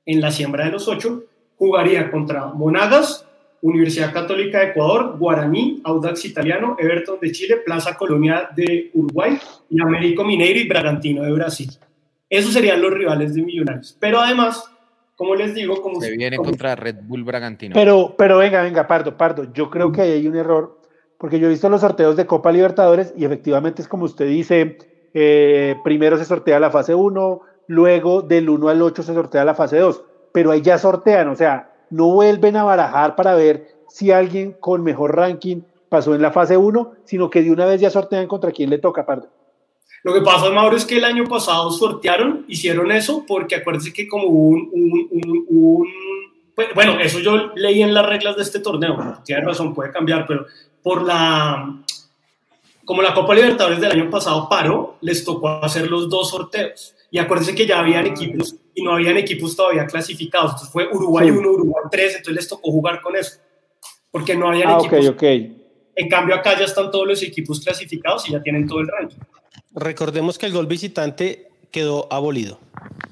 [0.07, 1.25] en la siembra de los ocho,
[1.57, 3.27] jugaría contra Monagas,
[3.63, 9.81] Universidad Católica de Ecuador, Guaraní, Audax Italiano, Everton de Chile, Plaza Colonia de Uruguay y
[9.81, 11.71] Américo Mineiro y Bragantino de Brasil.
[12.31, 13.97] Esos serían los rivales de Millonarios.
[14.01, 14.65] Pero además,
[15.17, 17.75] como les digo, como se viene contra Red Bull Bragantino.
[17.75, 20.81] Pero, pero venga, venga, Pardo, Pardo, yo creo que hay un error,
[21.19, 24.79] porque yo he visto los sorteos de Copa Libertadores y efectivamente es como usted dice,
[25.13, 27.41] eh, primero se sortea la fase 1,
[27.71, 30.03] luego del 1 al 8 se sortea la fase 2,
[30.33, 34.83] pero ahí ya sortean, o sea, no vuelven a barajar para ver si alguien con
[34.83, 38.51] mejor ranking pasó en la fase 1, sino que de una vez ya sortean contra
[38.51, 39.29] quién le toca, Pardo.
[40.03, 44.09] Lo que pasa, Mauro, es que el año pasado sortearon, hicieron eso, porque acuérdense que
[44.09, 45.89] como un, un, un,
[46.57, 50.27] pues, bueno, eso yo leí en las reglas de este torneo, tiene razón, puede cambiar,
[50.27, 50.45] pero
[50.83, 51.73] por la,
[52.85, 56.97] como la Copa Libertadores del año pasado paró, les tocó hacer los dos sorteos.
[57.11, 60.53] Y acuérdense que ya habían equipos y no habían equipos todavía clasificados.
[60.53, 63.39] Entonces fue Uruguay 1, Uruguay 3, entonces les tocó jugar con eso.
[64.11, 65.09] Porque no habían ah, equipos.
[65.09, 65.25] Ok, ok.
[65.97, 69.19] En cambio, acá ya están todos los equipos clasificados y ya tienen todo el ranking.
[69.73, 72.59] Recordemos que el gol visitante quedó abolido.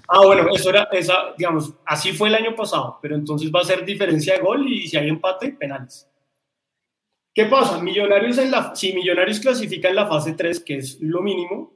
[0.09, 3.65] Ah, bueno, eso era, esa, digamos, así fue el año pasado, pero entonces va a
[3.65, 6.09] ser diferencia de gol y si hay empate, penales.
[7.35, 7.81] ¿Qué pasa?
[7.81, 11.73] Millonarios en la, si Millonarios clasifica en la fase 3, que es lo mínimo.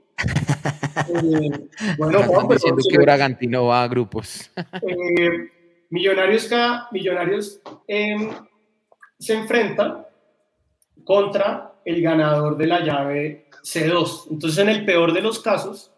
[1.08, 1.68] Eh,
[1.98, 4.50] bueno, Juan, pero, diciendo que Bragantino va a grupos.
[4.82, 5.50] eh,
[5.90, 8.30] millonarios, cada, millonarios eh,
[9.18, 10.08] se enfrenta
[11.04, 14.28] contra el ganador de la llave C2.
[14.30, 15.92] Entonces, en el peor de los casos,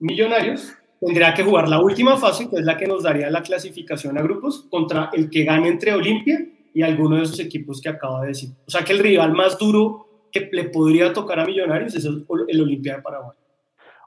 [0.00, 4.16] Millonarios tendría que jugar la última fase, que es la que nos daría la clasificación
[4.16, 6.40] a grupos, contra el que gane entre Olimpia
[6.72, 8.50] y alguno de esos equipos que acaba de decir.
[8.66, 12.24] O sea que el rival más duro que le podría tocar a Millonarios es el,
[12.28, 13.36] Olimpia de Paraguay.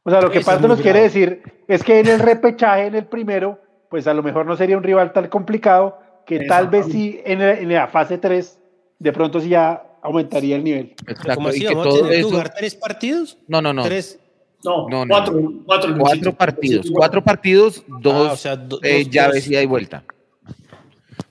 [0.04, 3.06] O sea, lo que Pardo nos quiere decir es que en el repechaje, en el
[3.06, 3.60] primero,
[3.90, 7.42] pues a lo mejor no sería un rival tan complicado, que tal vez sí en,
[7.42, 8.60] en la fase 3,
[9.00, 10.94] de pronto sí ya aumentaría el nivel.
[11.08, 11.36] Exacto.
[11.36, 11.64] ¿Cómo así?
[11.64, 12.30] ¿Y que ¿Vamos todo a eso...
[12.30, 13.38] jugar tres partidos?
[13.48, 13.84] No, no, no.
[13.84, 14.20] Tres.
[14.64, 15.64] No, no, cuatro, no.
[15.66, 16.92] cuatro, cuatro partidos.
[16.94, 20.06] Cuatro partidos, dos, ah, o sea, do, eh, llaves y vuelta.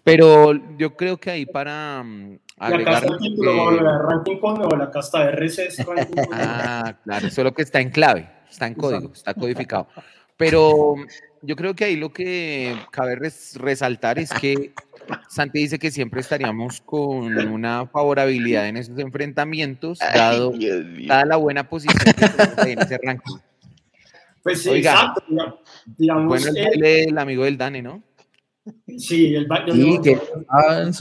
[0.05, 2.05] Pero yo creo que ahí para
[2.63, 3.09] agregar...
[3.09, 3.83] La título, que...
[3.83, 5.85] la ranking con, o la casta RCS.
[6.33, 9.19] ah, claro, solo que está en clave, está en código, Exacto.
[9.19, 9.89] está codificado.
[10.37, 10.95] Pero
[11.43, 14.73] yo creo que ahí lo que cabe res resaltar es que
[15.29, 21.37] Santi dice que siempre estaríamos con una favorabilidad en esos enfrentamientos, dado Ay, dada la
[21.37, 23.37] buena posición que en ese ranking.
[24.43, 25.61] Pues sí, Oiga, exacto.
[25.87, 28.03] Digamos, bueno, el baile del amigo del Dane, ¿no?
[28.99, 29.73] Sí, el baile.
[29.73, 30.19] Sí, que
[30.49, 30.93] han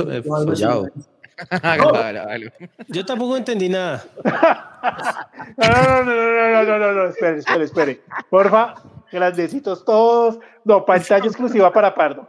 [2.88, 4.03] Yo tampoco entendí nada.
[5.57, 8.01] no, no, no, no, no, no, no, espere, espere, espere.
[8.30, 8.76] Porfa,
[9.11, 10.39] grandecitos todos.
[10.63, 12.27] No, pantalla exclusiva para Pardo.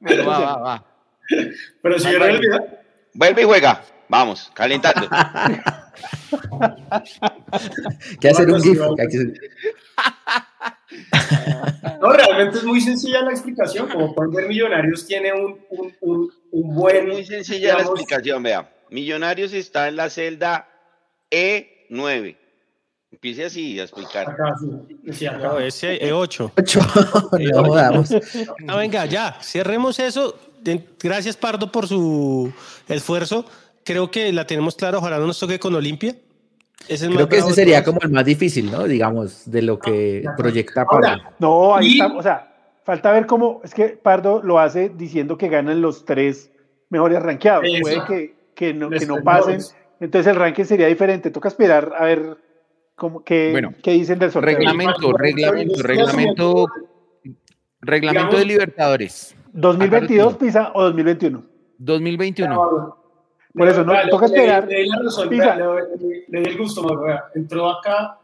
[0.00, 0.84] Bueno, va, va, va.
[1.82, 2.66] Pero si yo no olvido.
[3.14, 3.82] Vuelve y juega.
[4.08, 5.06] Vamos, calentando.
[8.20, 8.80] que hacer un GIF.
[12.00, 13.88] No, realmente es muy sencilla la explicación.
[13.88, 17.08] Como pueden ver, Millonarios tiene un, un, un, un buen.
[17.08, 18.72] Muy sencilla digamos, la explicación, vea.
[18.90, 20.68] Millonarios está en la celda
[21.30, 22.36] E9.
[23.10, 24.30] Empiece así a explicar.
[24.30, 24.54] Acá,
[25.12, 25.26] sí.
[25.26, 25.38] acá.
[25.38, 26.52] No, ese E8.
[26.56, 26.80] 8.
[27.52, 28.10] no, vamos.
[28.60, 30.38] No, venga, ya, cerremos eso.
[31.00, 32.52] Gracias, Pardo, por su
[32.88, 33.46] esfuerzo.
[33.84, 34.98] Creo que la tenemos clara.
[34.98, 36.16] Ojalá no nos toque con Olimpia.
[36.86, 38.84] Es el Creo que ese sería como el más difícil, ¿no?
[38.84, 41.22] Digamos, de lo que proyecta Pardo.
[41.38, 42.06] No, ahí está.
[42.08, 42.47] O sea,
[42.88, 43.60] falta ver cómo.
[43.62, 46.50] Es que Pardo lo hace diciendo que ganan los tres
[46.88, 47.64] mejores rankeados.
[47.66, 47.82] Eso.
[47.82, 49.60] Puede que, que no, que no pasen.
[50.00, 51.30] Entonces el ranking sería diferente.
[51.30, 52.38] Toca esperar a ver
[52.94, 54.56] cómo, qué, bueno, qué dicen del sorteo.
[54.56, 56.66] Reglamento, reglamento, reglamento,
[57.82, 59.36] reglamento de Libertadores.
[59.52, 61.44] 2022 Pisa o 2021.
[61.76, 62.96] 2021.
[63.52, 64.66] Por eso, no vale, toca esperar.
[64.66, 65.36] Le, le, le, razón, le,
[66.28, 66.86] le, di el gusto,
[67.34, 68.18] entró acá,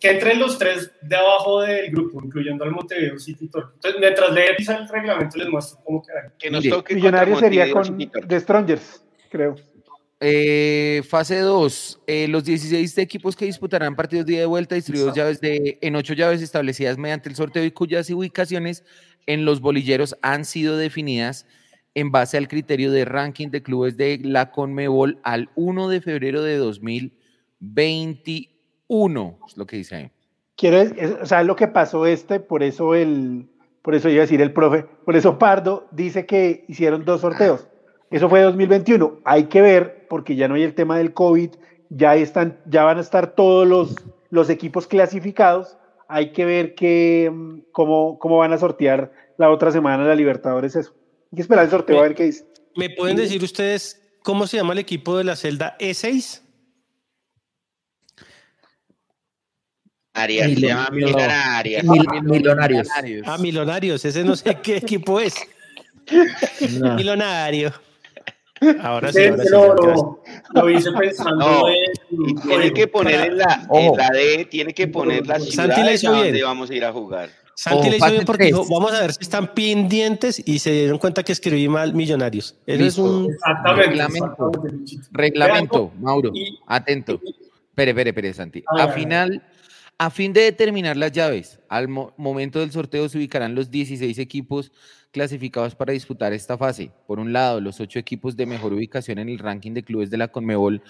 [0.00, 3.72] que entren los tres de abajo del grupo, incluyendo al Montevideo City Torque.
[3.74, 6.32] Entonces, mientras le el reglamento, les muestro cómo queda.
[6.38, 9.56] Que nos toque Millonario sería con The Strongers, creo.
[10.20, 12.00] Eh, fase 2.
[12.06, 15.96] Eh, los 16 equipos que disputarán partidos de ida y vuelta distribuidos llaves de, en
[15.96, 18.84] ocho llaves establecidas mediante el sorteo y cuyas ubicaciones
[19.26, 21.46] en los bolilleros han sido definidas
[21.94, 26.42] en base al criterio de ranking de clubes de la Conmebol al 1 de febrero
[26.42, 28.53] de 2021,
[28.88, 30.10] es lo que dice ahí.
[30.56, 30.90] Quiero,
[31.20, 33.48] o sea, lo que pasó este, por eso el,
[33.82, 37.66] por eso iba a decir el profe, por eso Pardo dice que hicieron dos sorteos.
[38.10, 39.20] Eso fue 2021.
[39.24, 41.50] Hay que ver, porque ya no hay el tema del COVID,
[41.90, 43.96] ya están, ya van a estar todos los,
[44.30, 45.76] los equipos clasificados.
[46.06, 47.32] Hay que ver que,
[47.72, 50.94] cómo, cómo van a sortear la otra semana la Libertadores eso.
[51.32, 52.46] Hay que esperar el sorteo me, a ver qué dice.
[52.76, 56.43] ¿Me pueden decir ustedes cómo se llama el equipo de la celda E6?
[60.14, 61.84] Arias, Mil se llama Milonarios.
[61.84, 62.88] Mil Milonarios.
[63.26, 65.34] Ah, Milonarios, ese no sé qué equipo es.
[66.78, 66.94] No.
[66.94, 67.72] Milonario.
[68.80, 70.22] Ahora sí, ahora sí lo, lo,
[70.54, 71.76] lo, hice pensando no, en,
[72.10, 76.42] y tiene que poner en la, en la D, tiene que poner la ciudad donde
[76.42, 77.30] vamos a ir a jugar.
[77.56, 80.98] Santi le hizo bien porque dijo, vamos a ver si están pendientes y se dieron
[80.98, 82.56] cuenta que escribí mal Millonarios.
[82.66, 83.36] Eso es un
[83.76, 84.50] reglamento.
[85.12, 86.32] Reglamento, Mauro.
[86.66, 87.20] atento.
[87.70, 88.64] Espere, espere, espere, Santi.
[88.66, 89.42] A final,
[89.98, 94.72] a fin de determinar las llaves, al momento del sorteo se ubicarán los 16 equipos
[95.12, 96.90] clasificados para disputar esta fase.
[97.06, 100.16] Por un lado, los ocho equipos de mejor ubicación en el ranking de clubes de
[100.16, 100.82] la Conmebol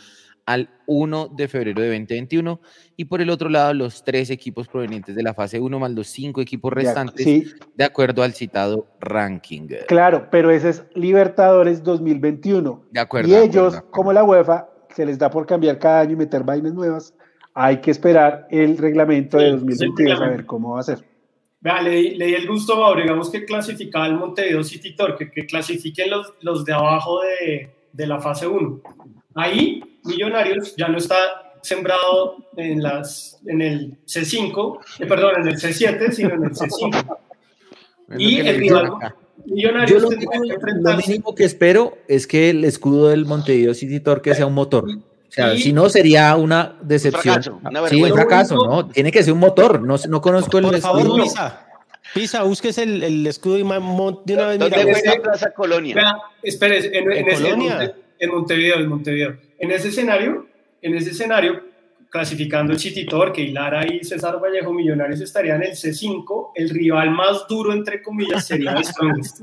[0.46, 2.60] al 1 de febrero de 2021
[2.96, 6.08] y por el otro lado los tres equipos provenientes de la fase 1 más los
[6.08, 9.68] cinco equipos restantes de acuerdo al citado ranking.
[9.88, 12.84] Claro, pero ese es Libertadores 2021.
[12.90, 13.28] De acuerdo.
[13.28, 16.72] Y ellos, como la UEFA, se les da por cambiar cada año y meter vainas
[16.72, 17.14] nuevas,
[17.54, 20.98] hay que esperar el reglamento de 2022 a ver cómo va a ser.
[21.60, 26.34] Vea, leí, el gusto, Mauro, digamos que clasificaba el Montevideo City Torque, que clasifiquen los,
[26.42, 28.80] los de abajo de, de la fase 1.
[29.34, 31.16] Ahí Millonarios ya no está
[31.62, 37.16] sembrado en, las, en el C5, eh, perdón, en el C7, sino en el C5.
[38.18, 38.92] y el rival
[39.46, 44.46] Millonarios lo, lo, mínimo que espero es que el escudo del Montevideo City Torque sea
[44.46, 44.86] un motor.
[45.56, 47.42] Si no sería una decepción.
[47.88, 48.88] sí, un fracaso, ¿no?
[48.88, 49.82] Tiene que ser un motor.
[49.82, 51.66] No, no conozco el Por favor, Pisa,
[52.14, 54.58] Pisa, busques el, el escudo y de una vez.
[54.58, 56.16] ¿Dónde fue Plaza Colonia?
[56.42, 57.94] Espere, en, en, Colonia?
[58.18, 59.36] en Montevideo, en Montevideo.
[59.58, 60.46] En ese escenario,
[60.80, 61.62] en ese escenario,
[62.10, 67.10] clasificando el City que Hilara y César Vallejo Millonarios estarían en el C5, el rival
[67.10, 69.40] más duro, entre comillas, sería el Strongest.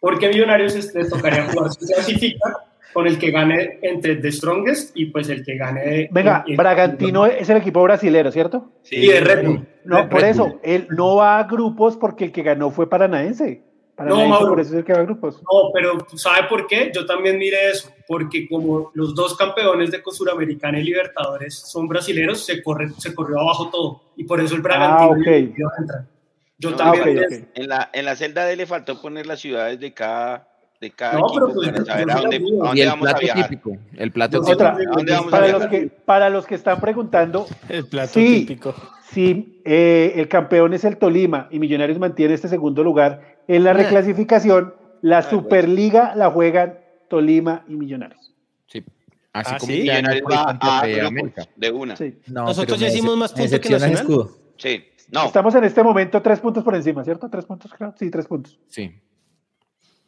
[0.00, 5.06] Porque Millonarios les tocaría jugar si clasifica con el que gane entre The Strongest y
[5.06, 6.08] pues el que gane.
[6.10, 8.72] Venga, Bragantino es el equipo brasilero, ¿cierto?
[8.82, 9.68] Sí, de Red Bull.
[9.84, 13.62] No, por eso, él no va a grupos porque el que ganó fue Paranaense
[14.02, 16.90] no, Mauro, No, pero ¿sabe por qué?
[16.92, 22.44] Yo también mire eso, porque como los dos campeones de Suramericana y Libertadores son brasileños,
[22.44, 24.02] se, corre, se corrió abajo todo.
[24.16, 25.54] Y por eso el Bragantino ah, okay.
[26.58, 27.48] Yo ah, también.
[27.54, 30.48] En, la, en la celda de le faltó poner las ciudades de cada,
[30.84, 33.48] de cada no, equipo pero pues, para saber a dónde, a dónde vamos a viajar.
[33.48, 34.64] Típico, el plato típico.
[34.64, 38.74] ¿A dónde vamos para, a los que, para los que están preguntando, el plato típico.
[39.10, 43.70] Si eh, el campeón es el Tolima y Millonarios mantiene este segundo lugar, en la
[43.70, 43.74] ah.
[43.74, 46.78] reclasificación, la Superliga la juegan
[47.08, 48.34] Tolima y Millonarios.
[48.66, 48.84] Sí.
[49.32, 49.80] Así ah, como ¿sí?
[49.80, 51.48] Millonarios va a, América.
[51.56, 51.96] De una.
[51.96, 52.18] Sí.
[52.26, 54.00] Nosotros ya hicimos más puntos que Nacional.
[54.00, 54.30] Escudo.
[54.58, 54.84] Sí.
[55.10, 55.26] No.
[55.26, 57.28] Estamos en este momento tres puntos por encima, ¿cierto?
[57.30, 57.94] Tres puntos, creo.
[57.96, 58.58] Sí, tres puntos.
[58.68, 58.92] Sí.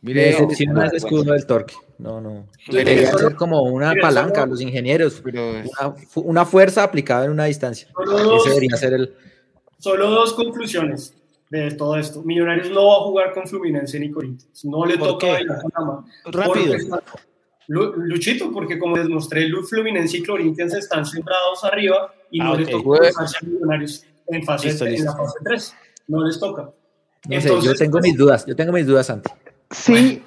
[0.02, 1.74] Mire, excepciona el escudo del torque.
[1.98, 2.46] No, no.
[2.68, 7.88] Debería ser como una palanca, los ingenieros, una, una, fuerza aplicada en una distancia.
[8.38, 9.14] Ese debería ser el.
[9.78, 11.14] Solo dos conclusiones
[11.50, 12.22] de todo esto.
[12.22, 14.64] Millonarios no va a jugar con Fluminense ni Corinthians.
[14.64, 16.76] No le toca bailar con Rápido.
[17.68, 22.70] Luchito, porque como les mostré, Fluminense y Corinthians están centrados arriba y no ah, les
[22.70, 25.74] toca a Millonarios en, fase, en la fase 3.
[26.08, 26.70] No les toca.
[27.28, 29.30] No sé, yo tengo mis dudas, yo tengo mis dudas, Santi.
[29.70, 30.22] Sí,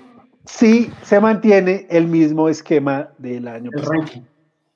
[0.46, 3.94] sí se mantiene el mismo esquema del año pasado.
[3.94, 4.22] Ranking,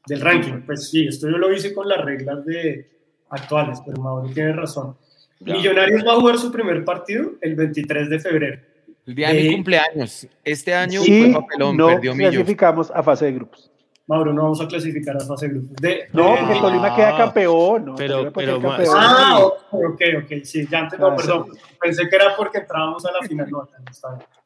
[0.07, 2.89] del ranking, pues sí, esto yo lo hice con las reglas de
[3.29, 4.95] actuales, pero Mauro tiene razón.
[5.39, 8.61] Millonarios va a jugar su primer partido el 23 de febrero.
[9.05, 10.27] El día de mi cumpleaños.
[10.45, 13.72] Este año fue papelón, no perdió clasificamos a fase de grupos.
[14.05, 15.77] Mauro, no vamos a clasificar a fase de grupos.
[16.11, 17.85] no, porque Tolima queda campeón.
[17.85, 18.59] No, pero, pero
[18.93, 21.45] Ah, ok, ok, sí, ya antes, no, ah, perdón.
[21.81, 23.49] Pensé que era porque entrábamos a la final.
[23.49, 23.69] No,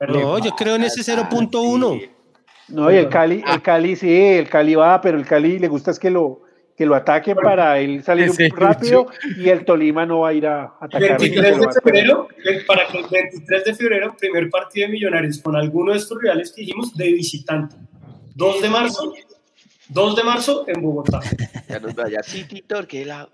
[0.07, 2.09] no yo creo en ese 0.1.
[2.69, 5.91] No, y el Cali, el Cali sí, el Cali va, pero el Cali le gusta
[5.91, 6.41] es que lo,
[6.75, 9.07] que lo ataquen para él salir un poco rápido
[9.37, 11.19] y el Tolima no va a ir a atacar.
[11.19, 12.27] 23 de febrero,
[12.67, 16.51] para que el 23 de febrero, primer partido de Millonarios con alguno de estos rivales
[16.51, 17.75] que dijimos de visitante.
[18.35, 19.13] 2 de marzo,
[19.89, 21.19] 2 de marzo en Bogotá.
[21.69, 23.29] Ya nos vaya City que la...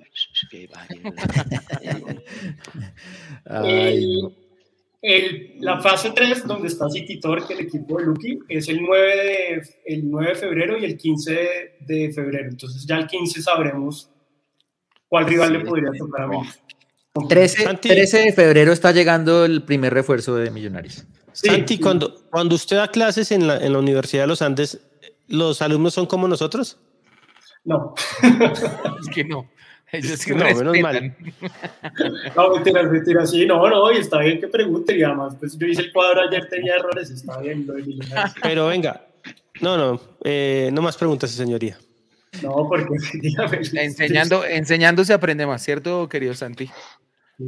[3.45, 4.19] Ay,
[5.03, 9.15] el, la fase 3, donde está City que el equipo de Lucky, es el 9,
[9.15, 12.49] de, el 9 de febrero y el 15 de, febrero.
[12.49, 14.09] Entonces ya el 15 sabremos
[15.09, 16.37] cuál rival le podría tocar a mí.
[17.27, 21.05] 13, 13, de febrero está llegando el primer refuerzo de Millonarios.
[21.33, 24.79] Santi, Cuando, cuando usted da clases en la, en la Universidad de los Andes,
[25.27, 26.77] ¿los alumnos son como nosotros?
[27.63, 27.95] No.
[29.01, 29.49] es que no.
[29.93, 31.15] Ellos no, menos mal.
[32.35, 35.67] No, mentira, mentira, sí, no, no, y está bien que pregunte, y además, pues yo
[35.67, 37.67] hice el cuadro ayer, tenía errores, está bien.
[38.41, 39.05] Pero venga,
[39.61, 41.77] no, no, eh, no más preguntas, señoría.
[42.41, 42.95] No, porque
[43.73, 46.71] enseñando, enseñando se aprende más, ¿cierto, querido Santi?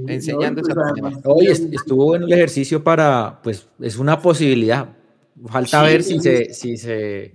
[0.08, 1.24] Enseñando se pues, aprende más.
[1.26, 4.88] Hoy estuvo en el ejercicio para, pues, es una posibilidad.
[5.48, 7.34] Falta ver si se, si se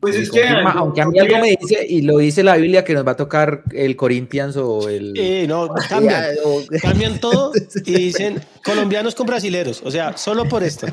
[0.00, 0.46] Pues es que.
[0.46, 3.16] aunque a mí algo me dice, y lo dice la Biblia, que nos va a
[3.16, 5.14] tocar el Corinthians o el.
[5.16, 6.24] Eh, no, cambian.
[6.82, 7.52] cambian todo
[7.84, 9.82] y dicen colombianos con brasileros.
[9.84, 10.86] O sea, solo por esto.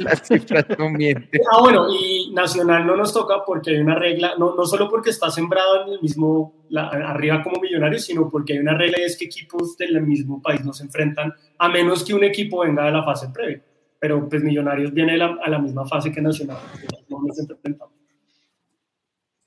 [0.00, 4.64] Las cifras Ah, bueno, y Nacional no nos toca porque hay una regla, no, no
[4.64, 8.98] solo porque está sembrado en el mismo, arriba como Millonarios, sino porque hay una regla
[9.00, 12.60] y es que equipos del mismo país no se enfrentan, a menos que un equipo
[12.60, 13.62] venga de la fase previa.
[13.98, 16.56] Pero pues Millonarios viene a la, misma fase que Nacional.
[17.08, 17.99] No nos enfrentamos.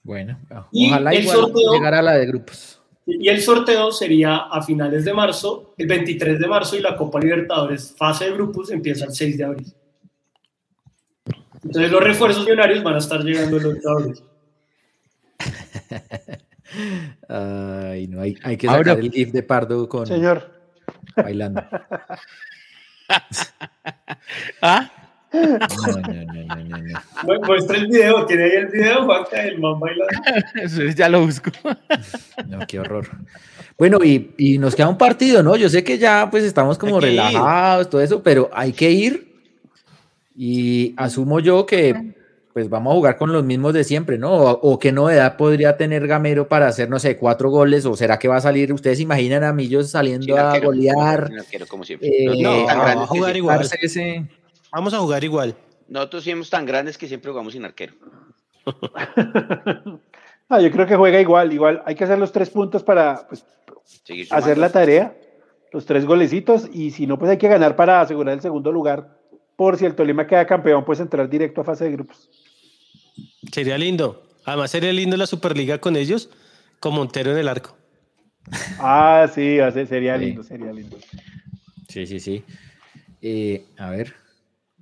[0.04, 2.82] Bueno, ojalá igual llegar a la de grupos.
[3.06, 7.20] Y el sorteo sería a finales de marzo, el 23 de marzo, y la Copa
[7.20, 9.74] Libertadores, fase de grupos, empieza el 6 de abril.
[11.64, 14.24] Entonces los refuerzos millonarios van a estar llegando el 8 de abril.
[17.30, 20.06] Ay, no, hay, hay que sacar el GIF de Pardo con.
[20.06, 20.52] Señor.
[21.16, 21.64] Bailando.
[24.62, 25.03] ¿Ah?
[25.34, 26.78] No, no, no,
[27.24, 30.94] no, Muestra el video, tiene ahí el video, Juanca, el man bailando.
[30.96, 31.52] ya lo busco.
[32.48, 33.08] No, qué horror.
[33.78, 35.56] Bueno, y, y, nos queda un partido, ¿no?
[35.56, 39.34] Yo sé que ya pues estamos como relajados, todo eso, pero hay que ir.
[40.36, 42.14] Y asumo yo que
[42.54, 44.32] pues vamos a jugar con los mismos de siempre, ¿no?
[44.32, 48.28] O, qué novedad podría tener Gamero para hacer, no sé, cuatro goles, o será que
[48.28, 51.32] va a salir, ustedes imaginan a Millos saliendo a golear.
[51.32, 53.68] no, a jugar igual.
[54.74, 55.56] Vamos a jugar igual.
[55.88, 57.94] Nosotros somos tan grandes que siempre jugamos sin arquero.
[60.50, 61.84] ah, yo creo que juega igual, igual.
[61.86, 63.46] Hay que hacer los tres puntos para pues,
[64.32, 65.16] hacer la tarea,
[65.72, 69.20] los tres golecitos, y si no, pues hay que ganar para asegurar el segundo lugar.
[69.56, 72.28] Por si el Tolima queda campeón, pues entrar directo a fase de grupos.
[73.52, 74.24] Sería lindo.
[74.44, 76.32] Además, sería lindo la Superliga con ellos,
[76.80, 77.78] con Montero en el arco.
[78.80, 80.98] Ah, sí, sería lindo, sería lindo.
[81.88, 82.44] Sí, sí, sí.
[83.22, 84.16] Eh, a ver,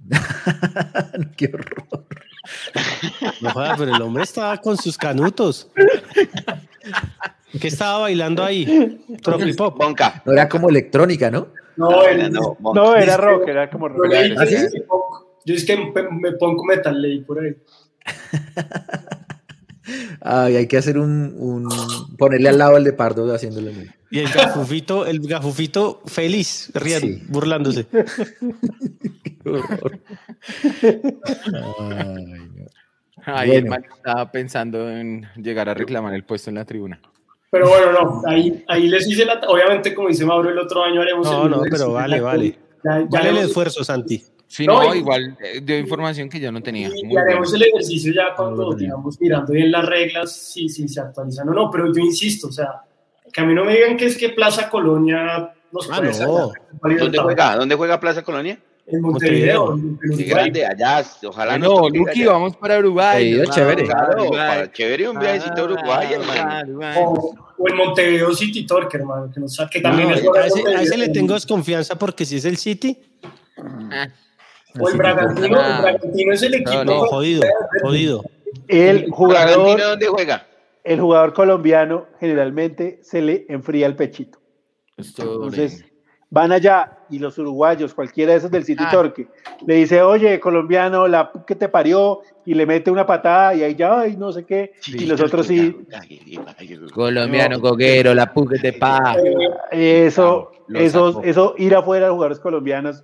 [1.38, 2.06] Qué horror.
[3.41, 5.69] No pero el hombre estaba con sus canutos.
[7.60, 8.99] ¿Qué estaba bailando ahí?
[9.22, 9.82] Tropipop.
[10.26, 11.49] No era como electrónica, ¿no?
[11.78, 14.14] No, era, no, no, era rock, era como rock.
[14.38, 14.45] ¿Ah,
[15.45, 17.56] Yo es que me pongo metal, leí por ahí.
[20.22, 21.68] Ay, hay que hacer un, un,
[22.18, 23.94] ponerle al lado al de Pardo haciéndole.
[24.10, 27.88] Y el gafufito, el gafufito feliz, riendo, burlándose.
[33.26, 36.99] Ay, el man estaba pensando en llegar a reclamar el puesto en la tribuna.
[37.52, 39.41] Pero bueno, no, ahí, ahí les hice la.
[39.48, 41.30] Obviamente, como dice Mauro, el otro año haremos.
[41.30, 42.58] No, no, pero vale, vale.
[42.84, 44.24] vale el esfuerzo, Santi.
[44.52, 46.90] Sí, no, igual eh, dio información que yo no tenía.
[46.94, 51.48] Y, haremos el ejercicio ya cuando, digamos, mirando bien las reglas, si, si se actualizan
[51.48, 51.72] o no.
[51.72, 52.82] Pero yo insisto, o sea,
[53.32, 56.52] que a mí no me digan que es que Plaza Colonia nos ah, no.
[56.82, 57.56] ¿Dónde juega?
[57.56, 58.60] ¿Dónde juega Plaza Colonia?
[58.88, 59.80] En Montevideo.
[60.18, 61.88] Qué grande, allá, ojalá no.
[61.88, 63.34] Luqui, vamos para Uruguay.
[63.45, 63.86] Sí, chévere.
[63.86, 66.80] Claro, para chévere un viajecito a Uruguay, hermano.
[66.99, 70.98] O, el Montevideo City Torque, hermano, que, nos, que también es a, ese, a ese
[70.98, 72.99] le tengo desconfianza porque si es el City.
[73.57, 74.10] Ah.
[74.80, 76.84] O el Bragantino, el Bragantino es el equipo.
[76.84, 77.41] No, jodido,
[77.81, 78.23] jodido.
[78.68, 79.80] El jugador.
[79.80, 80.48] ¿Dónde juega?
[80.84, 84.39] El jugador colombiano generalmente se le enfría el pechito.
[84.98, 85.85] Entonces,
[86.30, 88.89] van allá y los uruguayos, cualquiera de esos del City ah.
[88.89, 89.27] Torque,
[89.68, 93.76] le dice, oye, colombiano, la que te parió, y le mete una patada y ahí
[93.76, 95.76] ya, ay, no sé qué, y los otros sí.
[96.93, 99.15] Colombiano, coquero, la que te pa.
[99.72, 103.03] Eso, eso, eso, ir afuera a jugadores colombianos.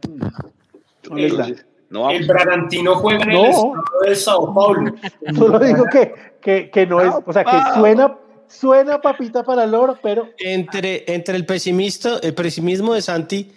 [1.90, 3.74] No el Bragantino juega en el estado
[4.06, 4.94] de Sao Paulo.
[5.36, 8.18] Solo digo que, que, que no es, o sea, que suena,
[8.48, 10.28] suena papita para el oro, pero.
[10.38, 13.52] Entre, entre el pesimista, el pesimismo de Santi,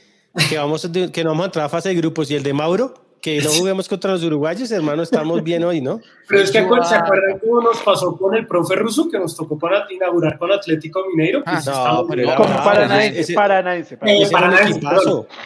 [0.48, 2.94] que, vamos, que no vamos a entrar a fase de grupos, y el de Mauro,
[3.20, 6.01] que no juguemos contra los uruguayos, hermano, estamos bien hoy, ¿no?
[6.28, 9.59] Pero es que se acuerdan cómo nos pasó con el profe ruso que nos tocó
[9.59, 11.43] para inaugurar con Atlético Mineiro.
[11.44, 14.81] Pues ah, no, pero paranaense, paranaense, paranaense,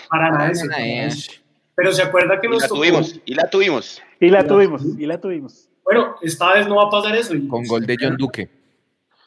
[0.09, 1.44] paranaense,
[1.75, 4.03] pero se acuerda que nos la tuvimos, y la tuvimos.
[4.21, 5.69] Y la tuvimos, y la tuvimos.
[5.85, 7.35] Bueno, esta vez no va a pasar eso.
[7.49, 8.49] Con gol de John Duque.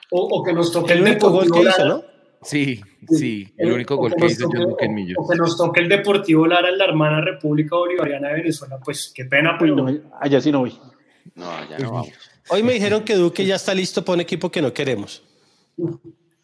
[0.10, 2.03] O, o que nos toque el, el único gol que hizo, ¿no?
[2.41, 5.18] Sí, sí, el, único gol que hizo John Duque en Millos.
[5.19, 9.11] O que nos toque el Deportivo Lara en la hermana República Bolivariana de Venezuela, pues
[9.14, 9.76] qué pena, pero...
[9.76, 9.88] No,
[10.19, 10.78] allá sí no voy.
[11.36, 12.14] No, allá no vamos.
[12.49, 15.24] Hoy me dijeron que Duque ya está listo para un equipo que no queremos.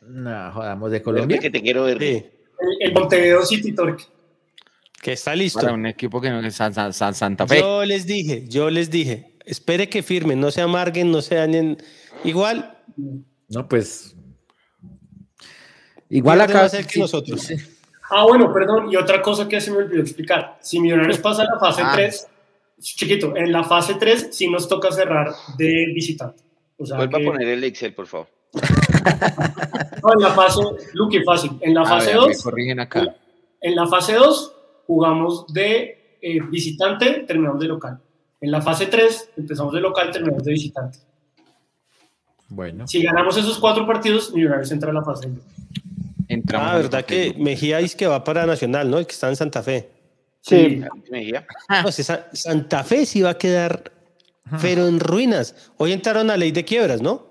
[0.01, 1.39] No, jodamos de Colombia.
[1.39, 1.99] Que te quiero ver.
[1.99, 2.25] Sí.
[2.59, 4.03] El, el Montevideo City Torque
[5.03, 5.59] que está listo.
[5.59, 7.59] Para un equipo que no es Santa Fe.
[7.59, 11.77] Yo les dije, yo les dije, espere que firmen, no se amarguen, no se dañen.
[12.23, 12.77] Igual.
[13.49, 14.15] No, pues.
[16.09, 16.69] Igual acá.
[16.69, 17.51] ser que nosotros.
[18.09, 18.91] Ah, bueno, perdón.
[18.91, 20.57] Y otra cosa que se me olvidó explicar.
[20.61, 22.27] Si Millonarios pasa a la fase 3,
[22.79, 26.43] chiquito, en la fase 3 sí nos toca cerrar de visitante.
[26.77, 28.27] O sea Vuelva a poner el Excel, por favor.
[30.03, 30.61] no, en la fase,
[30.93, 31.51] Luque, fácil.
[31.59, 32.45] En la fase 2.
[33.61, 34.52] En la fase 2
[34.85, 37.99] jugamos de eh, visitante, terminamos de local.
[38.41, 40.99] En la fase 3 empezamos de local, terminamos de visitante.
[42.49, 42.87] Bueno.
[42.87, 45.39] Si ganamos esos cuatro partidos, Millonarios entra a la fase 2.
[46.53, 48.97] Ah, verdad que Mejía es que va para Nacional, ¿no?
[48.97, 49.89] El que está en Santa Fe.
[50.41, 50.81] Sí.
[51.09, 51.45] Mejía.
[51.83, 53.91] No, Santa Fe sí va a quedar,
[54.61, 55.71] pero en ruinas.
[55.77, 57.27] Hoy entraron a ley de quiebras, ¿no?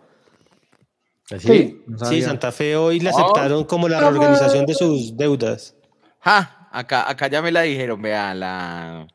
[1.38, 5.74] Sí, sí, Santa Fe hoy le aceptaron como la reorganización de sus deudas.
[6.20, 9.06] Ja, acá, acá ya me la dijeron, vea, la.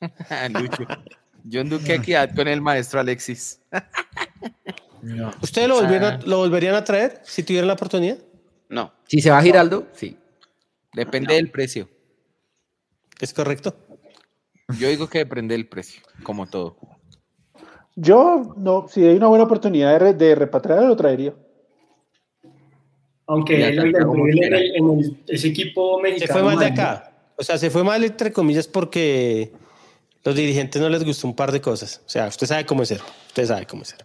[0.50, 0.84] Lucho.
[1.44, 3.60] Yo anduve aquí con el maestro Alexis.
[5.40, 5.80] ¿Ustedes lo,
[6.26, 8.18] lo volverían a traer si tuvieran la oportunidad?
[8.68, 8.92] No.
[9.06, 10.16] Si se va a Giraldo, sí.
[10.94, 11.88] Depende del precio.
[13.20, 13.74] ¿Es correcto?
[14.78, 16.76] Yo digo que depende del precio, como todo.
[17.94, 21.34] Yo, no, si hay una buena oportunidad de, de repatriar, lo traería.
[23.26, 26.26] Aunque en, ese equipo mexicano.
[26.26, 27.12] Se fue mal de acá.
[27.36, 29.52] O sea, se fue mal, entre comillas, porque
[30.24, 32.02] los dirigentes no les gustó un par de cosas.
[32.06, 33.00] O sea, usted sabe cómo es ser.
[33.28, 34.04] Usted sabe cómo es ser.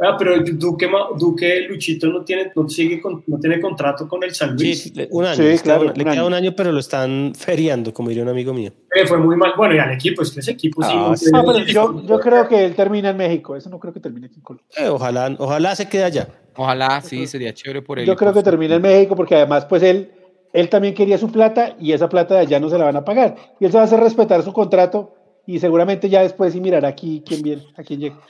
[0.00, 0.88] Ah, pero Duque,
[1.18, 4.84] Duque Luchito no tiene, no sigue no tiene contrato con el San Luis.
[4.84, 5.42] Sí, un año.
[5.42, 8.70] le, queda, un año, pero lo están feriando, como diría un amigo mío.
[8.94, 9.54] Eh, fue muy mal.
[9.56, 10.92] Bueno, y al equipo, es que ese equipo sí.
[10.94, 13.56] Ah, no, pero yo, yo, creo que él termina en México.
[13.56, 14.66] Eso no creo que termine aquí en Colombia.
[14.76, 16.28] Eh, ojalá, ojalá se quede allá.
[16.56, 18.06] Ojalá, sí, sería chévere por él.
[18.06, 20.12] Yo creo que termina en México porque además, pues él,
[20.52, 23.04] él también quería su plata y esa plata de allá no se la van a
[23.04, 23.34] pagar.
[23.58, 25.14] Y él se va a hacer respetar su contrato
[25.44, 28.20] y seguramente ya después sí mirará aquí quién viene, a quién llega.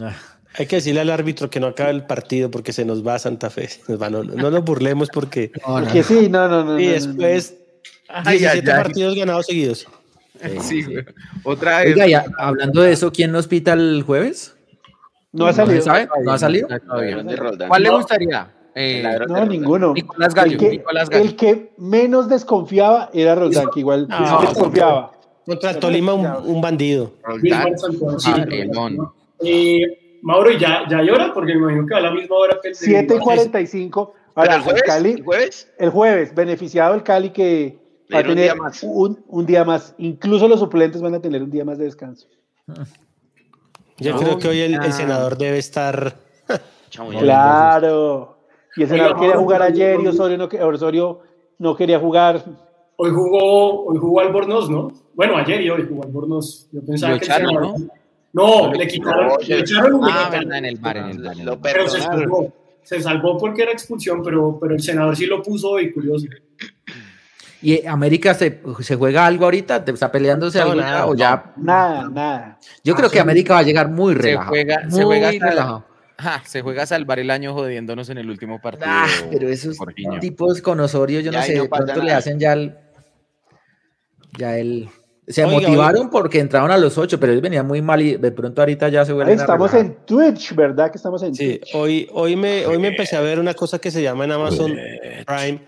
[0.00, 0.14] Ah.
[0.58, 3.18] Hay que decirle al árbitro que no acabe el partido porque se nos va a
[3.18, 3.68] Santa Fe.
[3.88, 5.50] no, nos burlemos porque.
[5.66, 6.78] Porque sí, no, no, no.
[6.78, 7.56] Y después,
[8.24, 9.86] 17 partidos ganados seguidos.
[10.60, 10.84] Sí,
[11.44, 11.94] otra vez.
[11.94, 14.56] Oiga, ya, hablando de eso, ¿quién nos pita el jueves?
[15.30, 15.82] No ha salido.
[15.82, 16.08] ¿Sabe?
[16.24, 16.68] ¿No ha salido?
[17.68, 18.52] ¿Cuál le gustaría?
[18.74, 19.92] Eh, no, ninguno.
[19.94, 21.24] Nicolás Gallo, el, que, Nicolás Gallo.
[21.24, 25.12] el que menos desconfiaba era Roldán, que igual no, desconfiaba.
[25.46, 27.12] Contra Tolima, un, un bandido.
[27.22, 27.72] Roldán.
[29.42, 32.58] Ah, eh, Mauro, ya, ya llora porque me imagino que va a la misma hora
[32.62, 34.14] que 7 y 45.
[34.34, 35.72] Ahora, el, jueves, Cali, ¿El jueves?
[35.78, 37.78] El jueves, beneficiado el Cali que
[38.12, 39.94] va a tener un, un, día más.
[39.98, 42.28] Incluso los suplentes van a tener un día más de descanso.
[43.98, 46.16] Yo creo que hoy el, el senador debe estar.
[47.18, 48.38] claro.
[48.76, 51.20] Y el senador quería jugar ayer y Osorio no, Osorio
[51.58, 52.42] no quería jugar.
[52.96, 54.92] Hoy jugó, hoy jugó Albornoz, ¿no?
[55.14, 56.68] Bueno, ayer y hoy jugó Albornoz.
[56.72, 57.74] Yo pensaba que el senador, ¿no?
[58.32, 61.36] No, le quitaron, no, le echaron un ah, en el bar, en el bar.
[61.36, 62.52] Lo pero se salvó,
[62.82, 66.26] se salvó porque era expulsión, pero, pero el senador sí lo puso y curioso.
[67.60, 69.84] ¿Y América se, se juega algo ahorita?
[69.84, 71.52] ¿Te está peleándose no, algo nada, o ya?
[71.56, 72.58] Nada, nada.
[72.82, 74.54] Yo creo que América va a llegar muy relajado.
[74.54, 75.84] Se juega, muy se juega relajado.
[76.16, 78.86] Ajá, se juega a salvar el año jodiéndonos en el último partido.
[78.88, 79.76] Ah, pero esos
[80.20, 82.04] tipos con Osorio, yo ya no sé, no pronto nada.
[82.04, 82.76] le hacen ya el.
[84.38, 84.88] Ya el.
[85.26, 86.10] Se oiga, motivaron oiga.
[86.10, 89.04] porque entraron a los ocho, pero ellos venían muy mal y de pronto ahorita ya
[89.04, 90.90] se vuelven Estamos en Twitch, ¿verdad?
[90.90, 91.74] Que estamos en sí, Twitch.
[91.74, 94.76] Hoy, hoy, me, hoy me empecé a ver una cosa que se llama en Amazon
[95.26, 95.60] Prime,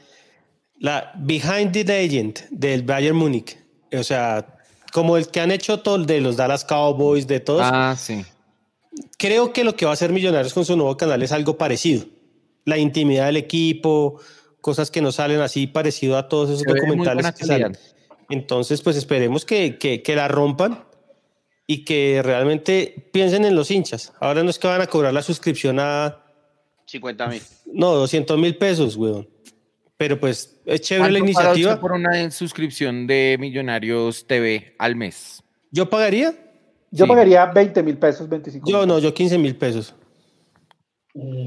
[0.81, 3.57] la Behind the Legend del Bayern Múnich.
[3.93, 4.45] O sea,
[4.93, 7.63] como el que han hecho todo de los Dallas Cowboys, de todos.
[7.65, 8.25] Ah, sí.
[9.19, 12.07] Creo que lo que va a hacer Millonarios con su nuevo canal es algo parecido.
[12.65, 14.21] La intimidad del equipo,
[14.61, 17.77] cosas que no salen así parecido a todos esos se documentales que salen.
[18.31, 20.85] Entonces, pues esperemos que, que, que, la rompan
[21.67, 24.13] y que realmente piensen en los hinchas.
[24.21, 26.21] Ahora no es que van a cobrar la suscripción a...
[26.87, 27.43] 50 mil.
[27.73, 29.29] No, 200 mil pesos, weón.
[29.97, 31.81] Pero pues es chévere la iniciativa.
[31.81, 35.43] por una suscripción de Millonarios TV al mes?
[35.71, 36.35] ¿Yo pagaría?
[36.91, 37.09] Yo sí.
[37.09, 39.95] pagaría 20 mil pesos, 25 Yo no, yo 15 mil pesos.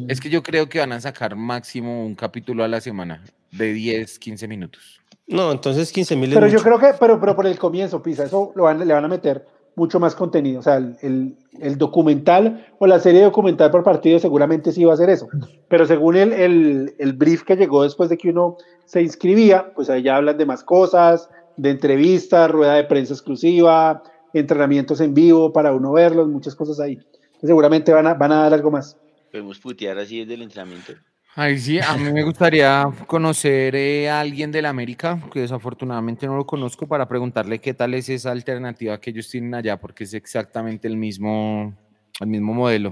[0.08, 3.74] Es que yo creo que van a sacar máximo un capítulo a la semana de
[3.74, 5.02] 10, 15 minutos.
[5.28, 6.34] No, entonces 15 mil.
[6.34, 9.04] Pero yo creo que, pero, pero por el comienzo, Pisa, eso lo van, le van
[9.04, 9.46] a meter
[9.76, 10.60] mucho más contenido.
[10.60, 14.92] O sea, el, el, el, documental o la serie documental por partido seguramente sí va
[14.92, 15.28] a hacer eso.
[15.68, 19.90] Pero según el, el, el brief que llegó después de que uno se inscribía, pues
[19.90, 24.02] ahí ya hablan de más cosas, de entrevistas, rueda de prensa exclusiva,
[24.34, 26.98] entrenamientos en vivo para uno verlos, muchas cosas ahí.
[27.42, 28.98] Seguramente van a, van a dar algo más.
[29.32, 30.94] Podemos putear así desde el entrenamiento.
[31.40, 36.26] Ay, sí, a mí me gustaría conocer eh, a alguien de la América, que desafortunadamente
[36.26, 40.06] no lo conozco, para preguntarle qué tal es esa alternativa que ellos tienen allá, porque
[40.06, 41.76] es exactamente el mismo,
[42.20, 42.92] el mismo modelo.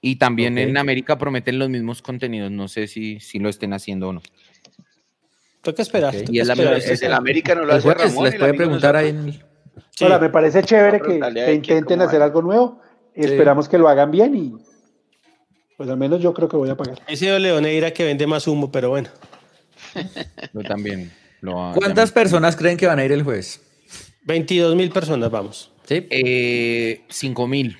[0.00, 0.64] Y también okay.
[0.64, 4.22] en América prometen los mismos contenidos, no sé si, si lo estén haciendo o no.
[5.60, 6.16] Toca esperar.
[6.16, 6.22] Ok.
[6.22, 6.76] toca Y es la esperar.
[6.78, 8.24] Es el América no lo El hace Ramón.
[8.24, 9.44] les el puede preguntar ahí en el-
[9.90, 10.02] Sí.
[10.04, 12.80] Ahora, me parece chévere que, que intenten hacer algo nuevo.
[13.14, 14.71] Esperamos que lo hagan bien y
[15.82, 17.00] pues al menos yo creo que voy a pagar.
[17.08, 19.08] Ese Leoneira que vende más humo, pero bueno.
[20.52, 21.10] Yo también.
[21.40, 23.60] lo- ¿Cuántas personas creen que van a ir el jueves?
[24.24, 25.72] 22 mil personas, vamos.
[25.82, 26.06] ¿Sí?
[26.08, 27.76] Eh, 5 mil.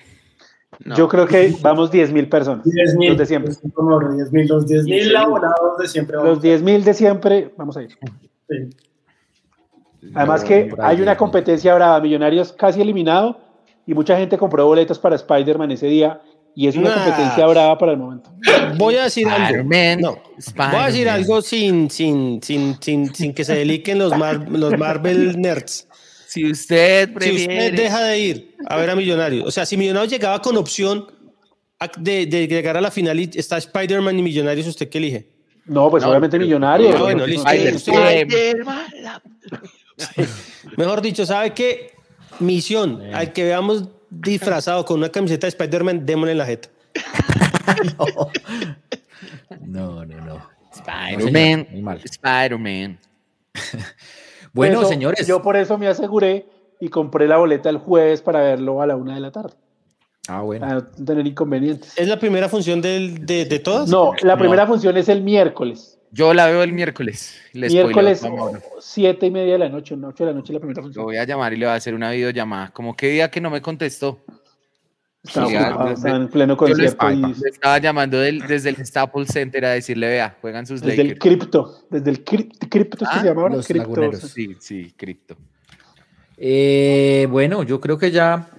[0.83, 0.97] No.
[0.97, 2.65] Yo creo que vamos 10.000 personas.
[2.65, 3.09] 10 mil.
[3.11, 3.53] Los de siempre.
[3.73, 6.17] Como los 10 mil, los 10 mil abonados de siempre.
[6.17, 7.97] Los 10.000 de siempre, vamos a ir.
[8.49, 8.69] Sí.
[10.13, 11.15] Además que hay una 10.000.
[11.17, 13.39] competencia brava, Millonarios casi eliminado
[13.87, 16.19] y mucha gente compró boletos para Spider-Man ese día
[16.55, 17.03] y es una Nah.
[17.05, 18.29] competencia brava para el momento.
[18.77, 19.45] Voy a decir algo.
[19.45, 20.21] Spider-Man, No.
[20.55, 24.77] Voy a decir algo sin, sin, sin, sin, sin que se deliquen los, Mar- los
[24.77, 25.87] Marvel nerds.
[26.27, 30.11] Si usted Si usted deja de ir a ver a Millonarios, o sea, si Millonarios
[30.11, 31.05] llegaba con opción
[31.99, 35.27] de, de llegar a la final y está Spider-Man y Millonarios, ¿usted qué elige?
[35.65, 36.95] No, pues No, obviamente Millonarios.
[36.97, 37.47] Ah, bueno, listo.
[40.77, 41.91] Mejor dicho, ¿sabe qué?
[42.39, 43.89] Misión, al que veamos
[44.21, 46.69] disfrazado con una camiseta de Spider-Man, démosle en la jeta.
[49.61, 50.41] No, no, no.
[50.73, 51.67] Spider-Man.
[52.03, 52.99] Spider-Man.
[54.55, 55.25] Bueno, Por eso, señores.
[55.25, 56.45] Yo por eso me aseguré
[56.79, 59.55] y compré la boleta el jueves para verlo a la una de la tarde,
[60.27, 60.67] Ah, bueno.
[60.67, 61.97] para no tener inconvenientes.
[61.97, 63.89] ¿Es la primera función del- de, de todas?
[63.89, 64.39] No, la No.
[64.39, 65.92] primera función es el miércoles.
[66.15, 67.41] Yo la veo el miércoles.
[67.53, 68.61] Miércoles, Mauro.
[68.79, 71.05] siete y media de la noche, ocho de la noche la primera Lo función.
[71.05, 72.69] voy a llamar y le voy a hacer una videollamada.
[72.69, 74.23] Como qué día que no me contestó.
[75.23, 78.85] Está, Sí, ocupado, está en pleno Yo concierto estaba, y estaba llamando del- desde el
[78.85, 83.19] Staples Center a decirle, vea, juegan sus desde el cripto, desde el cripto, que Ah,
[83.21, 83.89] se llama ahora, los cripto.
[83.89, 84.21] laguneros.
[84.31, 85.35] Sí, sí, cripto.
[86.37, 88.49] Eh, bueno, yo creo que ya.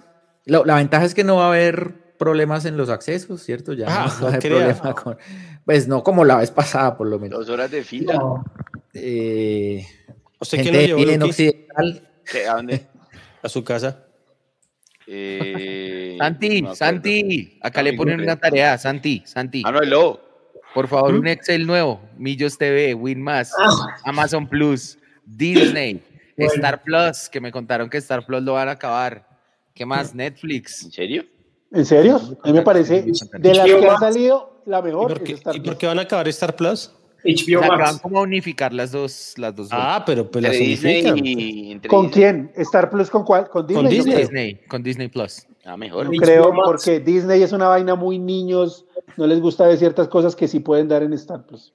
[0.47, 3.73] lo- la ventaja es que no va a haber problemas en los accesos, ¿cierto?
[3.73, 4.41] Ya Ah, no crea.
[4.41, 5.16] problema con.
[5.65, 7.39] Pues no como la vez pasada, por lo menos.
[7.41, 8.15] Dos horas de fila.
[8.15, 8.45] No,
[8.93, 9.85] Eh,
[10.41, 12.09] ¿Usted quién gente lo llevó, de en Luqui, Occidental.
[12.31, 12.47] ¿Qué?
[12.47, 12.86] ¿A dónde?
[13.43, 14.05] a su casa?
[15.07, 16.74] Eh, Santi, no.
[16.74, 19.62] Santi, acá le Amigo ponen una tarea, Santi, Santi.
[19.66, 20.20] Ah, no, el lobo.
[20.74, 23.97] Por favor, un Excel nuevo, Millos TV, Winmas, Ah.
[24.05, 26.03] Amazon Plus, Disney,
[26.36, 26.53] Bueno.
[26.55, 29.28] Star Plus, que me contaron que Star Plus lo van a acabar.
[29.74, 30.15] ¿Qué más?
[30.15, 30.85] Netflix.
[30.85, 31.24] ¿En serio?
[31.74, 32.20] ¿En serio?
[32.42, 35.38] A mí me parece, de las que han salido, la ¿Y mejor por, qué, es
[35.38, 35.78] Star y por Plus.
[35.78, 36.92] qué van a acabar Star Plus?
[37.24, 38.01] HBO Max.
[38.02, 39.68] como a unificar las dos, las dos.
[39.70, 41.18] Ah, pero pues las unifican.
[41.18, 41.80] y...
[41.88, 42.12] ¿Con Disney.
[42.12, 42.52] quién?
[42.56, 43.48] ¿Star Plus con cuál?
[43.48, 43.98] Con Disney.
[43.98, 44.60] Con Disney.
[44.68, 45.46] con Disney Plus.
[45.64, 46.10] Ah, mejor.
[46.16, 46.62] Creo Max.
[46.64, 48.84] porque Disney es una vaina muy niños,
[49.16, 51.72] no les gusta ver ciertas cosas que sí pueden dar en Star Plus.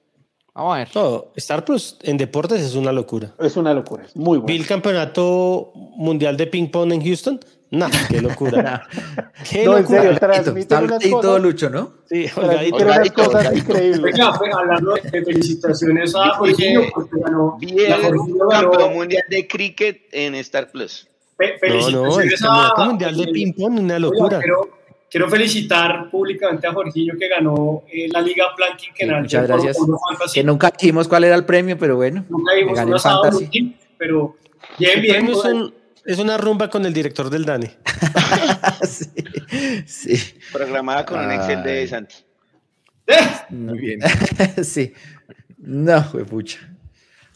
[0.54, 0.88] Vamos a ver.
[1.36, 3.34] Star Plus en deportes es una locura.
[3.38, 4.60] Es una locura, es muy ¿Vi bueno.
[4.62, 7.40] el campeonato mundial de ping pong en Houston?
[7.72, 8.86] No, qué locura.
[9.50, 10.00] qué No, en locura.
[10.00, 11.92] serio, Está transmiten unas y todo Lucho, ¿no?
[12.08, 12.76] Sí, transmiten Olgadito.
[12.84, 14.02] unas cosas increíbles.
[14.02, 17.58] Venga, pues, hablando de felicitaciones a Vi- Jorginho, vi- porque ganó.
[18.02, 21.06] Jorginho campeón mundial de cricket en Star Plus.
[21.38, 24.38] Fe- No, no, el felicitaciones campeonato a- mundial de ping pong, una Oiga, locura.
[24.40, 24.68] Quiero,
[25.08, 29.22] quiero felicitar públicamente a Jorginho que ganó eh, la Liga Plan Quinquenal.
[29.22, 29.76] muchas gracias.
[30.34, 32.24] Que nunca dijimos cuál era el premio, pero bueno.
[32.28, 32.52] Nunca
[32.84, 33.30] un asado.
[33.30, 34.34] Luqui, pero
[34.76, 35.14] bien, bien.
[35.18, 35.56] premio es, por ahí.
[35.56, 35.74] un-
[36.04, 37.66] es una rumba con el director del Dani.
[38.82, 39.06] sí,
[39.86, 40.34] sí.
[40.52, 41.86] Programada con un Excel de.
[41.88, 42.14] Santi.
[43.50, 44.00] Muy bien.
[44.62, 44.92] sí.
[45.58, 46.58] No, fue pucha.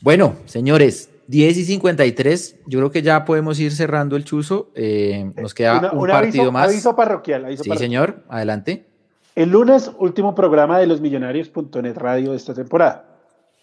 [0.01, 2.57] Bueno, señores, 10 y 53.
[2.67, 4.71] Yo creo que ya podemos ir cerrando el chuzo.
[4.75, 6.69] Eh, nos queda Una- un un partido aviso, más.
[6.69, 7.45] aviso parroquial.
[7.47, 7.87] aviso sí, parroquial.
[7.91, 8.25] señor.
[8.29, 8.87] Adelante.
[9.35, 13.07] El lunes, último programa de los millonarios.net radio de esta temporada.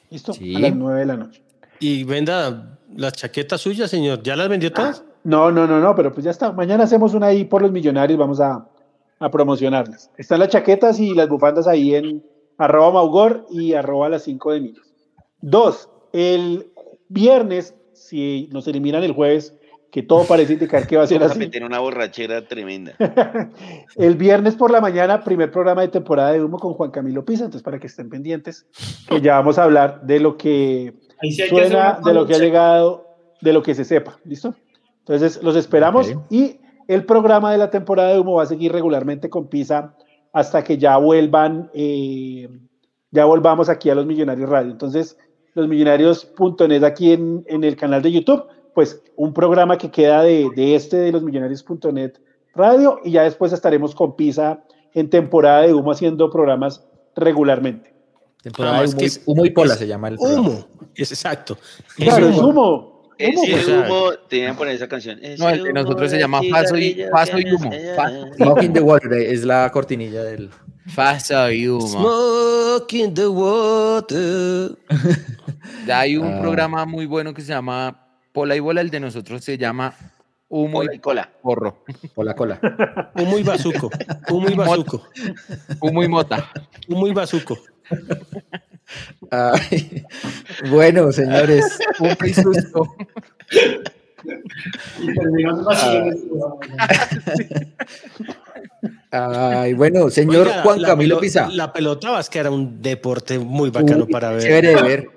[0.09, 0.33] ¿Listo?
[0.33, 0.53] Sí.
[0.55, 1.41] A las 9 de la noche.
[1.79, 4.21] Y venda las chaquetas suyas, señor.
[4.23, 5.03] ¿Ya las vendió todas?
[5.23, 6.51] No, no, no, no, pero pues ya está.
[6.51, 8.67] Mañana hacemos una ahí por los millonarios, vamos a,
[9.19, 10.09] a promocionarlas.
[10.17, 12.23] Están las chaquetas y las bufandas ahí en
[12.57, 14.93] arroba maugor y arroba las 5 de millos.
[15.41, 16.71] Dos, el
[17.09, 19.55] viernes, si nos eliminan el jueves,
[19.91, 21.39] que todo parece indicar que va a ser Vamos a así.
[21.39, 22.93] meter una borrachera tremenda.
[23.97, 27.43] El viernes por la mañana, primer programa de temporada de humo con Juan Camilo Pisa,
[27.43, 28.65] entonces para que estén pendientes,
[29.09, 32.13] que ya vamos a hablar de lo que Ahí sí hay que hacer suena, de
[32.13, 33.07] lo que ha llegado,
[33.41, 34.55] de lo que se sepa, ¿listo?
[34.99, 39.29] Entonces los esperamos y el programa de la temporada de humo va a seguir regularmente
[39.29, 39.95] con Pisa
[40.33, 42.49] hasta que ya vuelvan, eh,
[43.11, 44.71] ya volvamos aquí a los Millonarios Radio.
[44.71, 45.17] Entonces,
[45.53, 50.49] los millonarios.net aquí en, en el canal de YouTube, pues un programa que queda de,
[50.55, 52.13] de este de los millonarios.net
[52.53, 56.85] radio y ya después estaremos con Pisa en temporada de humo haciendo programas
[57.15, 57.90] regularmente.
[58.41, 60.15] Temporada Ah, de es humo, que y- es- humo y pola es se llama el
[60.17, 60.49] programa.
[60.49, 60.67] Humo.
[60.95, 61.57] Es exacto.
[61.97, 62.47] Es Claro, es humo.
[62.49, 62.91] humo.
[63.17, 65.19] Ese humo, humo, tenían que poner esa canción.
[65.37, 67.71] No, el de nosotros se llama Paso y- Paso y Humo.
[68.61, 70.49] In the Water es la cortinilla del.
[70.87, 71.87] Fasa Yuma.
[71.87, 74.71] Smoke in the water.
[75.85, 76.41] Ya hay un Ah.
[76.41, 79.93] programa muy bueno que se llama Pola y Bola, el de nosotros se llama
[80.49, 81.29] Humo y y cola.
[81.41, 81.83] Porro.
[82.15, 82.59] Por la cola.
[83.15, 83.89] Humo y bazuco.
[84.29, 85.03] Humo y bazuco.
[85.79, 86.49] Humo y Mota.
[86.89, 87.57] Humo y bazuco.
[89.31, 90.03] Ay,
[90.69, 92.93] bueno, señores, un prisusto.
[95.69, 96.09] Ah.
[99.63, 101.51] Ay, bueno, señor Oiga, Juan la Camilo Pizarro.
[101.53, 104.41] La pelota vasca era un deporte muy bacano Uy, para ver.
[104.41, 105.07] Chévere de ver.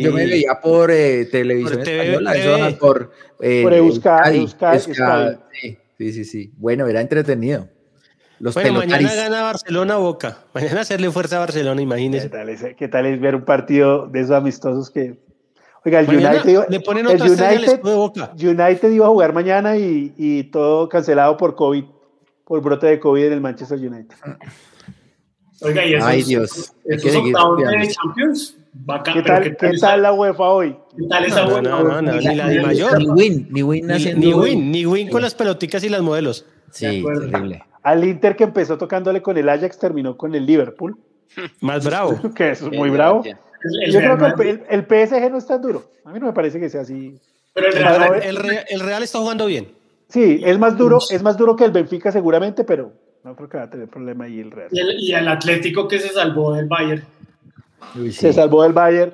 [0.00, 2.72] Yo me veía por eh, televisión Por TV, española, TV.
[2.78, 6.52] por, eh, Por Euska- Euskadi, Euska- Euska- sí, sí, sí, sí.
[6.56, 7.68] Bueno, era entretenido.
[8.40, 10.38] Los Bueno, mañana gana Barcelona Boca.
[10.52, 12.28] Mañana hacerle fuerza a Barcelona, ¿Qué imagínese.
[12.28, 15.22] tal, es, ¿Qué tal es ver un partido de esos amistosos que...
[15.86, 18.32] Oiga, el Mañana United, iba- le ponen el United, escudo de Boca.
[18.34, 21.84] United iba a jugar mañana y, y todo cancelado por COVID,
[22.44, 24.16] por brote de COVID en el Manchester United.
[25.60, 26.72] Oiga, y esos, Ay, Dios.
[26.84, 27.88] Esos octavos de.
[27.88, 29.14] Champions, bacán.
[29.14, 30.76] ¿Qué tal, ¿qué tal la UEFA hoy?
[30.96, 32.98] ¿Qué tal esa No, buena- no, no, no, ni la de mayor.
[32.98, 36.44] Ni win, ni win Ni, ni win, ni win con las peloticas y las modelos.
[36.70, 37.62] Sí, terrible.
[37.84, 40.96] Al Inter que empezó tocándole con el Ajax terminó con el Liverpool,
[41.60, 42.18] Más bravo.
[42.34, 43.22] que es muy bravo.
[43.24, 45.84] el- Yo creo que el, el PSG no es tan duro.
[46.04, 47.18] A mí no me parece que sea así.
[47.54, 49.68] Pero el Real Real- Madrid- el Real, el Real está jugando bien.
[50.08, 52.92] Sí, es más duro, es más duro que el Benfica seguramente, pero
[53.24, 54.68] no creo que va a tener problema ahí el Real.
[54.70, 57.02] y el, y el Atlético que se salvó del Bayern.
[57.96, 58.20] Uy, sí.
[58.20, 59.12] Se salvó del Bayern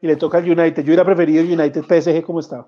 [0.00, 0.82] y le toca al United.
[0.82, 2.66] Yo hubiera preferido el United PSG como estaba.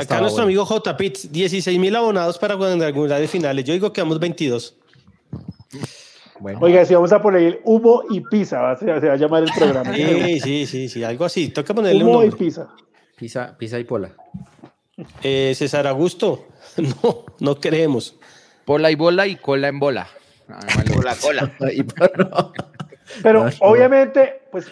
[0.00, 0.96] Acá nuestro amigo J.
[0.96, 3.64] Pitts, 16 mil abonados para cuadrangulares finales.
[3.64, 4.76] Yo digo que vamos 22.
[6.40, 6.58] Bueno.
[6.62, 9.42] Oiga, si vamos a poner el humo y pizza, va- se, se va a llamar
[9.44, 9.94] el programa.
[9.94, 11.48] Sí, sí, sí, sí, algo así.
[11.48, 12.44] Toca ponerle un humo y nombre.
[12.46, 12.68] pizza.
[13.16, 14.10] Pisa, pisa y pola.
[15.22, 16.46] Eh, César Augusto,
[16.76, 18.16] no, no creemos.
[18.64, 20.08] Pola y bola y cola en bola.
[20.92, 21.52] Por la cola.
[21.72, 21.82] Y.
[23.22, 23.50] Pero no.
[23.60, 24.66] obviamente, pues,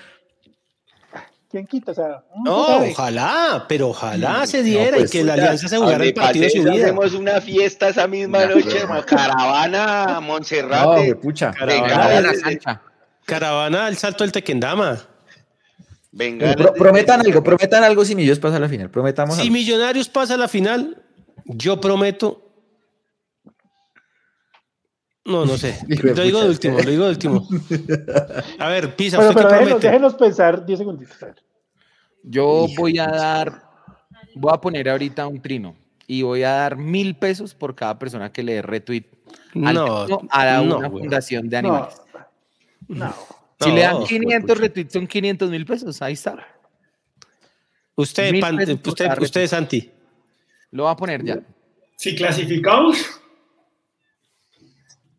[1.53, 1.93] ¿quién quita?
[1.93, 2.91] O sea, uno No, sabe.
[2.91, 6.51] ojalá, pero ojalá se diera pues, y que la alianza se jugara el partido de
[6.51, 6.73] su vida.
[6.87, 9.05] Hacemos una fiesta esa misma De noche, hermano.
[9.07, 11.15] caravana a No, Monserrate.
[11.15, 11.53] pucha.
[11.53, 11.83] Caravana.
[11.83, 12.83] Venga, Caravana desde- Sancha.
[13.27, 14.99] Caravana al salto del Tequendama.
[16.11, 18.91] venga, Pro- prometan algo, prometan algo si Millos pasa a la final.
[18.91, 19.53] Prometamos Si algo.
[19.53, 21.01] Millonarios pasa a la final,
[21.45, 22.52] yo prometo.
[25.25, 25.79] No, no sé.
[26.03, 27.49] Lo digo de último, lo digo de último.
[28.59, 29.87] A ver, Pisa, Bueno, ¿usted qué pero déjenos, promete?
[29.87, 31.23] déjenos pensar 10 segunditos.
[31.23, 31.37] a ver.
[32.25, 33.63] Yo voy a dar,
[34.35, 35.77] voy a poner ahorita un trino
[36.09, 39.05] y voy a dar mil pesos por cada persona que le dé retweet
[39.65, 41.03] al No, trino a la- no, una güey.
[41.03, 42.01] fundación de No, animales.
[42.89, 43.15] no.
[43.61, 44.61] Si No, le dan güey, 500 pucha.
[44.61, 46.03] retweets, son 500 mil pesos.
[46.03, 46.47] Ahí está.
[47.95, 49.91] Usted, Pan- usted, cada usted, Santi.
[50.73, 51.39] Lo voy a poner ya.
[51.97, 52.97] Si clasificamos,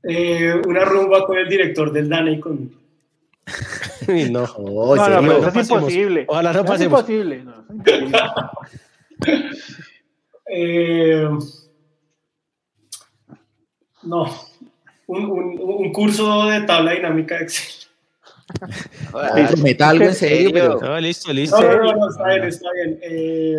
[0.04, 2.80] eh, una rumba con el director del DANE y conmigo.
[4.32, 4.44] No.
[4.58, 5.82] Oh, no, no, pero eso es pasemos.
[5.82, 6.26] imposible.
[6.28, 7.44] Ojalá no es imposible.
[7.44, 7.52] no,
[7.86, 8.18] es imposible.
[10.56, 11.26] Eh,
[14.04, 14.30] no,
[15.08, 17.90] un, un- un curso de tabla dinámica de Excel.
[19.12, 20.80] Joder, Prometa algo en serio, pero.
[20.82, 21.62] No, listo, No, listo.
[21.62, 23.00] no, no, no, está bien, está bien.
[23.02, 23.56] Eh,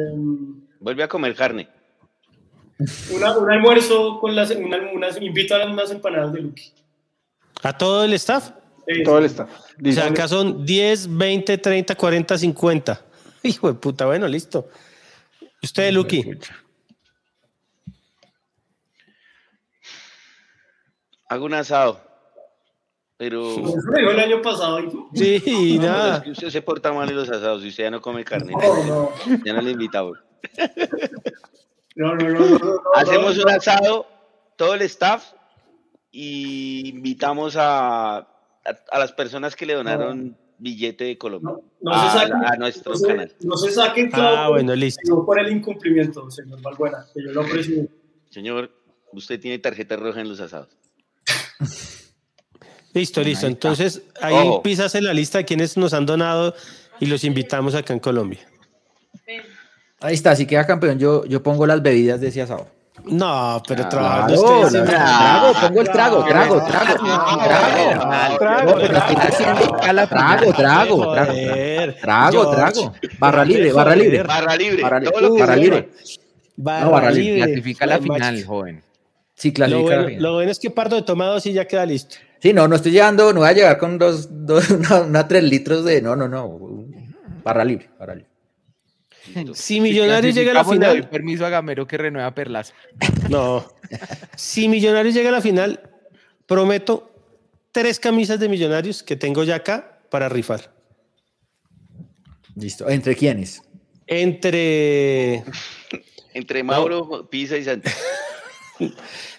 [0.80, 1.68] Vuelve a comer carne.
[3.12, 6.72] Una- un almuerzo con las, una- unas, invito a unas empanadas de Lucky.
[7.62, 8.50] A todo el staff.
[8.86, 9.48] Eh, Todo el staff.
[9.82, 13.00] O sea, acá son 10, 20, 30, 40, 50.
[13.42, 14.68] Hijo de puta, bueno, listo.
[15.62, 16.22] Usted, Lucky.
[21.28, 22.00] Hago un asado.
[23.16, 23.50] Pero.
[23.52, 24.80] Eso lo dijo el año pasado.
[24.80, 26.16] y- Sí, No, nada.
[26.18, 28.52] es que usted se porta mal en los asados y usted ya no come carne.
[28.52, 29.10] No, no,
[29.44, 30.18] Ya no le invitamos.
[31.94, 32.58] no, no, no,
[32.94, 34.06] Hacemos un asado,
[34.56, 35.32] todo el staff,
[36.10, 38.26] y invitamos a, a,
[38.92, 41.50] a las personas que le donaron billete de Colombia.
[41.52, 43.32] no, no a, se saquen, a nuestro no se- canal.
[43.40, 45.00] no se saquen Ah, clavo bueno, listo.
[45.08, 47.88] no por el incumplimiento, señor Valbuena, que yo lo aprecio.
[48.30, 48.70] Señor,
[49.12, 50.68] usted tiene tarjeta roja en los asados.
[52.92, 53.46] Listo, listo.
[53.48, 54.62] Entonces, ahí Ojo.
[54.62, 56.54] pisas en la lista de quienes nos han donado
[57.00, 58.40] y los invitamos acá en Colombia.
[60.04, 62.66] Ahí está, si queda campeón, yo, yo pongo las bebidas de ese asado.
[63.06, 64.72] No, pero Ah, trabajando Claro, ustedes.
[64.72, 68.38] la- trago, pongo el trago, No, trago, no, trago, no, trago.
[68.38, 71.12] trago, No, estoy haciendo trago, trago,
[72.00, 72.92] trago, trago.
[73.18, 74.22] Barra libre, barra libre.
[74.22, 74.82] Barra libre.
[74.82, 75.88] Barra libre.
[76.56, 78.82] No, barra libre, Clasifica la final, joven.
[79.34, 80.22] Sí, Lo clasifica la final.
[80.22, 82.16] lo bueno es que parto de toma dos y ya queda listo.
[82.40, 85.42] Sí, no, no estoy llevando, no voy a llegar con dos, dos una, una tres
[85.44, 86.58] litros de, no, no, no.
[87.42, 88.30] Barra libre, barra libre.
[89.54, 92.74] Si Millonarios llega a la Clasificamos, le doy final, permiso a Gamero que renueva Perlaza.
[93.30, 93.64] no.
[94.36, 95.80] Si Millonarios llega a la final,
[96.46, 97.10] prometo
[97.72, 100.72] tres camisas de millonarios que tengo ya acá para rifar.
[102.54, 102.88] Listo.
[102.88, 103.62] ¿Entre quiénes?
[104.06, 105.42] Entre.
[106.34, 107.90] Entre Mauro, Pisa y Santi.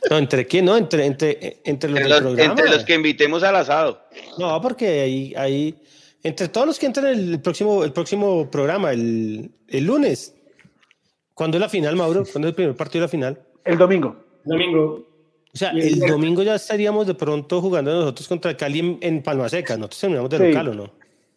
[0.10, 0.64] No, ¿entre quién?
[0.64, 4.08] No, entre, entre, entre los, entre los que invitemos al asado.
[4.38, 5.76] No, porque ahí, ahí,
[6.28, 10.36] entre todos los que entran el próximo, el próximo programa, el, el lunes.
[11.34, 12.24] ¿Cuándo es la final, Mauro?
[12.32, 13.40] ¿Cuándo es el primer partido de la final?
[13.64, 14.16] El domingo.
[14.44, 15.08] Domingo.
[15.54, 19.24] O sea, el domingo ya estaríamos de pronto jugando nosotros contra el Cali en, en
[19.24, 19.76] Palma Seca.
[19.78, 20.44] Nosotros terminamos de Sí.
[20.48, 20.92] local, ¿o no?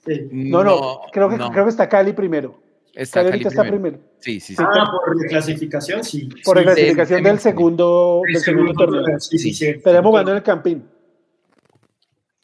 [0.07, 0.29] Sí.
[0.33, 1.51] No, no, creo, que, no.
[1.51, 2.59] creo que está Cali primero.
[2.95, 3.83] Está Cali Cali ahorita está primero.
[3.99, 4.05] primero.
[4.21, 4.63] Sí, sí, sí.
[4.67, 6.29] Ah, por reclasificación, sí.
[6.45, 9.21] Por Sí, la clasificación de- del segundo, el del segundo segundo torneo.
[9.21, 9.67] Sí, sí, sí.
[9.67, 10.85] Estaremos jugando en el Campín.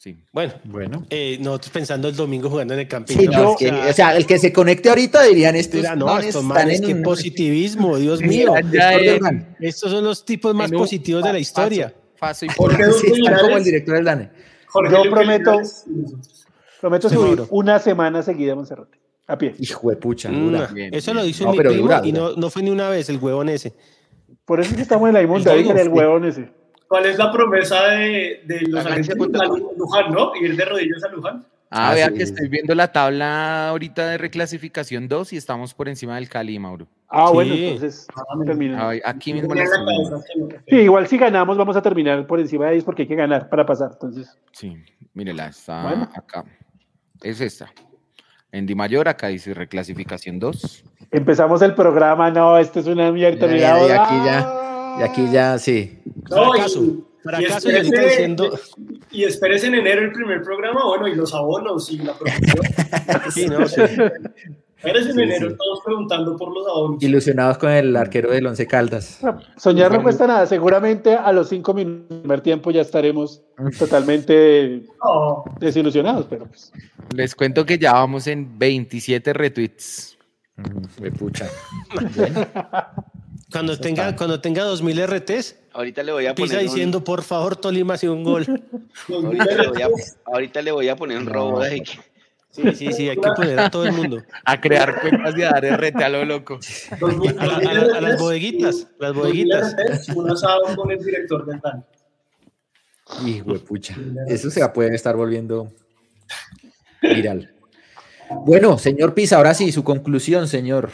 [0.05, 0.15] Sí.
[0.31, 1.05] Bueno, Bueno.
[1.09, 3.15] eh, nosotros pensando el domingo jugando en el camping.
[3.17, 3.31] Sí, ¿no?
[3.41, 6.05] no, O que- sea, o sea, el que se conecte ahorita dirían estos mira, no,
[6.05, 8.53] manes estos están manes, en qué un- positivismo, Dios mío.
[9.59, 11.91] Estos son los tipos más un positivos de la historia.
[12.19, 13.11] Paso y Jorge Sí,
[13.41, 14.29] como el director del DANE.
[14.67, 15.59] Jorge Yo prometo-.
[16.81, 18.99] Prometo subir una semana seguida a Monserrate.
[19.27, 19.55] A pie.
[19.57, 20.51] Hijo de pucha, Mm.
[20.75, 21.23] Bien, eso bien.
[21.23, 23.17] lo hizo No, mi pero primo dura, y no, no fue ni una vez el
[23.17, 23.73] huevón ese.
[24.45, 25.51] Por eso es que estamos en la inmunda.
[25.55, 26.49] El huevón ese.
[26.87, 29.47] ¿Cuál es la promesa de, de los Háganse argentinos?
[29.47, 29.71] foto.
[29.73, 30.31] A Luján, ¿no?
[30.35, 31.45] Ir de rodillas a Luján.
[31.71, 35.73] Ah, Ah, vea sí, que estoy viendo la tabla ahorita de reclasificación 2 y estamos
[35.73, 36.87] por encima del Cali, Mauro.
[37.09, 37.33] Ah, Sí.
[37.33, 38.07] bueno, entonces
[38.77, 39.53] Ah, aquí mismo
[40.67, 43.49] Sí, igual si ganamos vamos a terminar por encima de ellos porque hay que ganar
[43.49, 43.89] para pasar.
[43.93, 44.77] Entonces, Sí,
[45.13, 46.09] mírela, está Bueno.
[46.15, 46.45] acá.
[47.23, 47.71] Es esta.
[48.51, 50.83] En Di Mayor, acá dice reclasificación 2.
[51.11, 52.29] empezamos el programa.
[52.31, 53.47] No, esto es una mierda.
[53.47, 54.23] Ya, ya, y aquí ah.
[54.25, 54.64] ya,
[54.99, 55.99] y aquí ya, sí.
[56.29, 56.83] No, Fracaso.
[56.83, 58.59] y- Fracaso y y ahorita espérese- diciendo.
[59.11, 62.55] Y esperes en enero el primer programa, bueno, y los abonos y la producción.
[63.33, 63.81] Sí, no, sí.
[64.77, 65.55] Esperes en Sí, enero sí.
[65.57, 67.01] todos preguntando por los abonos.
[67.01, 69.19] Ilusionados con el arquero del Once Caldas.
[69.57, 70.45] Soñar no cuesta nada.
[70.45, 73.41] Seguramente a los cinco minutos del primer tiempo ya estaremos
[73.79, 76.71] totalmente No, desilusionados, pero pues.
[77.15, 80.17] Les cuento que ya vamos en 27 retweets.
[80.99, 81.47] De pucha.
[83.55, 87.23] Cuando tenga, cuando tenga 2000 RTs, Ahorita le voy a pisa poner un, diciendo, por
[87.23, 88.45] favor, Tolima hace un gol.
[89.09, 91.99] ahorita le voy a, miles- ahorita le voy a poner un robo de que-
[92.51, 94.21] Sí, sí, sí, hay que poner a todo el mundo.
[94.45, 96.59] A crear cuentas y a dar RT a lo loco.
[97.39, 99.75] A, la- a mil la- a las bodeguitas, las bodeguitas.
[100.15, 101.85] Un asado con el director del DAN.
[103.25, 103.95] Hijo de pucha.
[104.27, 105.71] Eso se puede estar volviendo
[107.01, 107.53] viral.
[108.29, 110.91] Bueno, señor Pisa, ahora sí, su conclusión, señor.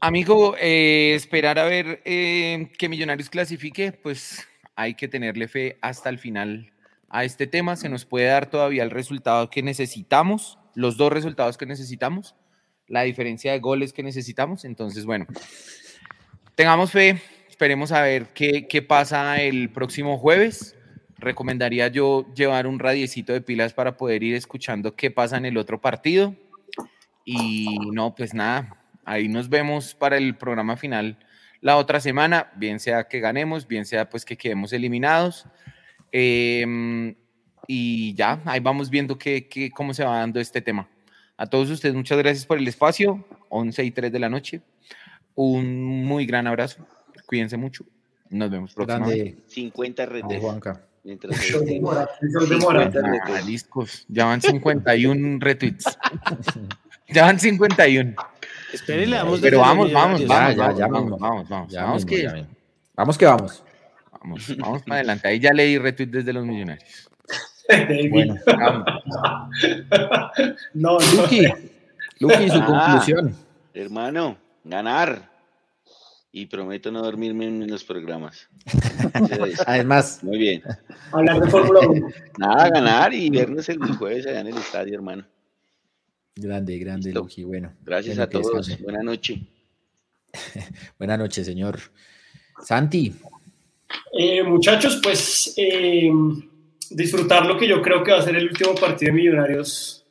[0.00, 4.46] Amigo, eh, esperar a ver eh, que Millonarios clasifique, pues
[4.76, 6.72] hay que tenerle fe hasta el final
[7.08, 7.76] a este tema.
[7.76, 12.34] Se nos puede dar todavía el resultado que necesitamos, los dos resultados que necesitamos,
[12.86, 14.64] la diferencia de goles que necesitamos.
[14.64, 15.26] Entonces, bueno,
[16.54, 20.76] tengamos fe, esperemos a ver qué, qué pasa el próximo jueves.
[21.16, 25.56] Recomendaría yo llevar un radiecito de pilas para poder ir escuchando qué pasa en el
[25.56, 26.34] otro partido.
[27.24, 31.18] Y no, pues nada, ahí nos vemos para el programa final
[31.60, 35.46] la otra semana, bien sea que ganemos, bien sea pues que quedemos eliminados.
[36.12, 37.14] Em,
[37.66, 40.88] y ya, ahí vamos viendo qué, qué- cómo se va dando este tema.
[41.36, 44.60] A todos ustedes, muchas gracias por el espacio, 11 y 3 de la noche.
[45.34, 46.86] Un muy gran abrazo,
[47.26, 47.84] cuídense mucho,
[48.30, 49.24] nos vemos próximamente.
[49.24, 50.40] Grande, 50 grande retes.
[50.42, 50.80] Juanca.
[51.02, 52.08] Mientras demora,
[52.48, 52.84] demora.
[52.92, 55.98] 50 Ah, listos, ya van 51 retweets.
[57.08, 58.14] Ya van 51.
[58.72, 60.78] Espere, y le damos Pero vamos, vamos, vamos, vamos,
[61.18, 62.46] vamos, vamos, vamos, que.
[62.96, 63.62] Vamos que vamos.
[64.20, 65.28] vamos, vamos para adelante.
[65.28, 67.08] Ahí ya leí retweet desde los millonarios.
[68.10, 68.84] Bueno, Vamos.
[70.74, 71.22] No, no.
[71.22, 71.46] Luqui,
[72.20, 72.66] Luqui, su Ah.
[72.66, 73.34] conclusión.
[73.72, 75.30] Hermano, ganar.
[76.30, 78.48] Y prometo no dormirme en los programas.
[79.66, 80.62] Además, Muy bien.
[81.12, 82.08] Hablar de Fórmula 1.
[82.38, 85.24] Nada, ganar y vernos el jueves allá en el estadio, hermano.
[86.36, 87.46] Grande, grande, Listo.
[87.46, 88.66] Bueno, Gracias bueno, a todos.
[88.66, 88.82] descanse.
[88.82, 89.38] Buenas noches.
[90.98, 91.78] Buenas noches, señor.
[92.62, 93.14] Santi,
[94.18, 96.10] Eh, muchachos, pues eh,
[96.90, 100.04] disfrutar lo que yo creo que va a ser el último partido de Millonarios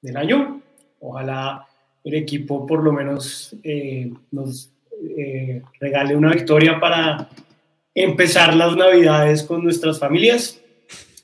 [0.00, 0.60] del año.
[1.00, 1.66] Ojalá
[2.02, 4.70] el equipo por lo menos eh, nos
[5.16, 7.28] eh, regale una victoria para
[7.94, 10.60] empezar las navidades con nuestras familias.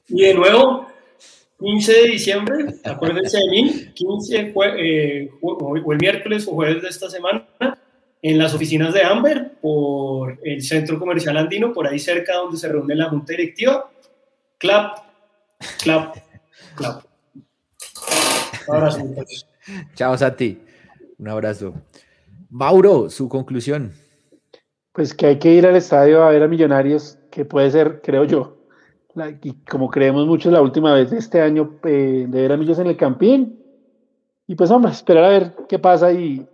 [0.08, 0.86] Y de nuevo,
[1.60, 6.88] 15 de diciembre, acuérdense de mí, 15 jue- eh, o el miércoles o jueves de
[6.88, 7.46] esta semana,
[8.22, 12.68] en las oficinas de Amber, por el Centro Comercial Andino, por ahí cerca donde se
[12.68, 13.90] reúne la Junta Directiva.
[14.58, 14.98] Clap,
[15.82, 16.16] clap,
[16.76, 17.04] clap.
[18.92, 19.46] Sí, muchachos.
[19.94, 20.60] chao, Santi.
[21.18, 21.74] Un abrazo.
[22.50, 23.92] Mauro, su conclusión.
[24.92, 28.24] Pues que hay que ir al estadio a ver a Millonarios, que puede ser, creo
[28.24, 28.58] yo,
[29.42, 32.78] y como creemos mucho la última vez de este año eh, de ver a Millos
[32.78, 33.58] en el Campín.
[34.46, 36.46] Y pues hombre, esperar a ver qué pasa y,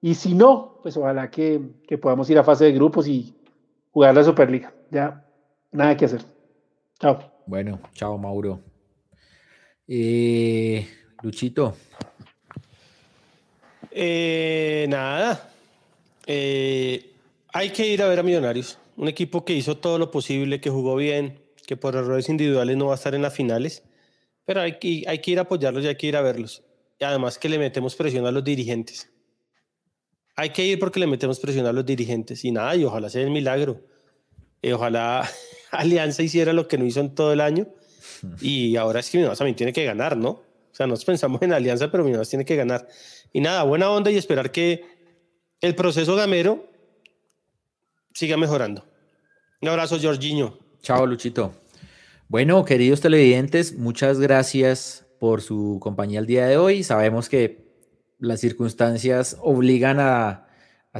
[0.00, 3.34] y si no, pues ojalá que, que, podamos ir a fase de grupos y
[3.92, 4.72] jugar la Superliga.
[4.90, 5.24] Ya,
[5.72, 6.22] nada que hacer.
[6.98, 7.18] Chao.
[7.46, 8.60] Bueno, chao Mauro.
[9.88, 10.86] Eh,
[11.22, 11.76] Luchito.
[13.90, 15.48] Eh, nada.
[16.26, 17.12] Eh,
[17.52, 18.78] hay que ir a ver a Millonarios.
[18.96, 22.86] Un equipo que hizo todo lo posible, que jugó bien, que por errores individuales no
[22.86, 23.82] va a estar en las finales,
[24.44, 26.62] pero hay que, hay que ir a apoyarlos y hay que ir a verlos.
[26.98, 29.10] Y además que le metemos presión a los dirigentes.
[30.36, 33.22] Hay que ir porque le metemos presión a los dirigentes y nada, y ojalá sea
[33.22, 33.80] el milagro.
[34.62, 35.28] Y ojalá
[35.70, 37.66] Alianza hiciera lo que no hizo en todo el año
[38.40, 40.30] y ahora es que Minas también tiene que ganar, ¿no?
[40.30, 42.86] O sea, nos pensamos en Alianza, pero Minas tiene que ganar.
[43.32, 44.84] Y nada, buena onda y esperar que
[45.60, 46.70] el proceso gamero
[48.12, 48.86] siga mejorando.
[49.60, 50.58] Un abrazo, Jorginho.
[50.86, 51.52] Chao, Luchito.
[52.28, 56.84] Bueno, queridos televidentes, muchas gracias por su compañía el día de hoy.
[56.84, 57.66] Sabemos que
[58.20, 60.46] las circunstancias obligan a,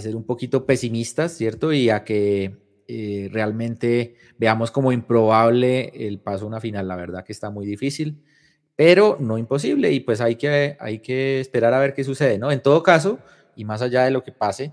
[0.01, 1.73] ser un poquito pesimistas, ¿cierto?
[1.73, 2.57] Y a que
[2.89, 6.89] eh, realmente veamos como improbable el paso a una final.
[6.89, 8.25] La verdad que está muy difícil,
[8.75, 9.93] pero no imposible.
[9.93, 12.51] Y pues hay que, hay que esperar a ver qué sucede, ¿no?
[12.51, 13.21] En todo caso,
[13.55, 14.73] y más allá de lo que pase,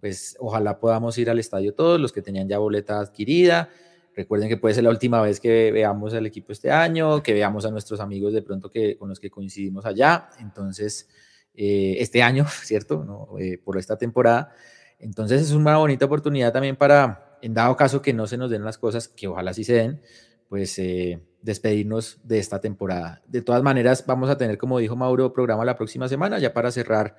[0.00, 3.68] pues ojalá podamos ir al estadio todos, los que tenían ya boleta adquirida,
[4.16, 7.66] Recuerden que puede ser la última vez que veamos al equipo este año, que veamos
[7.66, 10.30] a nuestros amigos de pronto que, con los que coincidimos allá.
[10.38, 11.08] Entonces,
[11.54, 13.36] eh, este año, ¿cierto?
[13.38, 14.52] Eh, por esta temporada.
[14.98, 18.64] Entonces es una bonita oportunidad también para, en dado caso que no se nos den
[18.64, 20.00] las cosas, que ojalá sí se den,
[20.48, 23.22] pues eh, despedirnos de esta temporada.
[23.26, 26.70] De todas maneras, vamos a tener, como dijo Mauro, programa la próxima semana, ya para
[26.70, 27.16] cerrar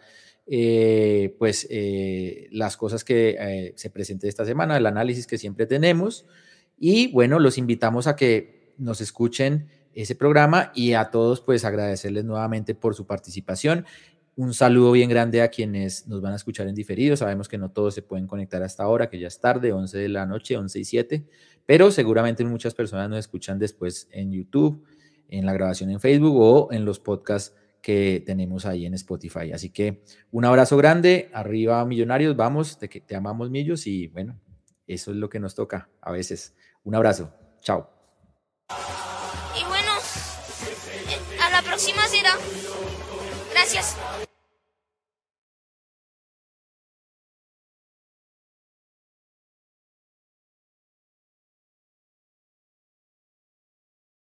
[1.39, 1.67] pues
[2.51, 6.25] las cosas que se presenten esta semana, el análisis que siempre tenemos.
[6.77, 12.25] Y bueno, los invitamos a que nos escuchen ese programa y a todos pues agradecerles
[12.25, 13.85] nuevamente por su participación.
[14.35, 17.15] Un saludo bien grande a quienes nos van a escuchar en diferido.
[17.15, 20.09] Sabemos que no todos se pueden conectar hasta ahora, que ya es tarde, 11 de
[20.09, 21.25] la noche, 11 y 7,
[21.65, 24.83] pero seguramente muchas personas nos escuchan después en YouTube,
[25.29, 29.53] en la grabación en Facebook o en los podcasts que tenemos ahí en Spotify.
[29.53, 34.37] Así que un abrazo grande, arriba Millonarios, vamos, te, te amamos Millos y bueno,
[34.85, 36.55] eso es lo que nos toca a veces.
[36.85, 37.29] Un abrazo.
[37.61, 37.89] Chao.
[39.59, 39.91] Y bueno,
[41.41, 42.37] a la próxima será.
[43.51, 43.97] Gracias.